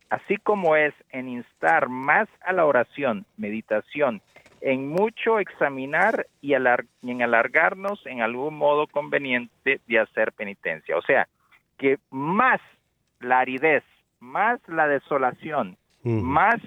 Así 0.09 0.37
como 0.37 0.75
es 0.75 0.93
en 1.11 1.29
instar 1.29 1.89
más 1.89 2.27
a 2.41 2.53
la 2.53 2.65
oración, 2.65 3.25
meditación 3.37 4.21
en 4.61 4.89
mucho 4.89 5.39
examinar 5.39 6.27
y, 6.41 6.53
en 6.53 7.21
alargarnos 7.21 8.05
en 8.05 8.21
algún 8.21 8.55
modo 8.55 8.87
conveniente 8.87 9.81
de 9.87 9.99
hacer 9.99 10.33
penitencia. 10.33 10.97
O 10.97 11.01
sea, 11.01 11.27
que 11.77 11.97
más 12.09 12.59
la 13.19 13.39
aridez, 13.39 13.83
más 14.19 14.59
la 14.67 14.87
desolación, 14.87 15.77
más 16.03 16.59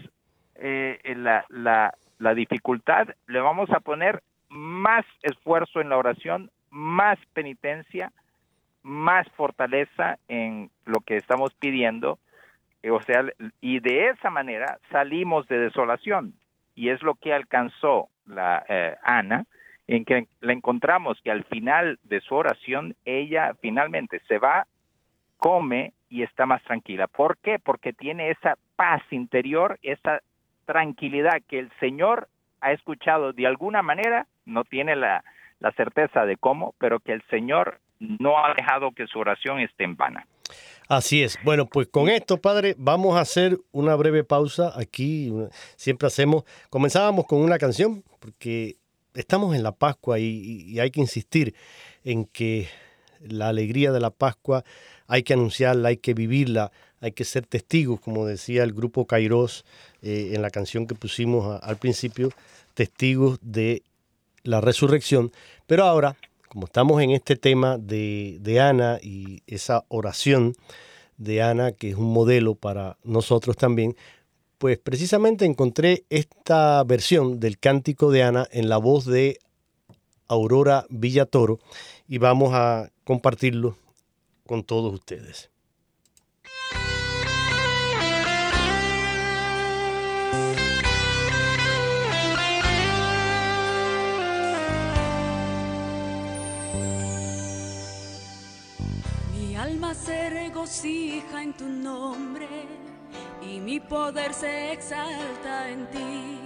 eh, 0.57 0.99
la, 1.17 1.45
la, 1.49 1.95
la 2.19 2.35
dificultad, 2.35 3.09
le 3.27 3.41
vamos 3.41 3.71
a 3.71 3.81
poner 3.81 4.23
más 4.49 5.05
esfuerzo 5.23 5.81
en 5.81 5.89
la 5.89 5.97
oración, 5.97 6.51
más 6.71 7.19
penitencia, 7.33 8.13
más 8.83 9.27
fortaleza 9.33 10.19
en 10.29 10.71
lo 10.85 11.01
que 11.01 11.17
estamos 11.17 11.55
pidiendo, 11.55 12.19
o 12.91 13.01
sea, 13.03 13.25
y 13.61 13.79
de 13.79 14.09
esa 14.09 14.29
manera 14.31 14.79
salimos 14.91 15.47
de 15.47 15.59
desolación 15.59 16.35
y 16.75 16.89
es 16.91 17.03
lo 17.03 17.15
que 17.15 17.33
alcanzó 17.33 18.09
la 18.27 18.65
eh, 18.69 18.97
Ana, 19.03 19.45
en 19.87 20.05
que 20.05 20.27
la 20.41 20.53
encontramos 20.53 21.21
que 21.23 21.31
al 21.31 21.45
final 21.45 21.99
de 22.05 22.21
su 22.21 22.35
oración 22.35 22.95
ella 23.05 23.55
finalmente 23.61 24.21
se 24.29 24.39
va, 24.39 24.67
come 25.37 25.93
y 26.09 26.23
está 26.23 26.47
más 26.47 26.63
tranquila. 26.63 27.09
¿Por 27.09 27.37
qué? 27.39 27.59
Porque 27.59 27.93
tiene 27.93 28.31
esa 28.31 28.57
paz 28.77 29.03
interior, 29.11 29.79
esa 29.83 30.23
tranquilidad 30.67 31.43
que 31.49 31.59
el 31.59 31.71
Señor 31.81 32.29
ha 32.61 32.73
escuchado 32.73 33.33
de 33.33 33.47
alguna 33.47 33.83
manera, 33.83 34.27
no 34.47 34.65
tiene 34.65 34.95
la, 34.95 35.25
la 35.59 35.73
certeza 35.73 36.25
de 36.27 36.37
cómo, 36.37 36.75
pero 36.79 37.01
que 37.01 37.13
el 37.13 37.23
Señor 37.31 37.81
no 37.99 38.45
ha 38.45 38.55
dejado 38.55 38.93
que 38.93 39.07
su 39.07 39.19
oración 39.19 39.61
esté 39.61 39.85
en 39.85 39.97
vana. 39.97 40.27
Así 40.89 41.23
es. 41.23 41.39
Bueno, 41.45 41.67
pues 41.67 41.89
con 41.89 42.09
esto, 42.09 42.39
padre, 42.39 42.75
vamos 42.79 43.17
a 43.17 43.21
hacer 43.21 43.59
una 43.71 43.95
breve 43.95 44.25
pausa 44.25 44.73
aquí. 44.77 45.33
Siempre 45.77 46.07
hacemos, 46.07 46.45
comenzábamos 46.71 47.27
con 47.27 47.41
una 47.41 47.59
canción, 47.59 48.05
porque 48.19 48.77
estamos 49.15 49.55
en 49.55 49.63
la 49.63 49.73
Pascua 49.73 50.19
y, 50.19 50.79
hay 50.79 50.91
que 50.91 51.01
insistir 51.01 51.55
en 52.05 52.25
que 52.25 52.69
la 53.21 53.49
alegría 53.49 53.93
de 53.93 54.01
la 54.01 54.11
Pascua 54.11 54.65
hay 55.07 55.23
que 55.23 55.35
anunciarla, 55.35 55.89
hay 55.89 55.97
que 55.97 56.15
vivirla, 56.15 56.73
hay 57.01 57.13
que 57.13 57.25
ser 57.25 57.47
testigos, 57.47 58.01
como 58.01 58.27
decía 58.27 58.63
el 58.63 58.73
grupo 58.73 59.07
Kairos 59.07 59.65
eh, 60.03 60.33
en 60.35 60.43
la 60.43 60.51
canción 60.51 60.87
que 60.87 60.95
pusimos 60.95 61.61
al 61.63 61.77
principio, 61.77 62.31
testigos 62.75 63.39
de 63.43 63.83
la 64.43 64.61
resurrección. 64.61 65.33
Pero 65.67 65.85
ahora 65.85 66.17
como 66.53 66.67
estamos 66.67 67.01
en 67.01 67.13
este 67.13 67.35
tema 67.35 67.79
de, 67.79 68.59
Ana 68.61 68.99
y 69.03 69.43
esa 69.47 69.87
oración 69.89 70.55
de 71.17 71.41
Ana, 71.41 71.73
que 71.73 71.89
es 71.89 71.97
un 71.97 72.13
modelo 72.13 72.57
para 72.57 72.99
nosotros 73.05 73.57
también, 73.57 73.97
pues 74.59 74.77
precisamente 74.77 75.47
encontré 75.47 76.05
esta 76.11 76.85
versión 76.85 77.41
del 77.41 77.59
cántico 77.59 78.11
de 78.11 78.25
Ana 78.25 78.47
en 78.51 78.69
la 78.69 78.77
voz 78.77 79.07
de 79.07 79.39
Aurora 80.29 80.85
Villatoro 80.91 81.59
y 82.07 82.19
vamos 82.19 82.51
a 82.53 82.91
compartirlo 83.05 83.79
con 84.47 84.63
todos 84.63 84.93
ustedes. 84.93 85.52
Se 100.05 100.31
regocija 100.31 101.43
en 101.43 101.53
tu 101.53 101.69
nombre 101.69 102.49
y 103.41 103.61
mi 103.61 103.79
poder 103.79 104.35
se 104.35 104.73
exalta 104.73 105.69
en 105.69 105.87
ti. 105.91 106.39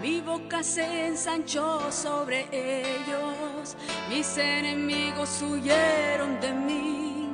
Mi 0.00 0.20
boca 0.20 0.62
se 0.62 1.08
ensanchó 1.08 1.92
sobre 1.92 2.46
ellos, 2.52 3.76
mis 4.08 4.38
enemigos 4.38 5.42
huyeron 5.42 6.40
de 6.40 6.52
mí. 6.52 7.30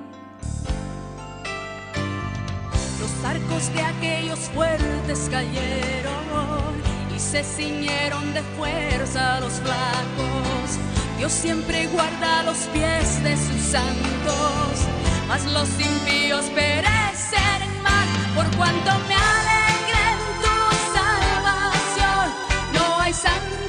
Los 3.00 3.24
arcos 3.24 3.72
de 3.74 3.82
aquellos 3.82 4.40
fuertes 4.54 5.28
cayeron 5.30 6.82
y 7.14 7.20
se 7.20 7.44
ciñeron 7.44 8.34
de 8.34 8.42
fuerza 8.56 9.38
los 9.40 9.52
flacos. 9.52 10.78
Dios 11.18 11.30
siempre 11.30 11.86
guarda 11.88 12.42
los 12.42 12.58
pies 12.72 13.22
de 13.22 13.36
sus 13.36 13.62
santos 13.70 15.01
los 15.40 15.68
impíos 15.80 16.44
perecen 16.54 17.62
en 17.62 17.82
mar 17.82 18.06
por 18.34 18.44
cuanto 18.54 18.90
me 19.08 19.14
alegré 19.14 20.04
en 20.12 20.20
tu 20.42 20.56
salvación. 20.92 22.26
No 22.74 23.00
hay 23.00 23.14
santo 23.14 23.61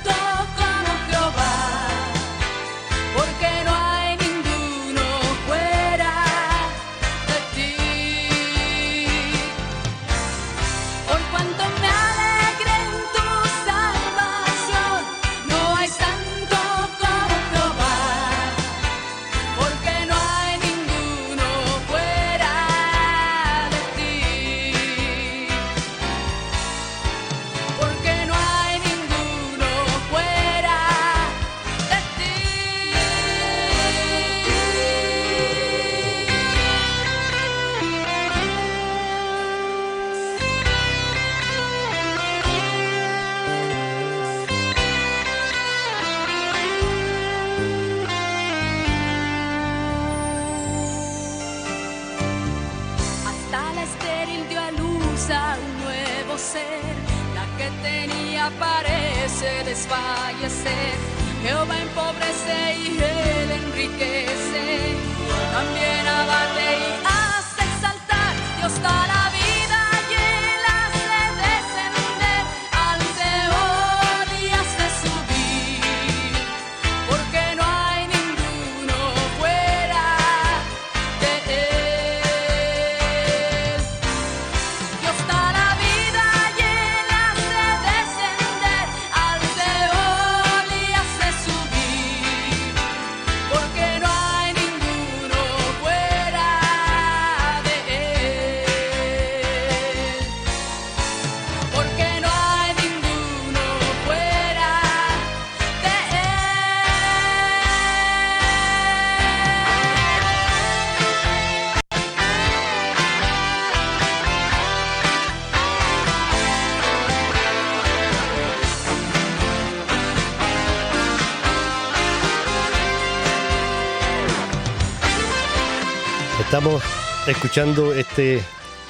escuchando 127.27 127.93
este, 127.93 128.41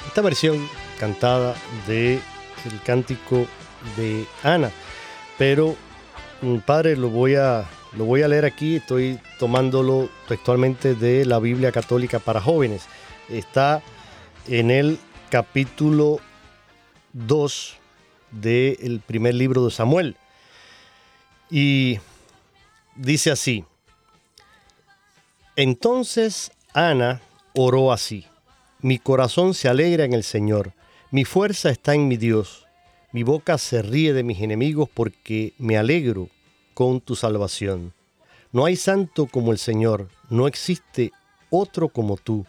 esta 0.06 0.20
versión 0.20 0.68
cantada 0.98 1.54
de 1.86 2.20
cántico 2.84 3.46
de 3.96 4.26
Ana, 4.42 4.70
pero 5.38 5.76
mm, 6.42 6.58
padre 6.58 6.96
lo 6.96 7.10
voy 7.10 7.36
a 7.36 7.68
lo 7.96 8.06
voy 8.06 8.22
a 8.22 8.28
leer 8.28 8.44
aquí, 8.44 8.76
estoy 8.76 9.20
tomándolo 9.38 10.08
textualmente 10.26 10.96
de 10.96 11.24
la 11.24 11.38
Biblia 11.38 11.70
Católica 11.70 12.18
para 12.18 12.40
jóvenes. 12.40 12.86
Está 13.28 13.82
en 14.48 14.72
el 14.72 14.98
capítulo 15.30 16.18
2 17.12 17.76
del 18.32 19.00
primer 19.06 19.36
libro 19.36 19.64
de 19.64 19.70
Samuel. 19.70 20.16
Y 21.50 22.00
dice 22.96 23.30
así, 23.30 23.64
entonces 25.54 26.50
Ana 26.72 27.20
oró 27.54 27.92
así. 27.92 28.26
Mi 28.80 28.98
corazón 28.98 29.54
se 29.54 29.68
alegra 29.68 30.04
en 30.04 30.12
el 30.12 30.24
Señor, 30.24 30.72
mi 31.10 31.24
fuerza 31.24 31.70
está 31.70 31.94
en 31.94 32.08
mi 32.08 32.16
Dios, 32.16 32.66
mi 33.12 33.22
boca 33.22 33.56
se 33.58 33.80
ríe 33.80 34.12
de 34.12 34.24
mis 34.24 34.40
enemigos 34.40 34.88
porque 34.92 35.54
me 35.58 35.78
alegro 35.78 36.28
con 36.74 37.00
tu 37.00 37.14
salvación. 37.14 37.94
No 38.52 38.64
hay 38.64 38.76
santo 38.76 39.26
como 39.26 39.52
el 39.52 39.58
Señor, 39.58 40.08
no 40.28 40.46
existe 40.46 41.12
otro 41.48 41.88
como 41.88 42.16
tú, 42.16 42.44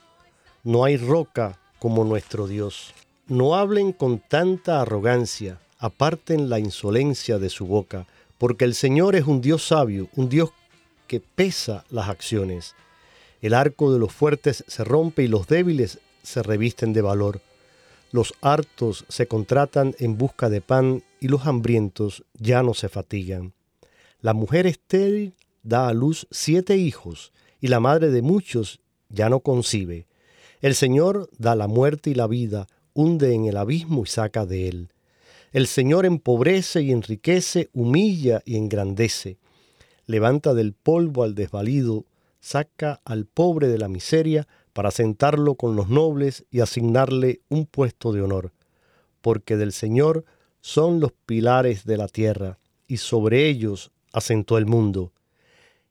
no 0.63 0.83
hay 0.83 0.97
roca 0.97 1.59
como 1.79 2.03
nuestro 2.03 2.47
Dios. 2.47 2.93
No 3.27 3.55
hablen 3.55 3.91
con 3.91 4.19
tanta 4.19 4.81
arrogancia, 4.81 5.59
aparten 5.77 6.49
la 6.49 6.59
insolencia 6.59 7.37
de 7.37 7.49
su 7.49 7.67
boca, 7.67 8.07
porque 8.37 8.65
el 8.65 8.73
Señor 8.73 9.15
es 9.15 9.25
un 9.25 9.41
Dios 9.41 9.67
sabio, 9.67 10.09
un 10.15 10.29
Dios 10.29 10.51
que 11.07 11.19
pesa 11.19 11.85
las 11.89 12.09
acciones. 12.09 12.75
El 13.41 13.53
arco 13.53 13.91
de 13.93 13.99
los 13.99 14.11
fuertes 14.11 14.63
se 14.67 14.83
rompe 14.83 15.23
y 15.23 15.27
los 15.27 15.47
débiles 15.47 15.99
se 16.23 16.41
revisten 16.43 16.93
de 16.93 17.01
valor. 17.01 17.41
Los 18.11 18.33
hartos 18.41 19.05
se 19.09 19.27
contratan 19.27 19.95
en 19.99 20.17
busca 20.17 20.49
de 20.49 20.61
pan 20.61 21.03
y 21.19 21.27
los 21.27 21.45
hambrientos 21.45 22.23
ya 22.33 22.63
no 22.63 22.73
se 22.73 22.89
fatigan. 22.89 23.53
La 24.21 24.33
mujer 24.33 24.67
estéril 24.67 25.35
da 25.63 25.87
a 25.87 25.93
luz 25.93 26.27
siete 26.31 26.77
hijos 26.77 27.33
y 27.59 27.67
la 27.67 27.79
madre 27.79 28.09
de 28.11 28.21
muchos 28.21 28.79
ya 29.09 29.29
no 29.29 29.41
concibe. 29.41 30.07
El 30.61 30.75
Señor 30.75 31.29
da 31.37 31.55
la 31.55 31.67
muerte 31.67 32.09
y 32.09 32.15
la 32.15 32.27
vida, 32.27 32.67
hunde 32.93 33.33
en 33.33 33.45
el 33.45 33.57
abismo 33.57 34.03
y 34.03 34.07
saca 34.07 34.45
de 34.45 34.67
él. 34.67 34.89
El 35.51 35.67
Señor 35.67 36.05
empobrece 36.05 36.81
y 36.81 36.91
enriquece, 36.91 37.69
humilla 37.73 38.41
y 38.45 38.57
engrandece. 38.57 39.37
Levanta 40.05 40.53
del 40.53 40.73
polvo 40.73 41.23
al 41.23 41.35
desvalido, 41.35 42.05
saca 42.45 43.01
al 43.05 43.25
pobre 43.25 43.67
de 43.67 43.79
la 43.79 43.87
miseria 43.87 44.47
para 44.71 44.91
sentarlo 44.91 45.55
con 45.55 45.75
los 45.75 45.89
nobles 45.89 46.45
y 46.51 46.59
asignarle 46.59 47.41
un 47.49 47.65
puesto 47.65 48.13
de 48.13 48.21
honor, 48.21 48.53
porque 49.21 49.57
del 49.57 49.71
Señor 49.71 50.25
son 50.61 50.99
los 50.99 51.11
pilares 51.25 51.85
de 51.85 51.97
la 51.97 52.07
tierra, 52.07 52.59
y 52.87 52.97
sobre 52.97 53.49
ellos 53.49 53.91
asentó 54.13 54.59
el 54.59 54.67
mundo. 54.67 55.11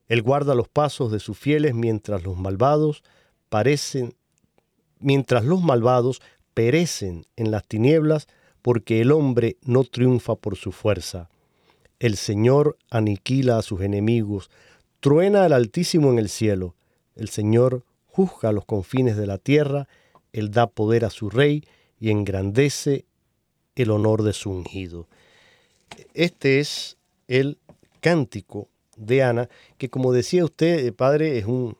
Él 0.07 0.23
guarda 0.23 0.55
los 0.55 0.69
pasos 0.69 1.11
de 1.11 1.19
sus 1.19 1.37
fieles 1.37 1.75
mientras 1.75 2.23
los 2.23 2.37
malvados 2.37 3.03
parecen 3.49 4.14
mientras 5.01 5.45
los 5.45 5.61
malvados 5.61 6.23
perecen 6.55 7.27
en 7.35 7.51
las 7.51 7.67
tinieblas, 7.67 8.29
porque 8.62 9.01
el 9.01 9.11
hombre 9.11 9.57
no 9.62 9.83
triunfa 9.83 10.37
por 10.37 10.55
su 10.55 10.71
fuerza. 10.71 11.29
El 11.99 12.17
Señor 12.17 12.79
aniquila 12.90 13.59
a 13.59 13.62
sus 13.62 13.81
enemigos, 13.81 14.51
Truena 15.05 15.45
el 15.45 15.53
Altísimo 15.53 16.11
en 16.11 16.19
el 16.19 16.31
cielo. 16.31 16.75
El 17.14 17.29
Señor 17.29 17.83
juzga 18.07 18.53
los 18.53 18.64
confines 18.64 19.19
de 19.19 19.27
la 19.27 19.37
tierra, 19.37 19.87
Él 20.33 20.51
da 20.51 20.67
poder 20.67 21.05
a 21.05 21.11
su 21.11 21.29
rey 21.29 21.62
y 22.01 22.11
engrandece 22.11 23.05
el 23.77 23.90
honor 23.90 24.23
de 24.23 24.33
su 24.33 24.51
ungido. 24.51 25.07
Este 26.14 26.59
es 26.59 26.97
el 27.29 27.59
cántico 28.01 28.69
de 28.97 29.23
Ana, 29.23 29.49
que 29.77 29.90
como 29.90 30.11
decía 30.11 30.43
usted, 30.43 30.87
eh, 30.87 30.93
padre, 30.93 31.37
es 31.37 31.45
un... 31.45 31.77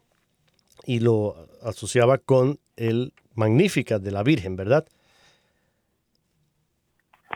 y 0.85 1.01
lo 1.01 1.35
asociaba 1.63 2.19
con 2.19 2.59
el 2.77 3.15
Magnífica 3.35 3.99
de 3.99 4.11
la 4.11 4.23
Virgen, 4.23 4.55
¿verdad? 4.55 4.87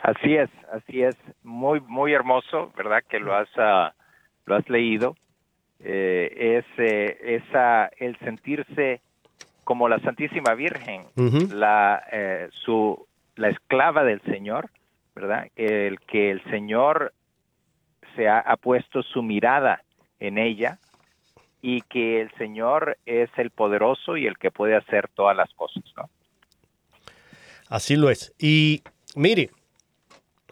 Así 0.03 0.35
es, 0.35 0.51
así 0.71 1.03
es, 1.03 1.17
muy 1.43 1.81
muy 1.81 2.13
hermoso, 2.13 2.75
¿verdad? 2.77 3.03
Que 3.09 3.19
lo 3.21 3.35
has 3.35 3.49
uh, 3.57 3.91
lo 4.45 4.55
has 4.55 4.69
leído 4.69 5.15
eh, 5.81 6.59
es 6.59 6.65
eh, 6.79 7.41
esa, 7.49 7.87
el 7.99 8.19
sentirse 8.19 9.01
como 9.65 9.89
la 9.89 10.01
Santísima 10.01 10.55
Virgen, 10.55 11.05
la, 11.51 12.03
eh, 12.11 12.49
su, 12.65 13.07
la 13.37 13.51
esclava 13.51 14.03
del 14.03 14.23
Señor, 14.23 14.71
¿verdad? 15.15 15.49
El 15.57 16.01
que 16.01 16.31
el 16.31 16.43
Señor 16.45 17.13
se 18.17 18.29
ha, 18.29 18.57
puesto 18.57 19.03
su 19.03 19.23
mirada 19.23 19.83
en 20.21 20.39
ella 20.39 20.79
y 21.61 21.83
que 21.83 22.21
el 22.23 22.33
Señor 22.39 22.97
es 23.05 23.31
el 23.37 23.51
poderoso 23.51 24.17
y 24.17 24.27
el 24.27 24.39
que 24.39 24.51
puede 24.51 24.75
hacer 24.75 25.09
todas 25.09 25.37
las 25.37 25.53
cosas, 25.55 25.85
¿no? 25.97 26.09
Así 27.69 27.95
lo 27.97 28.09
es. 28.09 28.35
Y 28.39 28.83
mire, 29.15 29.51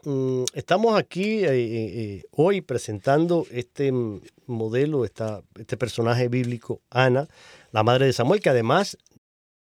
Mm, 0.06 0.44
estamos 0.54 0.96
aquí 0.96 1.44
eh, 1.44 1.48
eh, 1.48 1.90
eh, 1.96 2.24
hoy 2.30 2.60
presentando 2.60 3.44
este 3.50 3.92
modelo, 4.46 5.04
esta, 5.04 5.42
este 5.58 5.76
personaje 5.76 6.28
bíblico, 6.28 6.80
Ana, 6.90 7.26
la 7.72 7.82
madre 7.82 8.06
de 8.06 8.12
Samuel, 8.12 8.40
que 8.40 8.50
además 8.50 8.98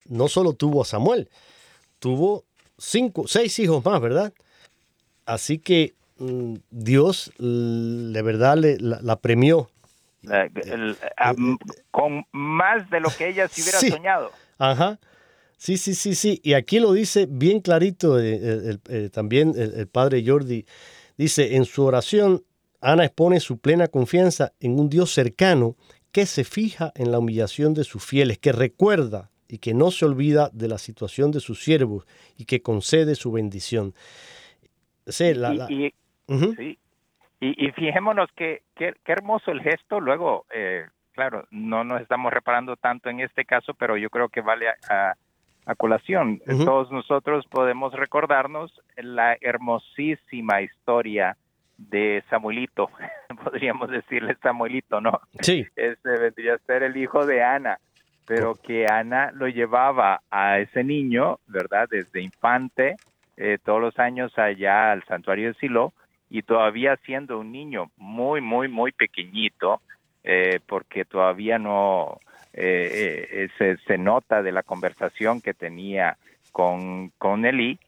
no 0.05 0.29
solo 0.29 0.53
tuvo 0.53 0.83
a 0.83 0.85
Samuel, 0.85 1.29
tuvo 1.99 2.45
cinco, 2.79 3.27
seis 3.27 3.59
hijos 3.59 3.85
más, 3.85 4.01
¿verdad? 4.01 4.33
Así 5.27 5.59
que 5.59 5.95
mm, 6.19 6.55
Dios, 6.71 7.33
de 7.37 8.23
verdad, 8.23 8.59
le, 8.59 8.77
la, 8.79 9.17
premió. 9.17 9.69
con 11.91 12.27
más 12.31 12.89
de 12.91 13.01
lo 13.01 13.09
que 13.11 13.27
ella 13.27 13.49
se 13.49 13.63
hubiera 13.63 13.81
soñado. 13.81 14.31
Ajá. 14.57 15.01
Sí, 15.59 15.77
sí, 15.77 15.95
sí, 15.95 16.15
sí. 16.15 16.41
Y 16.45 16.55
aquí 16.55 16.79
lo 16.79 16.93
dice 16.93 17.27
bien 17.29 17.61
clarito 17.61 18.21
eh, 18.21 18.79
eh, 18.89 19.11
también 19.13 19.55
el, 19.57 19.89
padre 19.89 20.23
Jordi. 20.25 20.65
Dice, 21.17 21.57
en 21.57 21.65
su 21.65 21.85
oración, 21.85 22.43
Ana 22.81 23.05
expone 23.05 23.41
su 23.41 23.59
plena 23.59 23.89
confianza 23.89 24.53
en 24.61 24.79
un 24.79 24.89
Dios 24.89 25.13
cercano 25.13 25.75
que 26.13 26.27
se 26.27 26.45
fija 26.45 26.93
en 26.95 27.11
la 27.11 27.19
humillación 27.19 27.75
de 27.75 27.83
sus 27.83 28.07
fieles, 28.07 28.39
que 28.39 28.53
recuerda 28.53 29.31
y 29.49 29.59
que 29.59 29.75
no 29.75 29.91
se 29.91 30.05
olvida 30.05 30.49
de 30.53 30.69
la 30.69 30.79
situación 30.79 31.33
de 31.33 31.41
sus 31.41 31.61
siervos 31.65 32.07
y 32.37 32.45
que 32.45 32.63
concede 32.63 33.17
su 33.17 33.33
bendición. 33.33 33.95
Sí, 35.07 35.33
y, 37.41 37.71
fijémonos 37.73 38.31
que 38.37 38.63
qué 38.77 38.95
hermoso 39.07 39.51
el 39.51 39.61
gesto. 39.63 39.99
Luego, 39.99 40.47
eh, 40.55 40.87
claro, 41.13 41.49
no 41.51 41.83
nos 41.83 42.01
estamos 42.01 42.33
reparando 42.33 42.77
tanto 42.77 43.11
en 43.11 43.19
este 43.21 43.45
caso, 43.45 43.75
pero 43.75 43.97
yo 43.97 44.09
creo 44.09 44.29
que 44.29 44.41
vale 44.41 44.69
a 44.69 44.77
a 44.89 45.15
colación. 45.75 46.41
Todos 46.65 46.91
nosotros 46.91 47.47
podemos 47.47 47.93
recordarnos 47.93 48.73
la 48.97 49.37
hermosísima 49.41 50.63
historia 50.63 51.37
de 51.77 52.25
Samuelito, 52.29 52.91
podríamos 53.45 53.91
decirle 53.91 54.37
Samuelito, 54.43 55.01
¿no? 55.01 55.21
Sí. 55.41 55.67
Este 55.77 56.11
vendría 56.19 56.55
a 56.55 56.59
ser 56.59 56.83
el 56.83 56.97
hijo 56.97 57.25
de 57.25 57.43
Ana, 57.43 57.79
pero 58.27 58.55
que 58.55 58.87
Ana 58.87 59.31
lo 59.33 59.49
llevaba 59.49 60.21
a 60.31 60.59
ese 60.59 60.85
niño, 60.85 61.39
¿verdad? 61.47 61.89
Desde 61.91 62.21
infante, 62.21 62.97
eh, 63.37 63.59
todos 63.65 63.81
los 63.81 63.99
años 63.99 64.37
allá 64.39 64.93
al 64.93 65.05
santuario 65.05 65.49
de 65.49 65.55
Silo, 65.55 65.93
y 66.29 66.43
todavía 66.43 66.97
siendo 67.07 67.39
un 67.39 67.53
niño 67.53 67.91
muy, 67.97 68.41
muy, 68.41 68.69
muy 68.69 68.93
pequeñito, 68.93 69.81
eh, 70.25 70.61
porque 70.67 71.05
todavía 71.05 71.59
no 71.59 72.19
eh, 72.53 73.49
se, 73.59 73.77
se, 73.79 73.99
nota 73.99 74.43
de 74.43 74.53
la 74.53 74.63
conversación 74.63 75.41
que 75.41 75.55
tenía 75.55 76.17
con, 76.53 77.11
con 77.19 77.45
Eli, 77.45 77.79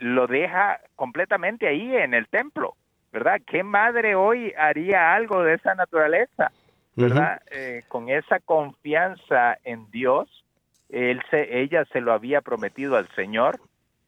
lo 0.00 0.26
deja 0.26 0.80
completamente 0.94 1.66
ahí 1.66 1.94
en 1.94 2.14
el 2.14 2.28
templo, 2.28 2.74
¿verdad? 3.12 3.40
¿Qué 3.46 3.62
madre 3.62 4.14
hoy 4.14 4.52
haría 4.56 5.14
algo 5.14 5.42
de 5.42 5.54
esa 5.54 5.74
naturaleza? 5.74 6.52
¿Verdad? 6.98 7.42
con 7.88 8.08
esa 8.08 8.40
confianza 8.40 9.58
en 9.64 9.90
Dios, 9.90 10.46
él 10.88 11.20
se, 11.30 11.60
ella 11.60 11.84
se 11.92 12.00
lo 12.00 12.14
había 12.14 12.40
prometido 12.40 12.96
al 12.96 13.06
Señor 13.08 13.60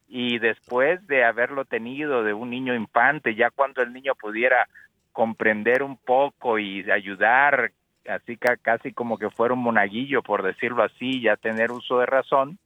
y 0.09 0.39
después 0.39 1.05
de 1.07 1.23
haberlo 1.23 1.65
tenido 1.65 2.23
de 2.23 2.33
un 2.33 2.49
niño 2.49 2.73
infante, 2.73 3.35
ya 3.35 3.51
cuando 3.51 3.83
el 3.83 3.93
niño 3.93 4.15
pudiera 4.15 4.67
comprender 5.11 5.83
un 5.83 5.97
poco 5.97 6.57
y 6.57 6.89
ayudar, 6.89 7.71
así 8.09 8.37
casi 8.37 8.93
como 8.93 9.17
que 9.17 9.29
fuera 9.29 9.53
un 9.53 9.61
monaguillo, 9.61 10.21
por 10.21 10.43
decirlo 10.43 10.83
así, 10.83 11.21
ya 11.21 11.37
tener 11.37 11.71
uso 11.71 11.99
de 11.99 12.05
razón, 12.05 12.57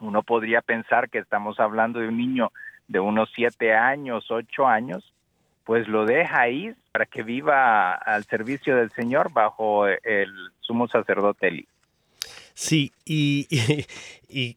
uno 0.00 0.22
podría 0.22 0.62
pensar 0.62 1.10
que 1.10 1.18
estamos 1.18 1.60
hablando 1.60 2.00
de 2.00 2.08
un 2.08 2.16
niño 2.16 2.52
de 2.88 3.00
unos 3.00 3.30
siete 3.34 3.74
años, 3.74 4.30
ocho 4.30 4.66
años, 4.66 5.12
pues 5.64 5.86
lo 5.88 6.04
deja 6.06 6.40
ahí 6.40 6.74
para 6.92 7.06
que 7.06 7.22
viva 7.22 7.94
al 7.94 8.24
servicio 8.24 8.76
del 8.76 8.90
Señor 8.90 9.32
bajo 9.32 9.86
el 9.86 10.32
sumo 10.60 10.88
sacerdote 10.88 11.48
Eli. 11.48 11.68
Sí, 12.54 12.92
y, 13.04 13.46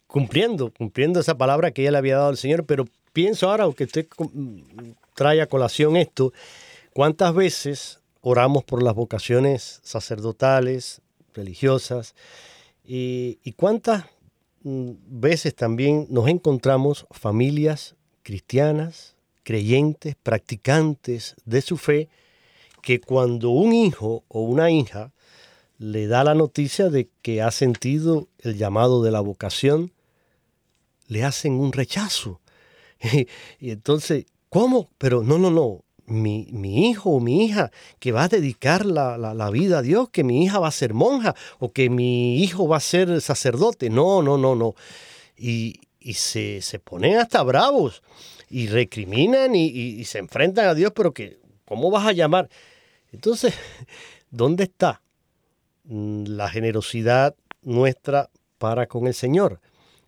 cumpliendo, 0.08 0.72
cumpliendo 0.72 1.20
esa 1.20 1.38
palabra 1.38 1.72
que 1.72 1.84
ella 1.84 1.91
le 1.91 1.97
había 1.99 2.18
dado 2.18 2.30
al 2.30 2.38
Señor, 2.38 2.66
pero 2.66 2.86
pienso 3.14 3.49
ahora, 3.49 3.66
aunque 3.66 3.84
usted 3.86 4.08
trae 5.14 5.41
a 5.41 5.47
colación 5.47 5.95
esto, 5.95 6.34
¿cuántas 6.93 7.34
veces 7.36 8.03
oramos 8.24 8.64
por 8.64 8.82
las 8.82 8.96
vocaciones 8.96 9.80
sacerdotales, 9.84 11.02
religiosas? 11.36 12.16
Y, 12.84 13.38
y 13.44 13.52
cuántas 13.52 14.06
mm, 14.64 14.92
veces 15.06 15.54
también 15.54 16.08
nos 16.10 16.28
encontramos 16.28 17.06
familias 17.12 17.96
cristianas, 18.24 19.16
creyentes, 19.44 20.16
practicantes 20.16 21.36
de 21.46 21.62
su 21.62 21.78
fe, 21.78 22.10
que 22.82 23.00
cuando 23.00 23.50
un 23.50 23.74
hijo 23.74 24.24
o 24.28 24.42
una 24.42 24.72
hija 24.72 25.12
le 25.78 26.08
da 26.08 26.24
la 26.24 26.34
noticia 26.34 26.90
de 26.90 27.10
que 27.22 27.42
ha 27.42 27.52
sentido 27.52 28.28
el 28.40 28.58
llamado 28.58 29.04
de 29.04 29.12
la 29.12 29.20
vocación, 29.20 29.92
le 31.08 31.24
hacen 31.24 31.54
un 31.54 31.74
rechazo. 31.74 32.40
y 33.60 33.72
entonces, 33.72 34.26
¿cómo? 34.50 34.90
Pero 34.98 35.24
no, 35.24 35.38
no, 35.38 35.52
no. 35.52 35.84
Mi, 36.14 36.47
mi, 36.51 36.89
hijo 36.89 37.11
o 37.11 37.20
mi 37.20 37.45
hija 37.45 37.72
que 37.99 38.11
va 38.11 38.24
a 38.24 38.28
dedicar 38.28 38.86
la, 38.86 39.18
la, 39.18 39.49
vida 39.49 39.80
a 39.80 39.82
Dios, 39.82 40.09
que 40.09 40.24
mi 40.24 40.43
hija 40.43 40.59
va 40.59 40.68
a 40.68 40.72
ser 40.72 40.93
monja 40.93 41.36
o 41.59 41.72
que 41.72 41.89
mi 41.89 42.41
hijo 42.41 42.68
va 42.68 42.78
a 42.78 42.82
ser 42.82 43.22
sacerdote. 43.22 43.89
No, 43.89 44.22
no, 44.22 44.38
no, 44.38 44.55
no. 44.55 44.76
Y, 45.38 45.80
y 45.99 46.14
se, 46.14 46.61
se, 46.61 46.80
ponen 46.80 47.18
hasta 47.18 47.41
bravos 47.43 48.03
y 48.49 48.68
recriminan 48.68 49.55
y, 49.55 49.66
y 49.66 50.05
se 50.05 50.20
enfrentan 50.20 50.68
a 50.68 50.76
Dios, 50.76 50.91
pero 50.95 51.14
que, 51.14 51.39
¿cómo 51.66 51.89
vas 51.89 52.07
a 52.07 52.11
llamar? 52.11 52.49
Entonces, 53.11 53.53
¿dónde 54.30 54.64
está 54.66 55.01
la 55.86 56.49
generosidad 56.49 57.36
nuestra 57.61 58.30
para 58.57 58.88
con 58.88 59.07
el 59.07 59.14
Señor. 59.14 59.59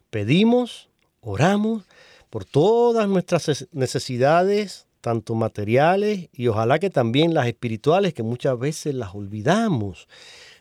Pedimos, 0.10 0.90
oramos 1.22 1.84
por 2.30 2.46
todas 2.46 3.08
nuestras 3.08 3.68
necesidades, 3.72 4.85
tanto 5.06 5.36
materiales 5.36 6.30
y 6.34 6.48
ojalá 6.48 6.80
que 6.80 6.90
también 6.90 7.36
las 7.36 7.46
espirituales, 7.46 8.12
que 8.16 8.24
muchas 8.24 8.58
veces 8.58 8.96
las 8.96 9.14
olvidamos. 9.14 10.08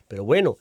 Pero 0.07 0.23
bueno, 0.23 0.57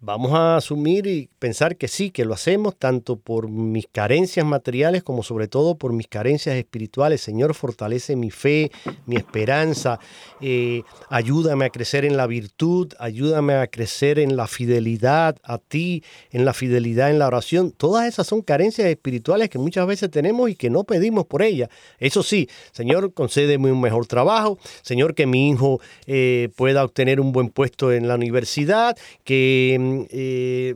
vamos 0.00 0.32
a 0.32 0.56
asumir 0.56 1.06
y 1.06 1.28
pensar 1.46 1.76
que 1.76 1.86
sí, 1.86 2.10
que 2.10 2.24
lo 2.24 2.34
hacemos 2.34 2.74
tanto 2.74 3.20
por 3.20 3.48
mis 3.48 3.86
carencias 3.86 4.44
materiales 4.44 5.04
como 5.04 5.22
sobre 5.22 5.46
todo 5.46 5.76
por 5.76 5.92
mis 5.92 6.08
carencias 6.08 6.56
espirituales. 6.56 7.20
Señor, 7.20 7.54
fortalece 7.54 8.16
mi 8.16 8.32
fe, 8.32 8.72
mi 9.06 9.14
esperanza, 9.14 10.00
eh, 10.40 10.82
ayúdame 11.08 11.66
a 11.66 11.70
crecer 11.70 12.04
en 12.04 12.16
la 12.16 12.26
virtud, 12.26 12.94
ayúdame 12.98 13.54
a 13.54 13.68
crecer 13.68 14.18
en 14.18 14.36
la 14.36 14.48
fidelidad 14.48 15.36
a 15.44 15.58
ti, 15.58 16.02
en 16.32 16.44
la 16.44 16.52
fidelidad 16.52 17.10
en 17.10 17.20
la 17.20 17.28
oración. 17.28 17.70
Todas 17.70 18.08
esas 18.08 18.26
son 18.26 18.42
carencias 18.42 18.88
espirituales 18.88 19.48
que 19.48 19.60
muchas 19.60 19.86
veces 19.86 20.10
tenemos 20.10 20.50
y 20.50 20.56
que 20.56 20.68
no 20.68 20.82
pedimos 20.82 21.26
por 21.26 21.42
ellas. 21.42 21.68
Eso 22.00 22.24
sí, 22.24 22.48
Señor, 22.72 23.14
concédeme 23.14 23.70
un 23.70 23.80
mejor 23.80 24.08
trabajo, 24.08 24.58
Señor, 24.82 25.14
que 25.14 25.26
mi 25.26 25.50
hijo 25.50 25.80
eh, 26.08 26.48
pueda 26.56 26.82
obtener 26.82 27.20
un 27.20 27.30
buen 27.30 27.50
puesto 27.50 27.92
en 27.92 28.08
la 28.08 28.16
universidad, 28.16 28.96
que 29.22 30.06
eh, 30.10 30.74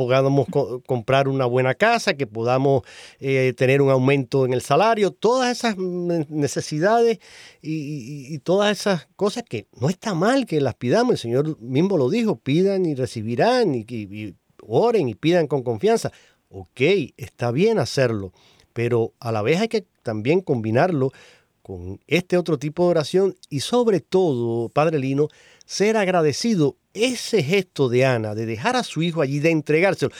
podamos 0.00 0.46
comprar 0.86 1.28
una 1.28 1.44
buena 1.44 1.74
casa, 1.74 2.14
que 2.14 2.26
podamos 2.26 2.84
eh, 3.18 3.52
tener 3.54 3.82
un 3.82 3.90
aumento 3.90 4.46
en 4.46 4.54
el 4.54 4.62
salario, 4.62 5.10
todas 5.10 5.58
esas 5.58 5.76
necesidades 5.76 7.18
y, 7.60 8.38
todas 8.38 8.80
esas 8.80 9.08
cosas 9.14 9.44
que 9.46 9.66
no 9.78 9.90
está 9.90 10.14
mal 10.14 10.46
que 10.46 10.62
las 10.62 10.74
pidamos, 10.74 11.12
el 11.12 11.18
Señor 11.18 11.60
mismo 11.60 11.98
lo 11.98 12.08
dijo, 12.08 12.36
pidan 12.36 12.86
y 12.86 12.94
recibirán 12.94 13.74
y, 13.74 13.84
y 13.86 14.34
oren 14.66 15.10
y 15.10 15.14
pidan 15.14 15.46
con 15.46 15.62
confianza. 15.62 16.12
Ok, 16.48 16.80
está 17.18 17.50
bien 17.50 17.78
hacerlo, 17.78 18.32
pero 18.72 19.12
a 19.20 19.32
la 19.32 19.42
vez 19.42 19.60
hay 19.60 19.68
que 19.68 19.84
también 20.02 20.40
combinarlo 20.40 21.12
con 21.60 22.00
este 22.06 22.38
otro 22.38 22.58
tipo 22.58 22.84
de 22.84 22.88
oración 22.88 23.36
y 23.50 23.60
sobre 23.60 24.00
todo, 24.00 24.70
Padre 24.70 24.98
Lino, 24.98 25.28
ser 25.70 25.96
agradecido. 25.96 26.76
Ese 26.92 27.44
gesto 27.44 27.88
de 27.88 28.04
Ana, 28.04 28.34
de 28.34 28.44
dejar 28.44 28.74
a 28.74 28.82
su 28.82 29.02
hijo 29.02 29.22
allí, 29.22 29.38
de 29.38 29.52
entregárselo, 29.52 30.10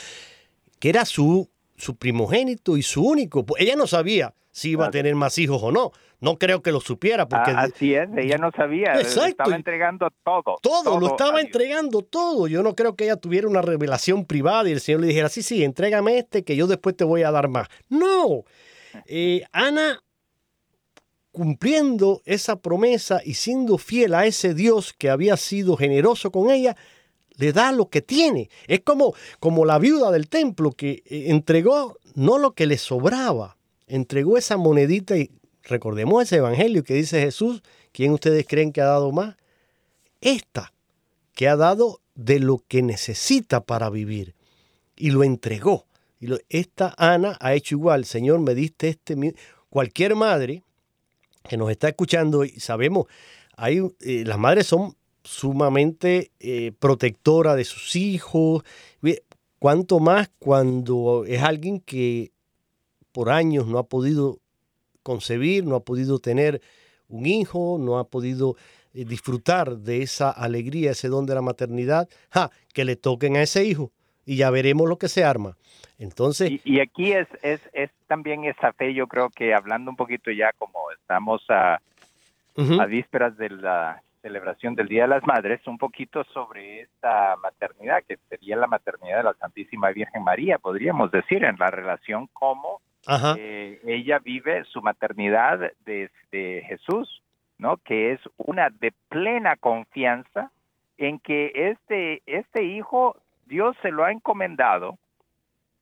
que 0.79 0.89
era 0.89 1.05
su, 1.05 1.51
su 1.77 1.97
primogénito 1.97 2.77
y 2.77 2.83
su 2.83 3.05
único. 3.05 3.45
Pues 3.45 3.61
ella 3.61 3.75
no 3.75 3.89
sabía 3.89 4.33
si 4.53 4.71
iba 4.71 4.87
a 4.87 4.91
tener 4.93 5.17
más 5.17 5.39
hijos 5.39 5.61
o 5.61 5.73
no. 5.73 5.91
No 6.21 6.39
creo 6.39 6.63
que 6.63 6.71
lo 6.71 6.81
supiera 6.81 7.29
porque... 7.29 7.51
Ah, 7.51 7.63
así 7.63 7.95
es, 7.95 8.09
ella 8.17 8.39
no 8.39 8.53
sabía. 8.53 8.93
Estaba 8.93 9.57
entregando 9.57 10.09
todo, 10.23 10.59
todo. 10.63 10.83
Todo, 10.85 11.01
lo 11.01 11.09
estaba 11.09 11.41
entregando 11.41 12.03
todo. 12.03 12.47
Yo 12.47 12.63
no 12.63 12.77
creo 12.77 12.95
que 12.95 13.05
ella 13.05 13.17
tuviera 13.17 13.49
una 13.49 13.63
revelación 13.63 14.27
privada 14.27 14.69
y 14.69 14.73
el 14.73 14.81
Señor 14.81 15.01
le 15.01 15.09
dijera, 15.09 15.29
sí, 15.29 15.43
sí, 15.43 15.65
entrégame 15.65 16.19
este 16.19 16.45
que 16.45 16.55
yo 16.55 16.69
después 16.69 16.97
te 16.97 17.03
voy 17.03 17.25
a 17.25 17.33
dar 17.33 17.49
más. 17.49 17.67
No. 17.89 18.45
Eh, 19.07 19.43
Ana 19.51 20.01
cumpliendo 21.33 22.23
esa 22.25 22.57
promesa 22.57 23.21
y 23.25 23.35
siendo 23.35 23.79
fiel 23.79 24.15
a 24.15 24.27
ese 24.27 24.55
Dios 24.55 24.93
que 24.93 25.11
había 25.11 25.37
sido 25.37 25.77
generoso 25.77 26.31
con 26.31 26.51
ella, 26.51 26.77
le 27.37 27.53
da 27.53 27.73
lo 27.73 27.89
que 27.89 28.03
tiene. 28.03 28.51
Es 28.67 28.81
como, 28.81 29.15
como 29.39 29.65
la 29.65 29.79
viuda 29.79 30.11
del 30.11 30.29
templo 30.29 30.73
que 30.73 31.03
eh, 31.07 31.27
entregó 31.29 31.99
no 32.15 32.39
lo 32.39 32.53
que 32.53 32.67
le 32.67 32.79
sobraba, 32.79 33.57
entregó 33.87 34.37
esa 34.37 34.57
monedita 34.57 35.17
y 35.17 35.31
recordemos 35.63 36.23
ese 36.23 36.37
evangelio 36.37 36.85
que 36.85 36.95
dice 36.95 37.21
Jesús, 37.21 37.63
¿quién 37.93 38.13
ustedes 38.13 38.47
creen 38.47 38.73
que 38.73 38.81
ha 38.81 38.87
dado 38.87 39.13
más? 39.13 39.37
Esta, 40.21 40.73
que 41.35 41.49
ha 41.49 41.57
dado 41.57 42.01
de 42.15 42.41
lo 42.41 42.63
que 42.69 42.83
necesita 42.83 43.61
para 43.63 43.89
vivir 43.89 44.35
y 44.97 45.11
lo 45.11 45.25
entregó. 45.25 45.87
Y 46.21 46.29
esta 46.51 46.95
Ana 46.99 47.39
ha 47.41 47.55
hecho 47.55 47.77
igual, 47.77 48.05
Señor, 48.05 48.41
me 48.41 48.55
diste 48.55 48.89
este... 48.89 49.17
Cualquier 49.71 50.17
madre 50.17 50.65
que 51.49 51.57
nos 51.57 51.71
está 51.71 51.89
escuchando 51.89 52.45
y 52.45 52.51
sabemos, 52.61 53.07
hay, 53.57 53.81
eh, 54.01 54.25
las 54.27 54.39
madres 54.39 54.67
son 54.67 54.97
sumamente 55.23 56.33
eh, 56.41 56.73
protectoras 56.79 57.57
de 57.57 57.65
sus 57.65 57.97
hijos, 57.97 58.63
cuanto 59.59 60.01
más 60.01 60.31
cuando 60.39 61.25
es 61.27 61.43
alguien 61.43 61.81
que 61.81 62.33
por 63.13 63.31
años 63.31 63.67
no 63.67 63.79
ha 63.79 63.87
podido 63.87 64.39
concebir, 65.03 65.67
no 65.67 65.77
ha 65.77 65.85
podido 65.85 66.19
tener 66.19 66.63
un 67.09 67.27
hijo, 67.27 67.77
no 67.79 67.99
ha 67.99 68.09
podido 68.09 68.57
eh, 68.95 69.05
disfrutar 69.05 69.79
de 69.79 70.03
esa 70.03 70.31
alegría, 70.31 70.93
ese 70.93 71.09
don 71.09 71.27
de 71.27 71.35
la 71.35 71.43
maternidad, 71.43 72.09
que 72.73 72.85
le 72.85 72.97
toquen 72.97 73.37
a 73.37 73.43
ese 73.43 73.65
hijo 73.65 73.93
y 74.31 74.37
ya 74.37 74.51
veremos 74.51 74.89
lo 74.89 74.97
que 74.97 75.09
se 75.09 75.25
arma. 75.25 75.57
Entonces... 75.99 76.61
Y, 76.65 76.79
aquí 76.79 77.11
es, 77.11 77.27
es, 77.43 77.61
es, 77.73 77.91
también 78.07 78.45
esa 78.45 78.73
fe, 78.73 78.95
yo 78.95 79.09
creo 79.09 79.29
que 79.29 79.53
hablando 79.53 79.91
un 79.91 79.97
poquito 79.97 80.31
ya 80.31 80.53
como 80.53 80.79
estamos 80.93 81.43
a, 81.49 81.81
a 82.57 82.87
vísperas 82.87 83.37
de 83.37 83.51
la, 83.51 84.01
celebración 84.23 84.77
del 84.77 84.87
Día 84.87 85.03
de 85.03 85.09
las 85.09 85.27
Madres 85.27 85.67
un 85.67 85.79
poquito 85.79 86.23
sobre 86.33 86.83
esta 86.83 87.35
maternidad, 87.43 88.05
que 88.07 88.19
sería 88.29 88.57
la 88.57 88.69
maternidad 88.69 89.17
de 89.17 89.25
la 89.25 89.35
Santísima 89.35 89.91
Virgen 89.91 90.23
María, 90.23 90.59
podríamos 90.59 91.11
decir, 91.11 91.43
en 91.43 91.57
la 91.59 91.71
relación 91.71 92.29
como 92.33 92.81
eh, 93.37 93.81
ella 93.85 94.21
vive 94.21 94.63
su 94.65 94.83
maternidad 94.83 95.73
de, 95.85 96.11
Jesús, 96.69 97.23
¿no? 97.59 97.79
Que 97.79 98.13
es 98.13 98.21
una 98.37 98.71
de 98.71 98.93
plena 99.09 99.57
confianza 99.57 100.53
en 100.99 101.19
que 101.19 101.51
este, 101.55 102.23
este 102.27 102.63
hijo 102.65 103.17
Dios 103.51 103.77
se 103.83 103.91
lo 103.91 104.05
ha 104.05 104.13
encomendado, 104.13 104.97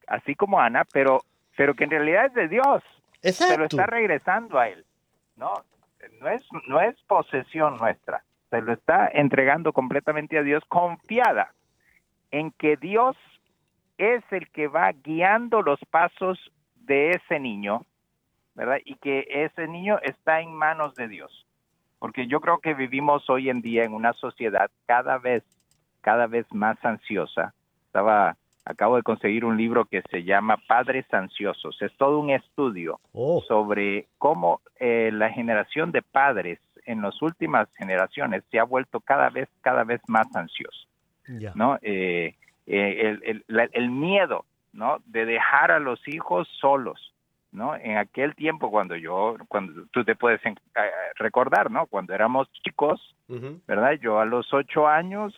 así 0.08 0.34
como 0.34 0.58
Ana, 0.58 0.84
pero, 0.92 1.20
pero 1.56 1.74
que 1.74 1.84
en 1.84 1.90
realidad 1.90 2.26
es 2.26 2.34
de 2.34 2.48
Dios. 2.48 2.82
Se 3.22 3.56
lo 3.56 3.66
está 3.66 3.86
regresando 3.86 4.58
a 4.58 4.68
él, 4.68 4.84
¿no? 5.36 5.52
No 6.20 6.28
es, 6.28 6.42
no 6.66 6.80
es 6.80 6.96
posesión 7.02 7.76
nuestra, 7.76 8.24
se 8.50 8.62
lo 8.62 8.72
está 8.72 9.08
entregando 9.12 9.72
completamente 9.72 10.38
a 10.38 10.42
Dios, 10.42 10.64
confiada 10.68 11.52
en 12.30 12.50
que 12.52 12.76
Dios 12.76 13.16
es 13.98 14.24
el 14.30 14.48
que 14.50 14.68
va 14.68 14.92
guiando 14.92 15.60
los 15.60 15.78
pasos 15.90 16.38
de 16.74 17.10
ese 17.10 17.38
niño, 17.38 17.84
¿verdad? 18.54 18.78
Y 18.84 18.94
que 18.94 19.26
ese 19.28 19.68
niño 19.68 19.98
está 20.02 20.40
en 20.40 20.54
manos 20.54 20.94
de 20.94 21.08
Dios. 21.08 21.46
Porque 21.98 22.26
yo 22.28 22.40
creo 22.40 22.58
que 22.58 22.74
vivimos 22.74 23.28
hoy 23.28 23.50
en 23.50 23.60
día 23.60 23.84
en 23.84 23.92
una 23.92 24.12
sociedad 24.14 24.70
cada 24.86 25.18
vez, 25.18 25.42
cada 26.00 26.26
vez 26.26 26.46
más 26.52 26.82
ansiosa. 26.84 27.54
Estaba, 27.88 28.36
acabo 28.64 28.96
de 28.96 29.02
conseguir 29.02 29.44
un 29.44 29.56
libro 29.56 29.86
que 29.86 30.02
se 30.10 30.22
llama 30.22 30.58
Padres 30.68 31.06
Ansiosos. 31.12 31.80
Es 31.82 31.96
todo 31.96 32.20
un 32.20 32.30
estudio 32.30 33.00
oh. 33.12 33.42
sobre 33.48 34.06
cómo 34.18 34.60
eh, 34.78 35.10
la 35.12 35.30
generación 35.30 35.90
de 35.90 36.02
padres 36.02 36.60
en 36.84 37.02
las 37.02 37.20
últimas 37.20 37.68
generaciones 37.76 38.44
se 38.50 38.58
ha 38.58 38.64
vuelto 38.64 39.00
cada 39.00 39.30
vez, 39.30 39.48
cada 39.62 39.84
vez 39.84 40.00
más 40.06 40.26
ansioso. 40.34 40.86
¿no? 41.54 41.78
Eh, 41.82 42.34
eh, 42.66 43.18
el, 43.22 43.44
el, 43.48 43.70
el, 43.72 43.90
miedo 43.90 44.46
¿no? 44.72 44.98
De 45.06 45.26
dejar 45.26 45.70
a 45.70 45.78
los 45.78 46.00
hijos 46.08 46.48
solos, 46.60 47.14
¿no? 47.52 47.74
En 47.74 47.98
aquel 47.98 48.34
tiempo 48.34 48.70
cuando 48.70 48.96
yo, 48.96 49.36
cuando 49.48 49.86
tú 49.90 50.04
te 50.04 50.14
puedes 50.14 50.40
recordar, 51.16 51.70
¿no? 51.70 51.86
Cuando 51.86 52.14
éramos 52.14 52.50
chicos, 52.64 53.14
¿verdad? 53.66 53.92
Yo 54.00 54.20
a 54.20 54.24
los 54.24 54.52
ocho 54.54 54.86
años, 54.86 55.34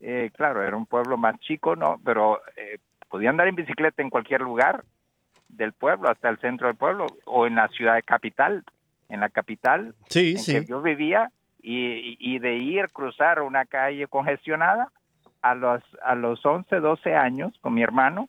eh, 0.00 0.30
claro, 0.34 0.62
era 0.62 0.76
un 0.76 0.86
pueblo 0.86 1.16
más 1.16 1.38
chico, 1.40 1.76
¿no? 1.76 2.00
Pero 2.04 2.40
eh, 2.56 2.78
podía 3.08 3.30
andar 3.30 3.48
en 3.48 3.54
bicicleta 3.54 4.02
en 4.02 4.10
cualquier 4.10 4.40
lugar 4.40 4.84
del 5.48 5.72
pueblo, 5.72 6.08
hasta 6.08 6.28
el 6.28 6.38
centro 6.38 6.66
del 6.66 6.76
pueblo, 6.76 7.06
o 7.24 7.46
en 7.46 7.54
la 7.54 7.68
ciudad 7.68 7.94
de 7.94 8.02
capital, 8.02 8.64
en 9.08 9.20
la 9.20 9.28
capital 9.28 9.94
sí, 10.08 10.32
en 10.32 10.38
sí. 10.38 10.52
que 10.54 10.66
yo 10.66 10.82
vivía, 10.82 11.30
y, 11.60 12.16
y, 12.18 12.38
de 12.40 12.56
ir 12.56 12.90
cruzar 12.90 13.40
una 13.40 13.64
calle 13.64 14.06
congestionada 14.06 14.90
a 15.40 15.54
los, 15.54 15.82
a 16.02 16.14
los 16.14 16.44
11, 16.44 16.78
12 16.78 17.14
años 17.14 17.58
con 17.62 17.72
mi 17.72 17.82
hermano, 17.82 18.28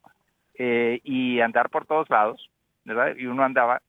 eh, 0.57 1.01
y 1.03 1.41
andar 1.41 1.69
por 1.69 1.85
todos 1.85 2.09
lados, 2.09 2.49
¿verdad? 2.85 3.13
Y 3.17 3.25
uno 3.25 3.43
andaba, 3.43 3.81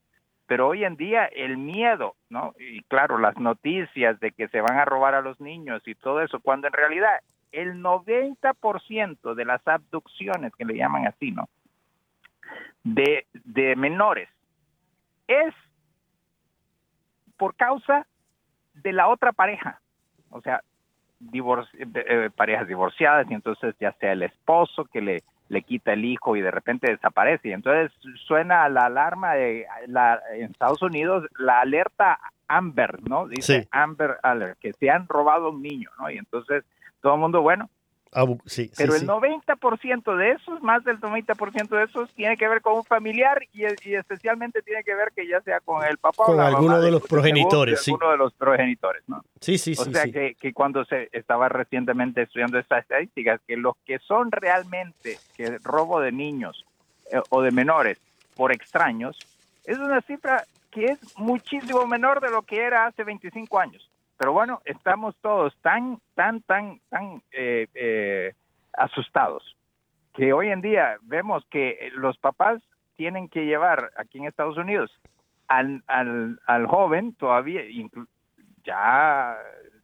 pero 0.46 0.66
hoy 0.66 0.84
en 0.84 0.96
día 0.96 1.26
el 1.26 1.58
miedo, 1.58 2.16
¿no? 2.28 2.54
Y 2.58 2.82
claro, 2.84 3.18
las 3.18 3.38
noticias 3.38 4.18
de 4.18 4.32
que 4.32 4.48
se 4.48 4.60
van 4.60 4.78
a 4.78 4.84
robar 4.84 5.14
a 5.14 5.20
los 5.20 5.40
niños 5.40 5.82
y 5.86 5.94
todo 5.94 6.22
eso, 6.22 6.40
cuando 6.40 6.66
en 6.66 6.72
realidad 6.72 7.20
el 7.52 7.82
90% 7.82 9.34
de 9.34 9.44
las 9.44 9.66
abducciones, 9.66 10.52
que 10.56 10.64
le 10.64 10.76
llaman 10.76 11.06
así, 11.06 11.30
¿no? 11.30 11.48
De, 12.84 13.26
de 13.32 13.74
menores, 13.76 14.28
es 15.26 15.54
por 17.36 17.56
causa 17.56 18.06
de 18.74 18.92
la 18.92 19.08
otra 19.08 19.32
pareja. 19.32 19.80
O 20.30 20.40
sea, 20.40 20.62
eh, 21.32 22.30
parejas 22.36 22.68
divorciadas 22.68 23.30
y 23.30 23.34
entonces 23.34 23.74
ya 23.80 23.92
sea 23.92 24.12
el 24.12 24.22
esposo 24.22 24.84
que 24.84 25.00
le 25.00 25.24
le 25.48 25.62
quita 25.62 25.92
el 25.92 26.04
hijo 26.04 26.36
y 26.36 26.42
de 26.42 26.50
repente 26.50 26.90
desaparece. 26.90 27.48
Y 27.48 27.52
entonces 27.52 27.92
suena 28.26 28.68
la 28.68 28.86
alarma 28.86 29.34
de 29.34 29.66
la, 29.86 30.20
en 30.34 30.50
Estados 30.50 30.82
Unidos, 30.82 31.24
la 31.38 31.60
alerta 31.60 32.18
Amber, 32.48 33.00
¿no? 33.08 33.26
Dice 33.26 33.68
Amber 33.70 34.18
Alert, 34.22 34.58
que 34.58 34.72
se 34.72 34.90
han 34.90 35.08
robado 35.08 35.50
un 35.50 35.62
niño, 35.62 35.90
¿no? 35.98 36.10
Y 36.10 36.18
entonces 36.18 36.64
todo 37.00 37.14
el 37.14 37.20
mundo, 37.20 37.42
bueno, 37.42 37.68
pero 38.76 38.94
el 38.94 39.06
90% 39.06 40.16
de 40.16 40.30
esos, 40.30 40.62
más 40.62 40.82
del 40.84 40.98
90% 40.98 41.68
de 41.68 41.84
esos, 41.84 42.10
tiene 42.14 42.36
que 42.38 42.48
ver 42.48 42.62
con 42.62 42.76
un 42.76 42.84
familiar 42.84 43.42
y, 43.52 43.64
especialmente 43.64 44.62
tiene 44.62 44.82
que 44.84 44.94
ver 44.94 45.12
que 45.14 45.28
ya 45.28 45.42
sea 45.42 45.60
con 45.60 45.84
el 45.84 45.98
papá 45.98 46.24
con 46.24 46.34
o 46.34 46.38
la 46.38 46.46
alguno 46.46 46.80
de 46.80 46.90
los 46.90 47.02
progenitores, 47.02 47.82
sí. 47.82 47.90
Uno 47.90 48.10
de 48.10 48.16
los 48.16 48.32
progenitores, 48.32 49.02
¿no? 49.06 49.22
Sí, 49.40 49.58
sí, 49.58 49.72
o 49.72 49.84
sí. 49.84 49.90
O 49.90 49.92
sea, 49.92 50.04
Que, 50.04 50.34
que, 50.34 50.54
cuando 50.54 50.84
se 50.86 51.10
estaba 51.12 51.50
recientemente 51.50 52.22
estudiando 52.22 52.58
estas 52.58 52.82
estadísticas, 52.82 53.40
que 53.46 53.56
los 53.58 53.76
que 53.84 53.98
son 53.98 54.30
realmente 54.30 55.18
que 55.36 55.58
robo 55.58 56.00
de 56.00 56.12
niños 56.12 56.64
eh, 57.12 57.20
o 57.28 57.42
de 57.42 57.50
menores 57.50 57.98
por 58.34 58.50
extraños, 58.50 59.18
es 59.64 59.78
una 59.78 60.00
cifra 60.00 60.44
que 60.70 60.86
es 60.86 60.98
muchísimo 61.18 61.86
menor 61.86 62.20
de 62.20 62.30
lo 62.30 62.42
que 62.42 62.62
era 62.62 62.86
hace 62.86 63.04
25 63.04 63.58
años. 63.58 63.90
Pero 64.18 64.32
bueno, 64.32 64.62
estamos 64.64 65.14
todos 65.20 65.54
tan, 65.62 66.00
tan, 66.14 66.40
tan, 66.42 66.80
tan 66.88 67.22
eh, 67.32 67.66
eh, 67.74 68.32
asustados 68.72 69.56
que 70.14 70.32
hoy 70.32 70.48
en 70.48 70.62
día 70.62 70.96
vemos 71.02 71.44
que 71.50 71.90
los 71.94 72.16
papás 72.18 72.62
tienen 72.96 73.28
que 73.28 73.44
llevar 73.44 73.92
aquí 73.98 74.18
en 74.18 74.24
Estados 74.24 74.56
Unidos 74.56 74.90
al, 75.48 75.82
al, 75.86 76.40
al 76.46 76.66
joven 76.66 77.14
todavía 77.14 77.62
ya 78.64 79.36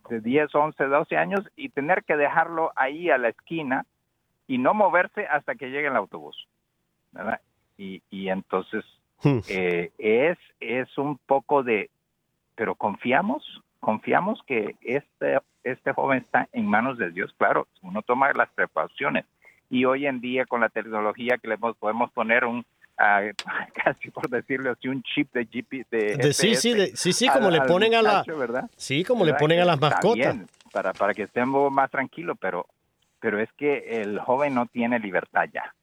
de 0.09 0.21
10, 0.21 0.55
11, 0.55 0.85
12 0.85 1.17
años 1.17 1.41
y 1.55 1.69
tener 1.69 2.03
que 2.05 2.17
dejarlo 2.17 2.73
ahí 2.75 3.11
a 3.11 3.19
la 3.19 3.29
esquina 3.29 3.87
y 4.47 4.59
no 4.59 4.75
moverse 4.75 5.27
hasta 5.27 5.55
que 5.55 5.71
llegue 5.71 5.89
el 5.89 5.97
autobús. 5.97 6.49
¿verdad? 7.13 7.41
Y, 7.77 8.03
y 8.11 8.29
entonces 8.29 8.85
hmm. 9.23 9.39
eh, 9.49 9.93
es, 9.99 10.39
es 10.61 10.99
un 10.99 11.19
poco 11.19 11.63
de, 11.63 11.91
pero 12.55 12.75
confiamos, 12.75 13.63
confiamos 13.83 14.41
que 14.47 14.77
este, 14.81 15.41
este 15.65 15.93
joven 15.93 16.19
está 16.19 16.49
en 16.53 16.67
manos 16.67 16.99
de 16.99 17.11
Dios, 17.11 17.35
claro, 17.37 17.67
uno 17.83 18.01
toma 18.03 18.33
las 18.33 18.49
precauciones. 18.51 19.27
Y 19.69 19.85
hoy 19.87 20.07
en 20.07 20.21
día 20.21 20.47
con 20.47 20.61
la 20.61 20.69
tecnología 20.69 21.37
que 21.39 21.49
le 21.49 21.59
podemos 21.59 22.11
poner 22.13 22.45
un, 22.45 22.59
uh, 22.59 23.35
casi 23.85 24.11
por 24.11 24.31
decirlo 24.31 24.71
así, 24.71 24.89
un 24.89 25.03
chip 25.03 25.33
de 25.33 25.45
GP 25.45 25.91
de, 25.91 26.33
sí, 26.33 26.55
sí, 26.55 26.75
sí, 26.95 27.13
sí, 27.13 27.29
como 27.29 27.51
le 27.51 27.61
ponen 27.63 27.95
a 27.95 28.03
la 28.03 28.25
¿verdad? 28.27 28.71
Sí, 28.77 29.03
como 29.03 29.25
le 29.25 29.35
ponen 29.35 29.61
a 29.61 29.65
las 29.65 29.81
mascotas. 29.81 30.37
para 30.73 30.93
para 30.93 31.13
que 31.13 31.25
estemos 31.25 31.73
más 31.73 31.91
tranquilos, 31.91 32.37
pero 32.41 32.67
pero 33.19 33.41
es 33.41 33.53
que 33.55 34.01
el 34.03 34.21
joven 34.21 34.55
no 34.55 34.67
tiene 34.67 35.01
libertad 35.01 35.49
ya. 35.53 35.75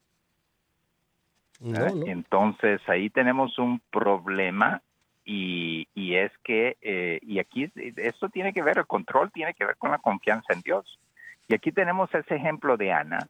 Entonces 1.62 2.80
ahí 2.88 3.10
tenemos 3.10 3.60
un 3.60 3.82
problema 3.92 4.82
y, 5.32 6.16
es 6.16 6.32
que, 6.44 6.78
eh, 6.82 7.20
y 7.22 7.38
aquí 7.38 7.72
esto 7.98 8.30
tiene 8.30 8.52
que 8.52 8.64
ver, 8.64 8.80
el 8.80 8.88
control 8.88 9.32
tiene 9.32 9.54
que 9.54 9.64
ver 9.64 9.76
con 9.78 9.92
la 9.92 10.00
confianza 10.00 10.54
en 10.54 10.62
Dios. 10.62 11.00
Y 11.48 11.54
aquí 11.54 11.72
tenemos 11.72 12.14
ese 12.16 12.36
ejemplo 12.36 12.78
de 12.78 12.92
Ana 12.92 13.28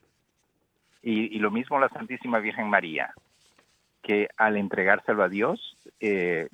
y, 1.01 1.35
y 1.35 1.39
lo 1.39 1.51
mismo 1.51 1.77
la 1.77 1.89
Santísima 1.89 2.39
Virgen 2.39 2.69
María, 2.69 3.13
que 4.01 4.29
al 4.37 4.55
entregárselo 4.55 5.23
a 5.23 5.29
Dios, 5.29 5.77
eh, 5.99 6.47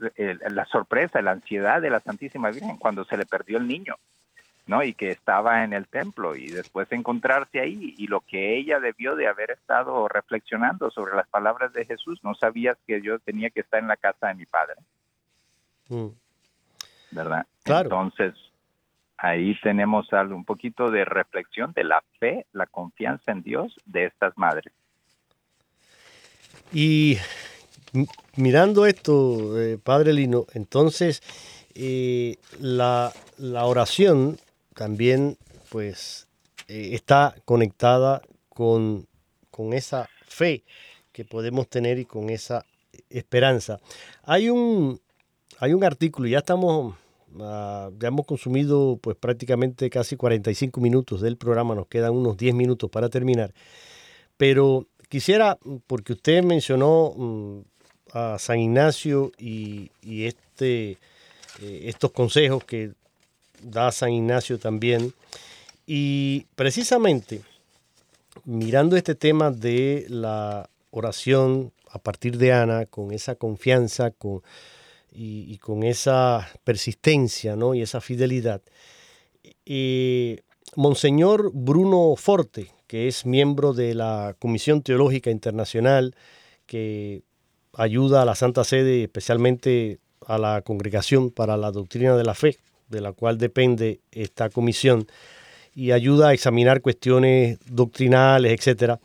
la 0.49 0.65
sorpresa, 0.65 1.21
la 1.21 1.31
ansiedad 1.31 1.79
de 1.79 1.91
la 1.91 1.99
Santísima 1.99 2.49
Virgen 2.49 2.77
cuando 2.77 3.05
se 3.05 3.17
le 3.17 3.27
perdió 3.27 3.59
el 3.59 3.67
niño, 3.67 3.95
¿no? 4.65 4.83
Y 4.83 4.95
que 4.95 5.11
estaba 5.11 5.63
en 5.63 5.73
el 5.73 5.87
templo 5.87 6.35
y 6.35 6.47
después 6.47 6.91
encontrarse 6.91 7.59
ahí 7.59 7.93
y 7.99 8.07
lo 8.07 8.21
que 8.21 8.57
ella 8.57 8.79
debió 8.79 9.15
de 9.15 9.27
haber 9.27 9.51
estado 9.51 10.07
reflexionando 10.07 10.89
sobre 10.89 11.15
las 11.15 11.27
palabras 11.27 11.71
de 11.73 11.85
Jesús, 11.85 12.19
no 12.23 12.33
sabías 12.33 12.77
que 12.87 12.99
yo 13.01 13.19
tenía 13.19 13.51
que 13.51 13.59
estar 13.59 13.79
en 13.79 13.87
la 13.87 13.97
casa 13.97 14.29
de 14.29 14.33
mi 14.33 14.47
padre. 14.47 14.75
Mm. 15.89 16.07
¿Verdad? 17.11 17.45
Claro. 17.63 17.85
Entonces, 17.85 18.33
ahí 19.17 19.55
tenemos 19.61 20.11
algo, 20.13 20.35
un 20.35 20.45
poquito 20.45 20.91
de 20.91 21.05
reflexión 21.05 21.73
de 21.73 21.83
la 21.83 22.03
fe, 22.19 22.45
la 22.53 22.65
confianza 22.65 23.31
en 23.31 23.41
Dios 23.41 23.75
de 23.85 24.05
estas 24.05 24.37
madres. 24.37 24.73
Y 26.73 27.17
mirando 28.35 28.85
esto, 28.85 29.59
eh, 29.59 29.77
Padre 29.81 30.13
Lino, 30.13 30.45
entonces 30.53 31.21
eh, 31.75 32.37
la, 32.59 33.13
la, 33.37 33.65
oración 33.65 34.37
también 34.73 35.37
pues 35.69 36.27
eh, 36.67 36.89
está 36.93 37.35
conectada 37.45 38.21
con, 38.49 39.07
con 39.51 39.73
esa 39.73 40.09
fe 40.25 40.63
que 41.11 41.23
podemos 41.23 41.69
tener 41.69 41.99
y 41.99 42.05
con 42.05 42.29
esa 42.29 42.65
esperanza. 43.09 43.79
Hay 44.23 44.49
un, 44.49 44.99
hay 45.59 45.73
un 45.73 45.83
artículo, 45.83 46.27
ya 46.27 46.39
estamos, 46.39 46.95
ah, 47.39 47.89
ya 47.99 48.07
hemos 48.07 48.25
consumido 48.25 48.97
pues 49.01 49.15
prácticamente 49.17 49.89
casi 49.89 50.15
45 50.15 50.81
minutos 50.81 51.21
del 51.21 51.37
programa, 51.37 51.75
nos 51.75 51.87
quedan 51.87 52.13
unos 52.13 52.37
10 52.37 52.55
minutos 52.55 52.89
para 52.89 53.09
terminar, 53.09 53.53
pero 54.37 54.87
quisiera, 55.09 55.57
porque 55.87 56.13
usted 56.13 56.43
mencionó 56.43 57.13
mm, 57.15 57.59
a 58.13 58.39
San 58.39 58.59
Ignacio 58.59 59.31
y, 59.37 59.91
este, 60.03 60.97
eh, 61.61 61.81
estos 61.83 62.11
consejos 62.11 62.63
que 62.63 62.91
da 63.61 63.91
San 63.91 64.11
Ignacio 64.11 64.59
también. 64.59 65.13
Y 65.87 66.45
precisamente 66.55 67.41
mirando 68.43 68.97
este 68.97 69.15
tema 69.15 69.51
de 69.51 70.05
la 70.09 70.69
oración 70.91 71.71
a 71.89 71.99
partir 71.99 72.37
de 72.37 72.51
Ana, 72.51 72.85
con 72.85 73.11
esa 73.11 73.35
confianza 73.35 74.11
con, 74.11 74.41
y, 75.15 75.57
con 75.59 75.83
esa 75.83 76.47
persistencia 76.63 77.55
¿no? 77.55 77.73
y 77.73 77.81
esa 77.81 78.01
fidelidad, 78.01 78.61
eh, 79.65 80.41
Monseñor 80.75 81.51
Bruno 81.53 82.15
Forte, 82.17 82.71
que 82.87 83.07
es 83.07 83.25
miembro 83.25 83.73
de 83.73 83.95
la 83.95 84.35
Comisión 84.39 84.81
Teológica 84.81 85.31
Internacional, 85.31 86.15
que 86.65 87.23
ayuda 87.73 88.21
a 88.21 88.25
la 88.25 88.35
Santa 88.35 88.63
Sede, 88.63 89.03
especialmente 89.03 89.99
a 90.25 90.37
la 90.37 90.61
Congregación 90.61 91.31
para 91.31 91.57
la 91.57 91.71
Doctrina 91.71 92.15
de 92.15 92.23
la 92.23 92.33
Fe, 92.33 92.57
de 92.89 93.01
la 93.01 93.13
cual 93.13 93.37
depende 93.37 94.01
esta 94.11 94.49
comisión, 94.49 95.07
y 95.73 95.91
ayuda 95.91 96.29
a 96.29 96.33
examinar 96.33 96.81
cuestiones 96.81 97.59
doctrinales, 97.65 98.53
etcétera. 98.53 98.99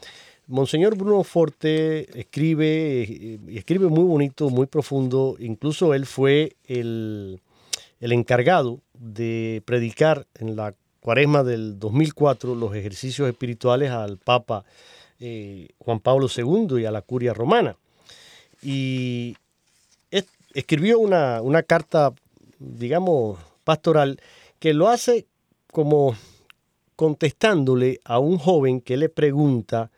Monseñor 0.51 0.97
Bruno 0.97 1.23
Forte 1.23 2.19
escribe, 2.19 3.39
y 3.47 3.57
escribe 3.57 3.87
muy 3.87 4.03
bonito, 4.03 4.51
muy 4.51 4.67
profundo, 4.67 5.37
incluso 5.39 5.95
él 5.95 6.07
fue 6.07 6.57
el, 6.67 7.41
encargado 8.01 8.81
de 8.95 9.63
predicar 9.65 10.27
en 10.35 10.57
la 10.57 10.75
cuaresma 10.99 11.45
del 11.45 11.79
2004 11.79 12.57
los 12.57 12.75
ejercicios 12.75 13.29
espirituales 13.29 13.93
al 13.93 14.19
Papa 14.19 14.65
eh, 15.21 15.69
Juan 15.79 16.01
Pablo 16.01 16.27
II 16.27 16.81
y 16.81 16.85
a 16.85 16.91
la 16.91 17.03
curia 17.03 17.33
romana. 17.33 17.77
Y 18.61 19.37
escribió 20.53 20.99
una 20.99 21.63
carta, 21.63 22.13
digamos, 22.59 23.39
pastoral, 23.63 24.21
que 24.59 24.75
lo 24.75 24.89
hace 24.89 25.27
como 25.71 26.17
contestándole 26.97 28.01
a 28.05 28.19
un 28.19 28.37
joven 28.37 28.81
que 28.81 28.97
le 28.97 29.09
pregunta 29.09 29.93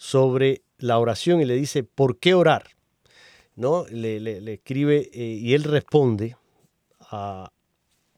sobre 0.00 0.62
la 0.78 0.98
oración 0.98 1.42
y 1.42 1.44
le 1.44 1.54
dice, 1.54 1.84
¿por 1.84 2.16
qué 2.16 2.32
orar? 2.32 2.70
¿No? 3.54 3.84
Le, 3.90 4.38
escribe 4.54 5.10
eh, 5.12 5.38
y 5.42 5.52
él 5.52 5.62
responde 5.64 6.38
a, 7.00 7.52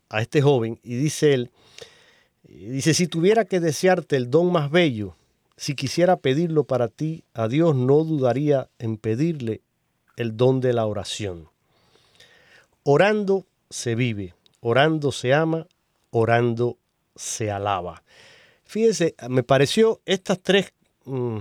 a, 0.08 0.22
este 0.22 0.40
joven 0.42 0.78
y 0.84 0.94
dice 0.94 1.34
él, 1.34 1.50
dice, 2.44 2.94
si 2.94 3.08
tuviera 3.08 3.46
que 3.46 3.58
desearte 3.58 4.14
el 4.14 4.30
don 4.30 4.52
más 4.52 4.70
bello, 4.70 5.16
si 5.56 5.74
quisiera 5.74 6.16
pedirlo 6.18 6.62
para 6.62 6.86
ti, 6.86 7.24
a 7.34 7.48
Dios 7.48 7.74
no 7.74 8.04
dudaría 8.04 8.70
en 8.78 8.96
pedirle 8.96 9.60
el 10.16 10.36
don 10.36 10.60
de 10.60 10.74
la 10.74 10.86
oración. 10.86 11.48
Orando 12.84 13.44
se 13.70 13.96
vive, 13.96 14.34
orando 14.60 15.10
se 15.10 15.34
ama, 15.34 15.66
orando 16.10 16.78
se 17.16 17.50
alaba. 17.50 18.04
Fíjese, 18.62 19.16
me 19.28 19.42
pareció 19.42 20.00
estas 20.06 20.40
tres 20.40 20.72
mm, 21.06 21.40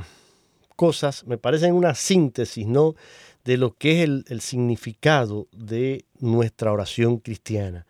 cosas, 0.81 1.27
me 1.27 1.37
parecen 1.37 1.75
una 1.75 1.93
síntesis, 1.93 2.65
¿no? 2.65 2.95
De 3.45 3.55
lo 3.55 3.75
que 3.75 4.01
es 4.01 4.09
el, 4.31 4.41
significado 4.41 5.47
de 5.51 6.05
nuestra 6.17 6.71
oración 6.71 7.17
cristiana. 7.17 7.85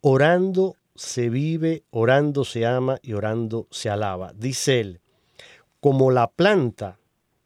Orando 0.00 0.74
se 0.96 1.28
vive, 1.30 1.84
orando 1.90 2.44
se 2.44 2.66
ama 2.66 2.98
y 3.02 3.12
orando 3.12 3.68
se 3.70 3.88
alaba. 3.88 4.32
Dice 4.34 4.80
él, 4.80 5.00
como 5.78 6.10
la 6.10 6.26
planta 6.26 6.98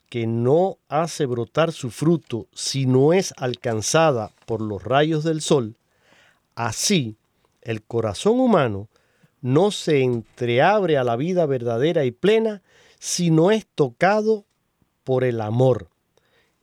que 0.08 0.26
no 0.26 0.78
hace 0.88 1.26
brotar 1.26 1.72
su 1.72 1.90
fruto 1.90 2.46
si 2.54 2.86
no 2.86 3.12
es 3.12 3.34
alcanzada 3.36 4.32
por 4.46 4.62
los 4.62 4.82
rayos 4.82 5.22
del 5.22 5.42
sol, 5.42 5.76
así 6.54 7.18
el 7.60 7.82
corazón 7.82 8.40
humano 8.40 8.88
no 9.42 9.70
se 9.70 10.00
entreabre 10.02 10.96
a 10.96 11.04
la 11.04 11.16
vida 11.16 11.44
verdadera 11.44 12.06
y 12.06 12.10
plena 12.10 12.62
si 12.98 13.30
no 13.30 13.50
es 13.50 13.66
tocado 13.66 14.47
por 15.08 15.24
el 15.24 15.40
amor. 15.40 15.88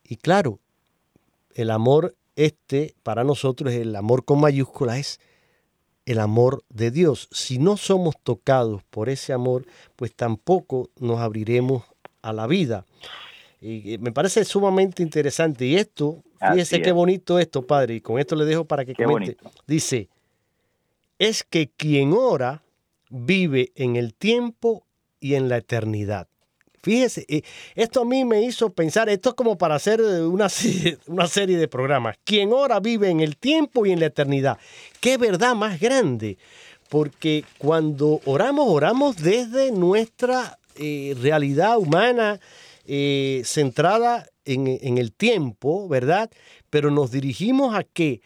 Y 0.03 0.17
claro, 0.17 0.59
el 1.55 1.71
amor 1.71 2.15
este 2.35 2.93
para 3.01 3.23
nosotros, 3.23 3.73
el 3.73 3.95
amor 3.95 4.23
con 4.23 4.39
mayúscula, 4.39 4.99
es 4.99 5.19
el 6.05 6.19
amor 6.19 6.63
de 6.69 6.91
Dios. 6.91 7.27
Si 7.31 7.57
no 7.57 7.75
somos 7.75 8.13
tocados 8.21 8.83
por 8.91 9.09
ese 9.09 9.33
amor, 9.33 9.65
pues 9.95 10.13
tampoco 10.13 10.91
nos 10.99 11.21
abriremos 11.21 11.85
a 12.21 12.33
la 12.33 12.45
vida. 12.45 12.85
Y 13.61 13.97
me 13.97 14.11
parece 14.11 14.45
sumamente 14.45 15.01
interesante. 15.01 15.65
Y 15.65 15.77
esto, 15.77 16.21
fíjese 16.51 16.83
qué 16.83 16.91
bonito 16.91 17.39
esto, 17.39 17.63
padre, 17.63 17.95
y 17.95 18.01
con 18.01 18.19
esto 18.19 18.35
le 18.35 18.45
dejo 18.45 18.65
para 18.65 18.85
que 18.85 18.93
comente. 18.93 19.37
Dice, 19.65 20.07
es 21.17 21.43
que 21.43 21.71
quien 21.75 22.13
ora 22.13 22.61
vive 23.09 23.71
en 23.73 23.95
el 23.95 24.13
tiempo 24.13 24.85
y 25.19 25.33
en 25.33 25.49
la 25.49 25.57
eternidad. 25.57 26.27
Fíjese, 26.85 27.25
eh, 27.27 27.41
esto 27.73 28.03
a 28.03 28.05
mí 28.05 28.23
me 28.25 28.43
hizo 28.43 28.71
pensar, 28.71 29.09
esto 29.09 29.29
es 29.29 29.35
como 29.35 29.57
para 29.57 29.73
hacer 29.73 29.99
una, 30.01 30.47
una 31.07 31.25
serie 31.25 31.57
de 31.57 31.67
programas. 31.67 32.15
Quien 32.23 32.53
ora 32.53 32.79
vive 32.79 33.09
en 33.09 33.21
el 33.21 33.37
tiempo 33.37 33.87
y 33.87 33.91
en 33.91 33.99
la 33.99 34.05
eternidad. 34.05 34.59
Qué 34.99 35.17
verdad 35.17 35.55
más 35.55 35.79
grande, 35.79 36.37
porque 36.87 37.43
cuando 37.57 38.21
oramos, 38.25 38.67
oramos 38.69 39.15
desde 39.15 39.71
nuestra 39.71 40.59
eh, 40.75 41.15
realidad 41.19 41.79
humana, 41.79 42.39
eh, 42.85 43.41
centrada 43.45 44.27
en, 44.45 44.99
el 44.99 45.11
tiempo, 45.11 45.87
¿verdad? 45.87 46.29
Pero 46.69 46.91
nos 46.91 47.09
dirigimos 47.09 47.73
a 47.73 47.83
qué? 47.83 48.21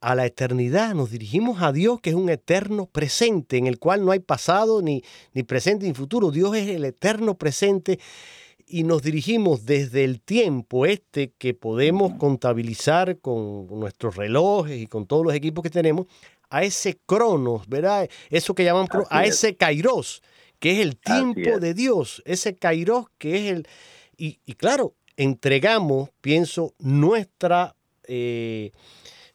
A 0.00 0.14
la 0.14 0.26
eternidad, 0.26 0.94
nos 0.94 1.10
dirigimos 1.10 1.62
a 1.62 1.72
Dios 1.72 2.00
que 2.00 2.10
es 2.10 2.16
un 2.16 2.28
eterno 2.28 2.86
presente, 2.86 3.56
en 3.56 3.66
el 3.66 3.78
cual 3.78 4.04
no 4.04 4.12
hay 4.12 4.20
pasado 4.20 4.82
ni, 4.82 5.02
ni 5.32 5.42
presente 5.42 5.86
ni 5.86 5.94
futuro. 5.94 6.30
Dios 6.30 6.54
es 6.54 6.68
el 6.68 6.84
eterno 6.84 7.36
presente 7.36 7.98
y 8.66 8.82
nos 8.82 9.02
dirigimos 9.02 9.64
desde 9.64 10.04
el 10.04 10.20
tiempo 10.20 10.86
este 10.86 11.32
que 11.38 11.54
podemos 11.54 12.14
contabilizar 12.18 13.18
con 13.18 13.68
nuestros 13.68 14.16
relojes 14.16 14.80
y 14.80 14.86
con 14.86 15.06
todos 15.06 15.24
los 15.24 15.34
equipos 15.34 15.62
que 15.62 15.70
tenemos, 15.70 16.06
a 16.50 16.64
ese 16.64 16.98
cronos, 17.06 17.68
¿verdad? 17.68 18.08
Eso 18.30 18.54
que 18.54 18.64
llaman, 18.64 18.88
a 19.10 19.24
ese 19.24 19.56
kairos, 19.56 20.22
que 20.58 20.72
es 20.72 20.78
el 20.78 20.96
tiempo 20.96 21.58
de 21.58 21.74
Dios, 21.74 22.22
ese 22.24 22.54
kairos 22.56 23.06
que 23.18 23.36
es 23.36 23.52
el... 23.52 23.68
Y, 24.16 24.38
claro, 24.54 24.94
entregamos, 25.16 26.10
pienso, 26.20 26.74
nuestra 26.78 27.76
eh, 28.04 28.72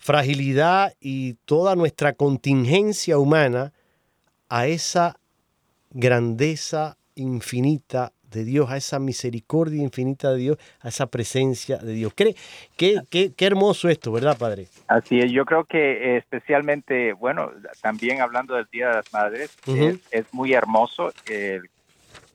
fragilidad 0.02 0.94
y 1.00 1.36
toda 1.46 1.76
nuestra 1.76 2.14
contingencia 2.14 3.20
humana 3.20 3.72
a 4.50 4.66
esa 4.66 5.16
grandeza 5.92 6.98
infinita 7.14 8.12
de 8.24 8.44
Dios, 8.44 8.72
a 8.72 8.78
esa 8.78 8.98
misericordia 8.98 9.84
infinita 9.84 10.32
de 10.32 10.38
Dios, 10.38 10.58
a 10.80 10.88
esa 10.88 11.06
presencia 11.06 11.78
de 11.78 11.94
Dios. 11.94 12.14
¿Qué, 12.16 12.34
qué, 12.78 13.02
qué, 13.10 13.46
hermoso 13.46 13.90
esto, 13.90 14.12
¿verdad, 14.12 14.38
Padre? 14.38 14.68
Así 14.88 15.20
es, 15.20 15.32
yo 15.32 15.46
creo 15.46 15.66
que 15.66 16.18
especialmente, 16.18 17.14
bueno, 17.14 17.52
también 17.82 18.22
hablando 18.22 18.56
del 18.56 18.68
Día 18.72 18.88
de 18.88 18.94
las 18.96 19.14
Madres, 19.14 19.56
es, 19.68 20.34
muy 20.34 20.54
hermoso. 20.54 21.14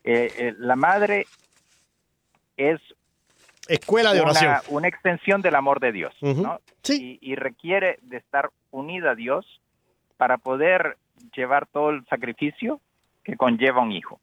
la 0.05 0.77
madre 0.77 1.27
es 2.57 2.81
escuela 3.69 4.13
de 4.13 4.21
oración. 4.21 4.55
Una, 4.69 4.89
extensión 4.89 5.43
del 5.43 5.55
amor 5.55 5.81
de 5.81 5.93
Dios, 5.93 6.15
¿no? 6.21 6.61
Sí. 6.83 7.19
Y, 7.21 7.33
y, 7.33 7.35
requiere 7.35 7.99
de 8.03 8.19
estar 8.19 8.51
unida 8.71 9.13
a 9.13 9.15
Dios 9.15 9.61
para 10.17 10.39
poder 10.39 10.97
llevar 11.35 11.67
todo 11.67 11.91
el 11.91 12.05
sacrificio 12.07 12.81
que 13.25 13.37
conlleva 13.37 13.83
un 13.83 13.93
hijo. 13.93 14.21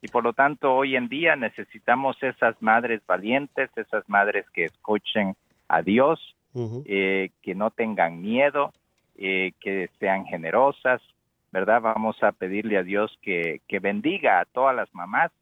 Y 0.00 0.08
por 0.08 0.22
lo 0.22 0.32
tanto, 0.34 0.74
hoy 0.74 0.96
en 0.96 1.08
día 1.08 1.34
necesitamos 1.34 2.22
esas 2.22 2.60
madres 2.60 3.00
valientes, 3.06 3.70
esas 3.74 4.06
madres 4.08 4.44
que 4.50 4.66
escuchen 4.66 5.34
a 5.66 5.82
Dios, 5.82 6.36
eh, 6.84 7.30
que 7.42 7.54
no 7.54 7.70
tengan 7.70 8.20
miedo, 8.20 8.72
eh, 9.16 9.52
que 9.60 9.88
sean 9.98 10.26
generosas, 10.26 11.00
¿verdad? 11.52 11.80
Vamos 11.80 12.22
a 12.22 12.32
pedirle 12.32 12.76
a 12.76 12.82
Dios 12.82 13.18
que, 13.22 13.60
que 13.66 13.78
bendiga 13.78 14.40
a 14.40 14.44
todas 14.44 14.76
las 14.76 14.94
mamás, 14.94 15.32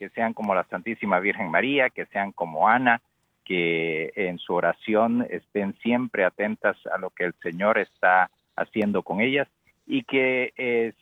que 0.00 0.08
sean 0.08 0.32
como 0.32 0.54
la 0.54 0.64
Santísima 0.64 1.20
Virgen 1.20 1.50
María, 1.50 1.90
que 1.90 2.06
sean 2.06 2.32
como 2.32 2.66
Ana, 2.66 3.02
que 3.44 4.10
en 4.16 4.38
su 4.38 4.54
oración 4.54 5.26
estén 5.28 5.74
siempre 5.82 6.24
atentas 6.24 6.78
a 6.86 6.96
lo 6.96 7.10
que 7.10 7.24
el 7.24 7.34
Señor 7.42 7.78
está 7.78 8.30
haciendo 8.56 9.02
con 9.02 9.20
ellas 9.20 9.46
y 9.86 10.04
que, 10.04 10.54
es, 10.56 10.94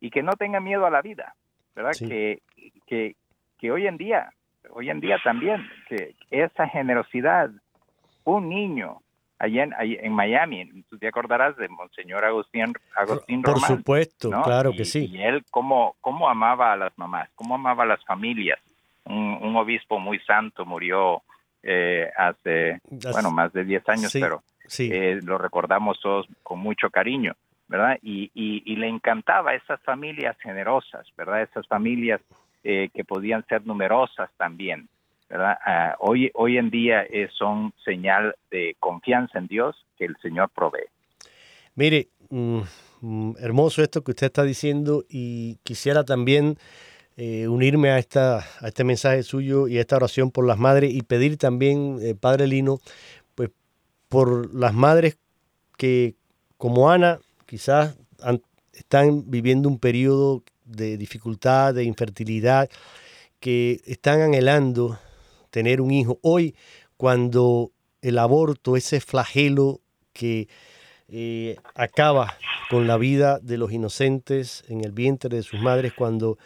y 0.00 0.08
que 0.08 0.22
no 0.22 0.32
tengan 0.32 0.64
miedo 0.64 0.86
a 0.86 0.90
la 0.90 1.02
vida, 1.02 1.34
¿verdad? 1.74 1.92
Que, 1.98 2.40
que, 2.86 3.14
que 3.58 3.70
hoy 3.70 3.86
en 3.86 3.98
día, 3.98 4.30
hoy 4.70 4.88
en 4.88 5.00
día 5.00 5.18
también, 5.22 5.60
que 5.86 6.14
esa 6.30 6.66
generosidad, 6.66 7.50
un 8.24 8.48
niño 8.48 9.02
allá 9.38 9.64
en, 9.64 9.74
en 9.78 10.12
Miami, 10.12 10.84
tú 10.88 10.98
te 10.98 11.08
acordarás 11.08 11.56
de 11.56 11.68
Monseñor 11.68 12.24
Agustín, 12.24 12.72
Agustín 12.94 13.42
Por 13.42 13.60
supuesto, 13.60 14.30
claro 14.42 14.72
que 14.72 14.84
sí. 14.84 15.10
Y 15.12 15.22
él 15.22 15.44
cómo, 15.50 15.96
cómo 16.00 16.28
amaba 16.28 16.72
a 16.72 16.76
las 16.76 16.96
mamás, 16.96 17.28
cómo 17.34 17.54
amaba 17.54 17.84
a 17.84 17.86
las 17.86 18.04
familias. 18.04 18.58
Un, 19.04 19.54
obispo 19.56 20.00
muy 20.00 20.18
santo 20.20 20.66
murió 20.66 21.22
eh, 21.62 22.10
hace, 22.16 22.80
bueno, 23.12 23.30
más 23.30 23.52
de 23.52 23.64
10 23.64 23.88
años, 23.88 24.12
pero 24.12 24.42
eh, 24.78 25.20
lo 25.22 25.38
recordamos 25.38 26.00
todos 26.00 26.26
con 26.42 26.58
mucho 26.58 26.90
cariño. 26.90 27.34
¿verdad? 27.68 27.98
Y, 28.02 28.30
y, 28.34 28.76
le 28.76 28.88
encantaba 28.88 29.54
esas 29.54 29.80
familias 29.80 30.36
generosas, 30.38 31.06
¿verdad? 31.16 31.42
Esas 31.42 31.66
familias 31.66 32.20
eh, 32.62 32.90
que 32.94 33.04
podían 33.04 33.44
ser 33.46 33.66
numerosas 33.66 34.30
también, 34.36 34.88
Ah, 35.30 35.96
hoy, 35.98 36.30
hoy 36.34 36.56
en 36.56 36.70
día 36.70 37.04
son 37.36 37.72
señal 37.84 38.34
de 38.50 38.76
confianza 38.78 39.38
en 39.38 39.48
Dios 39.48 39.76
que 39.98 40.04
el 40.04 40.16
Señor 40.22 40.50
provee. 40.54 40.86
Mire, 41.74 42.08
mm, 42.30 42.60
mm, 43.00 43.32
hermoso 43.40 43.82
esto 43.82 44.02
que 44.02 44.12
usted 44.12 44.26
está 44.26 44.44
diciendo 44.44 45.04
y 45.08 45.56
quisiera 45.64 46.04
también 46.04 46.56
eh, 47.16 47.48
unirme 47.48 47.90
a, 47.90 47.98
esta, 47.98 48.38
a 48.60 48.68
este 48.68 48.84
mensaje 48.84 49.22
suyo 49.22 49.68
y 49.68 49.78
a 49.78 49.80
esta 49.80 49.96
oración 49.96 50.30
por 50.30 50.46
las 50.46 50.58
madres 50.58 50.92
y 50.92 51.02
pedir 51.02 51.38
también, 51.38 51.98
eh, 52.02 52.14
Padre 52.14 52.46
Lino, 52.46 52.78
pues 53.34 53.50
por 54.08 54.54
las 54.54 54.74
madres 54.74 55.18
que 55.76 56.14
como 56.56 56.90
Ana 56.90 57.18
quizás 57.46 57.96
están 58.72 59.30
viviendo 59.30 59.68
un 59.68 59.78
periodo 59.78 60.42
de 60.64 60.96
dificultad, 60.96 61.74
de 61.74 61.84
infertilidad, 61.84 62.68
que 63.40 63.80
están 63.86 64.20
anhelando 64.20 64.98
tener 65.56 65.80
un 65.80 65.90
hijo. 65.90 66.18
Hoy, 66.20 66.54
cuando 66.98 67.72
el 68.02 68.18
aborto, 68.18 68.76
ese 68.76 69.00
flagelo 69.00 69.80
que 70.12 70.48
eh, 71.08 71.56
acaba 71.74 72.36
con 72.68 72.86
la 72.86 72.98
vida 72.98 73.38
de 73.38 73.56
los 73.56 73.72
inocentes 73.72 74.64
en 74.68 74.84
el 74.84 74.92
vientre 74.92 75.34
de 75.34 75.42
sus 75.42 75.58
madres, 75.58 75.94
cuando 75.94 76.36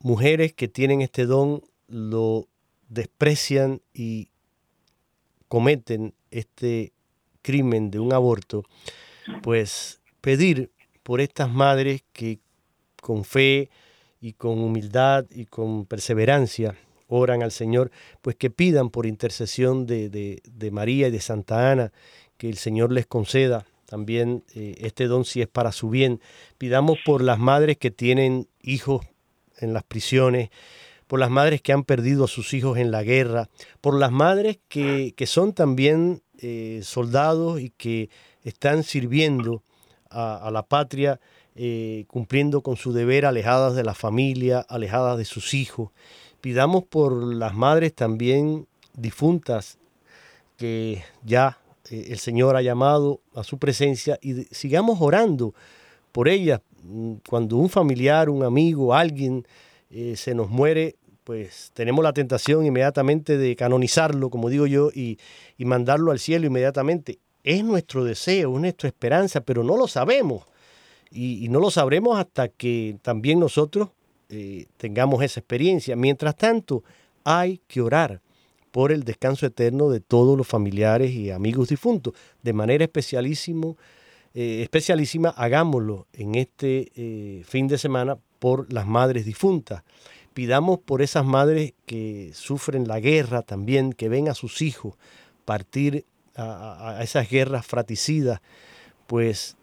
mujeres 0.00 0.52
que 0.52 0.68
tienen 0.68 1.00
este 1.00 1.24
don 1.24 1.62
lo 1.88 2.46
desprecian 2.90 3.80
y 3.94 4.28
cometen 5.48 6.12
este 6.30 6.92
crimen 7.40 7.90
de 7.90 8.00
un 8.00 8.12
aborto, 8.12 8.64
pues 9.42 10.02
pedir 10.20 10.70
por 11.02 11.22
estas 11.22 11.50
madres 11.50 12.04
que 12.12 12.40
con 13.00 13.24
fe 13.24 13.70
y 14.20 14.34
con 14.34 14.58
humildad 14.58 15.24
y 15.30 15.46
con 15.46 15.86
perseverancia 15.86 16.76
oran 17.08 17.42
al 17.42 17.52
Señor, 17.52 17.90
pues 18.22 18.36
que 18.36 18.50
pidan 18.50 18.90
por 18.90 19.06
intercesión 19.06 19.86
de, 19.86 20.70
María 20.72 21.08
y 21.08 21.10
de 21.10 21.20
Santa 21.20 21.70
Ana 21.70 21.92
que 22.36 22.48
el 22.48 22.58
Señor 22.58 22.92
les 22.92 23.06
conceda 23.06 23.64
también 23.86 24.44
eh, 24.54 24.74
este 24.80 25.06
don 25.06 25.24
si 25.24 25.40
es 25.40 25.48
para 25.48 25.72
su 25.72 25.88
bien. 25.88 26.20
Pidamos 26.58 26.98
por 27.04 27.22
las 27.22 27.38
madres 27.38 27.78
que 27.78 27.90
tienen 27.90 28.48
hijos 28.60 29.06
en 29.58 29.72
las 29.72 29.84
prisiones, 29.84 30.50
por 31.06 31.20
las 31.20 31.30
madres 31.30 31.62
que 31.62 31.72
han 31.72 31.84
perdido 31.84 32.24
a 32.24 32.28
sus 32.28 32.52
hijos 32.52 32.78
en 32.78 32.90
la 32.90 33.02
guerra, 33.02 33.48
por 33.80 33.98
las 33.98 34.10
madres 34.10 34.58
que, 34.68 35.14
son 35.26 35.52
también 35.52 36.22
eh, 36.38 36.80
soldados 36.82 37.60
y 37.60 37.70
que 37.70 38.10
están 38.42 38.82
sirviendo 38.82 39.62
a, 40.10 40.50
la 40.52 40.62
patria, 40.62 41.20
eh, 41.54 42.04
cumpliendo 42.08 42.62
con 42.62 42.76
su 42.76 42.92
deber, 42.92 43.26
alejadas 43.26 43.74
de 43.74 43.84
la 43.84 43.94
familia, 43.94 44.60
alejadas 44.60 45.18
de 45.18 45.24
sus 45.24 45.54
hijos. 45.54 45.90
Pidamos 46.46 46.84
por 46.84 47.12
las 47.34 47.54
madres 47.54 47.92
también 47.92 48.68
difuntas 48.94 49.78
que 50.56 51.02
ya 51.24 51.58
eh, 51.90 52.06
el 52.10 52.20
Señor 52.20 52.54
ha 52.54 52.62
llamado 52.62 53.20
a 53.34 53.42
su 53.42 53.58
presencia 53.58 54.16
y 54.22 54.44
sigamos 54.52 54.98
orando 55.00 55.54
por 56.12 56.28
ellas, 56.28 56.60
Mm, 56.88 57.14
cuando 57.28 57.56
un 57.56 57.68
familiar, 57.68 58.30
un 58.30 58.44
amigo, 58.44 58.94
alguien 58.94 59.46
eh, 59.90 60.14
se 60.16 60.34
nos 60.34 60.50
muere, 60.50 60.96
pues 61.24 61.70
tenemos 61.74 62.04
la 62.04 62.12
tentación 62.12 62.64
inmediatamente 62.64 63.36
de 63.36 63.56
canonizarlo, 63.56 64.30
como 64.30 64.48
digo 64.48 64.66
yo, 64.66 64.90
y, 64.94 65.18
mandarlo 65.58 66.12
al 66.12 66.20
cielo 66.20 66.46
inmediatamente. 66.46 67.18
Es 67.42 67.64
nuestro 67.64 68.04
deseo, 68.04 68.54
es 68.54 68.60
nuestra 68.60 68.88
esperanza, 68.88 69.40
pero 69.40 69.64
no 69.64 69.76
lo 69.76 69.88
sabemos. 69.88 70.44
Y, 71.10 71.48
no 71.48 71.60
lo 71.60 71.70
sabremos 71.70 72.18
hasta 72.18 72.48
que 72.48 72.98
también 73.02 73.40
nosotros 73.40 73.88
eh, 74.28 74.66
tengamos 74.76 75.22
esa 75.22 75.40
experiencia. 75.40 75.96
Mientras 75.96 76.36
tanto, 76.36 76.84
hay 77.24 77.60
que 77.66 77.80
orar 77.80 78.20
por 78.70 78.92
el 78.92 79.04
descanso 79.04 79.46
eterno 79.46 79.88
de 79.88 80.00
todos 80.00 80.36
los 80.36 80.46
familiares 80.46 81.10
y 81.12 81.30
amigos 81.30 81.68
difuntos, 81.68 82.14
de 82.42 82.52
manera 82.52 82.84
especialísimo 82.84 83.76
eh, 84.38 84.60
especialísima, 84.60 85.30
hagámoslo 85.30 86.08
en 86.12 86.34
este 86.34 86.92
eh, 86.94 87.42
fin 87.46 87.68
de 87.68 87.78
semana 87.78 88.18
por 88.38 88.70
las 88.70 88.86
madres 88.86 89.24
difuntas. 89.24 89.82
Pidamos 90.34 90.78
por 90.78 91.00
esas 91.00 91.24
madres 91.24 91.72
que 91.86 92.32
sufren 92.34 92.86
la 92.86 93.00
guerra 93.00 93.40
también, 93.40 93.94
que 93.94 94.10
ven 94.10 94.28
a 94.28 94.34
sus 94.34 94.60
hijos 94.60 94.92
partir 95.46 96.04
a, 96.34 96.98
a 96.98 97.02
esas 97.02 97.30
guerras 97.30 97.64
fraticidas, 97.64 98.42
pues 99.06 99.56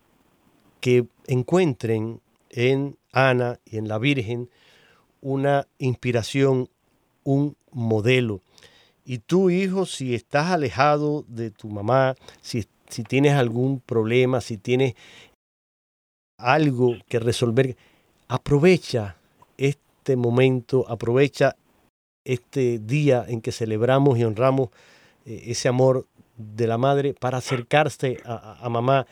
que 0.80 1.06
encuentren 1.28 2.20
en 2.50 2.98
Ana 3.14 3.60
y 3.66 3.78
en 3.78 3.88
la 3.88 3.98
Virgen 3.98 4.50
una 5.22 5.68
inspiración, 5.78 6.70
un 7.24 7.56
modelo. 7.72 8.42
Y 9.06 9.20
tú, 9.20 9.50
hijo, 9.50 9.86
si 9.86 10.14
estás 10.14 10.52
alejado 10.52 11.24
de 11.30 11.52
tu 11.52 11.70
mamá, 11.70 12.16
si 12.42 12.66
si 12.94 13.04
tienes 13.04 13.34
algún 13.34 13.80
problema, 13.80 14.40
si 14.40 14.58
tienes 14.58 14.94
algo 16.38 16.96
que 17.10 17.20
resolver, 17.20 17.76
aprovecha 18.28 19.18
este 19.58 20.16
momento, 20.16 20.86
aprovecha 20.88 21.56
este 22.24 22.78
día 22.78 23.26
en 23.28 23.42
que 23.42 23.52
celebramos 23.52 24.20
y 24.20 24.24
honramos 24.24 24.70
eh, 25.26 25.46
ese 25.48 25.68
amor 25.68 26.06
de 26.38 26.68
la 26.68 26.78
madre 26.78 27.14
para 27.14 27.40
acercarse 27.40 28.20
a, 28.26 28.68
mamá, 28.70 29.08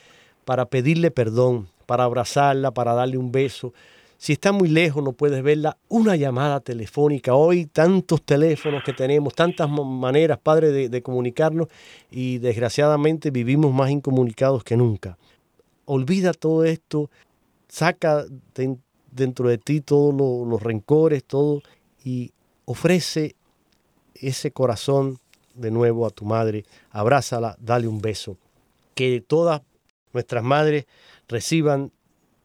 para 0.46 0.66
pedirle 0.66 1.10
perdón, 1.10 1.68
para 1.82 2.04
abrazarla, 2.04 2.72
para 2.72 2.94
darle 2.94 3.18
un 3.18 3.32
beso, 3.32 3.74
si 4.22 4.34
está 4.34 4.52
muy 4.52 4.70
lejos, 4.70 5.04
no 5.04 5.14
puedes 5.14 5.42
verla, 5.42 5.78
una 5.88 6.16
llamada 6.16 6.60
telefónica. 6.60 7.34
Hoy 7.34 7.66
tantos 7.66 8.22
teléfonos 8.22 8.84
que 8.84 8.94
tenemos, 8.94 9.34
tantas 9.34 9.68
maneras, 9.68 10.38
Padre, 10.38 10.90
de, 10.90 11.02
comunicarnos 11.02 11.70
y 12.12 12.38
desgraciadamente 12.38 13.32
vivimos 13.32 13.74
más 13.74 13.90
incomunicados 13.90 14.64
que 14.64 14.78
nunca. 14.78 15.18
Olvida 15.86 16.34
todo 16.34 16.66
esto, 16.66 17.10
saca 17.68 18.24
dentro 19.12 19.50
de 19.50 19.58
ti 19.58 19.82
todos 19.82 20.14
los 20.48 20.62
rencores, 20.62 21.24
todo, 21.24 21.64
y 22.06 22.32
ofrece 22.66 23.36
ese 24.14 24.52
corazón 24.52 25.18
de 25.56 25.72
nuevo 25.72 26.06
a 26.06 26.12
tu 26.12 26.26
madre, 26.26 26.64
abrázala, 26.92 27.58
dale 27.60 27.88
un 27.88 28.00
beso. 28.00 28.38
Que 28.94 29.20
todas 29.20 29.64
nuestras 30.14 30.44
madres 30.44 30.86
reciban 31.32 31.92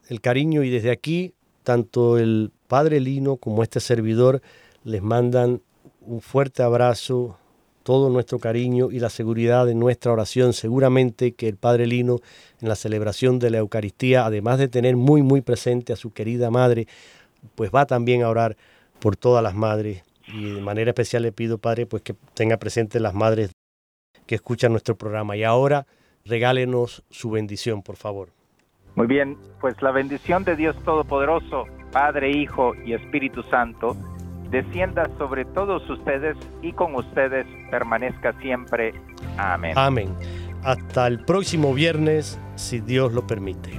el 0.09 0.21
cariño 0.21 0.63
y 0.63 0.71
desde 0.71 0.91
aquí 0.91 1.35
tanto 1.63 2.17
el 2.17 2.53
Padre 2.69 3.01
Lino 3.01 3.37
como 3.37 3.63
este 3.63 3.81
servidor 3.81 4.41
les 4.85 5.03
mandan 5.03 5.63
un 6.01 6.21
fuerte 6.21 6.63
abrazo, 6.63 7.39
todo 7.83 8.09
nuestro 8.09 8.39
cariño 8.39 8.91
y 8.93 9.01
la 9.01 9.11
seguridad 9.11 9.67
de 9.67 9.75
nuestra 9.75 10.13
oración. 10.13 10.53
Seguramente 10.53 11.33
que 11.33 11.49
el 11.49 11.57
Padre 11.57 11.89
Lino 11.89 12.21
en 12.61 12.69
la 12.69 12.77
celebración 12.77 13.41
de 13.41 13.51
la 13.51 13.59
Eucaristía, 13.59 14.25
además 14.25 14.59
de 14.59 14.69
tener 14.69 14.97
muy, 14.97 15.23
muy 15.23 15.41
presente 15.41 15.93
a 15.93 15.97
su 15.97 16.13
querida 16.13 16.51
madre, 16.51 16.87
pues 17.57 17.71
va 17.75 17.87
también 17.87 18.23
a 18.23 18.29
orar 18.29 18.57
por 19.01 19.17
todas 19.17 19.43
las 19.43 19.55
madres. 19.55 20.05
Y 20.29 20.55
de 20.55 20.61
manera 20.61 20.91
especial 20.91 21.23
le 21.23 21.33
pido, 21.33 21.59
Padre, 21.59 21.87
pues 21.87 22.03
que 22.03 22.15
tenga 22.35 22.57
presente 22.57 23.01
las 23.01 23.15
madres 23.15 23.51
que 24.27 24.37
escuchan 24.37 24.71
nuestro 24.71 24.97
programa. 24.97 25.37
Y 25.37 25.43
ahora 25.43 25.87
regálenos 26.25 27.03
su 27.11 27.31
bendición, 27.31 27.83
por 27.83 27.97
favor. 27.97 28.36
Muy 28.97 29.07
bien, 29.07 29.37
pues 29.61 29.81
la 29.83 29.93
bendición 29.93 30.43
de 30.45 30.57
Dios 30.57 30.75
Todopoderoso, 30.85 31.67
Padre, 31.93 32.31
Hijo 32.31 32.75
y 32.85 32.95
Espíritu 32.95 33.43
Santo, 33.51 33.95
descienda 34.51 35.09
sobre 35.19 35.45
todos 35.45 35.89
ustedes 35.91 36.37
y 36.63 36.73
con 36.73 36.95
ustedes 36.95 37.47
permanezca 37.71 38.33
siempre. 38.41 38.95
Amén. 39.37 39.75
Amén. 39.77 40.15
Hasta 40.65 41.07
el 41.07 41.21
próximo 41.25 41.75
viernes, 41.75 42.41
si 42.55 42.81
Dios 42.81 43.13
lo 43.13 43.27
permite. 43.27 43.79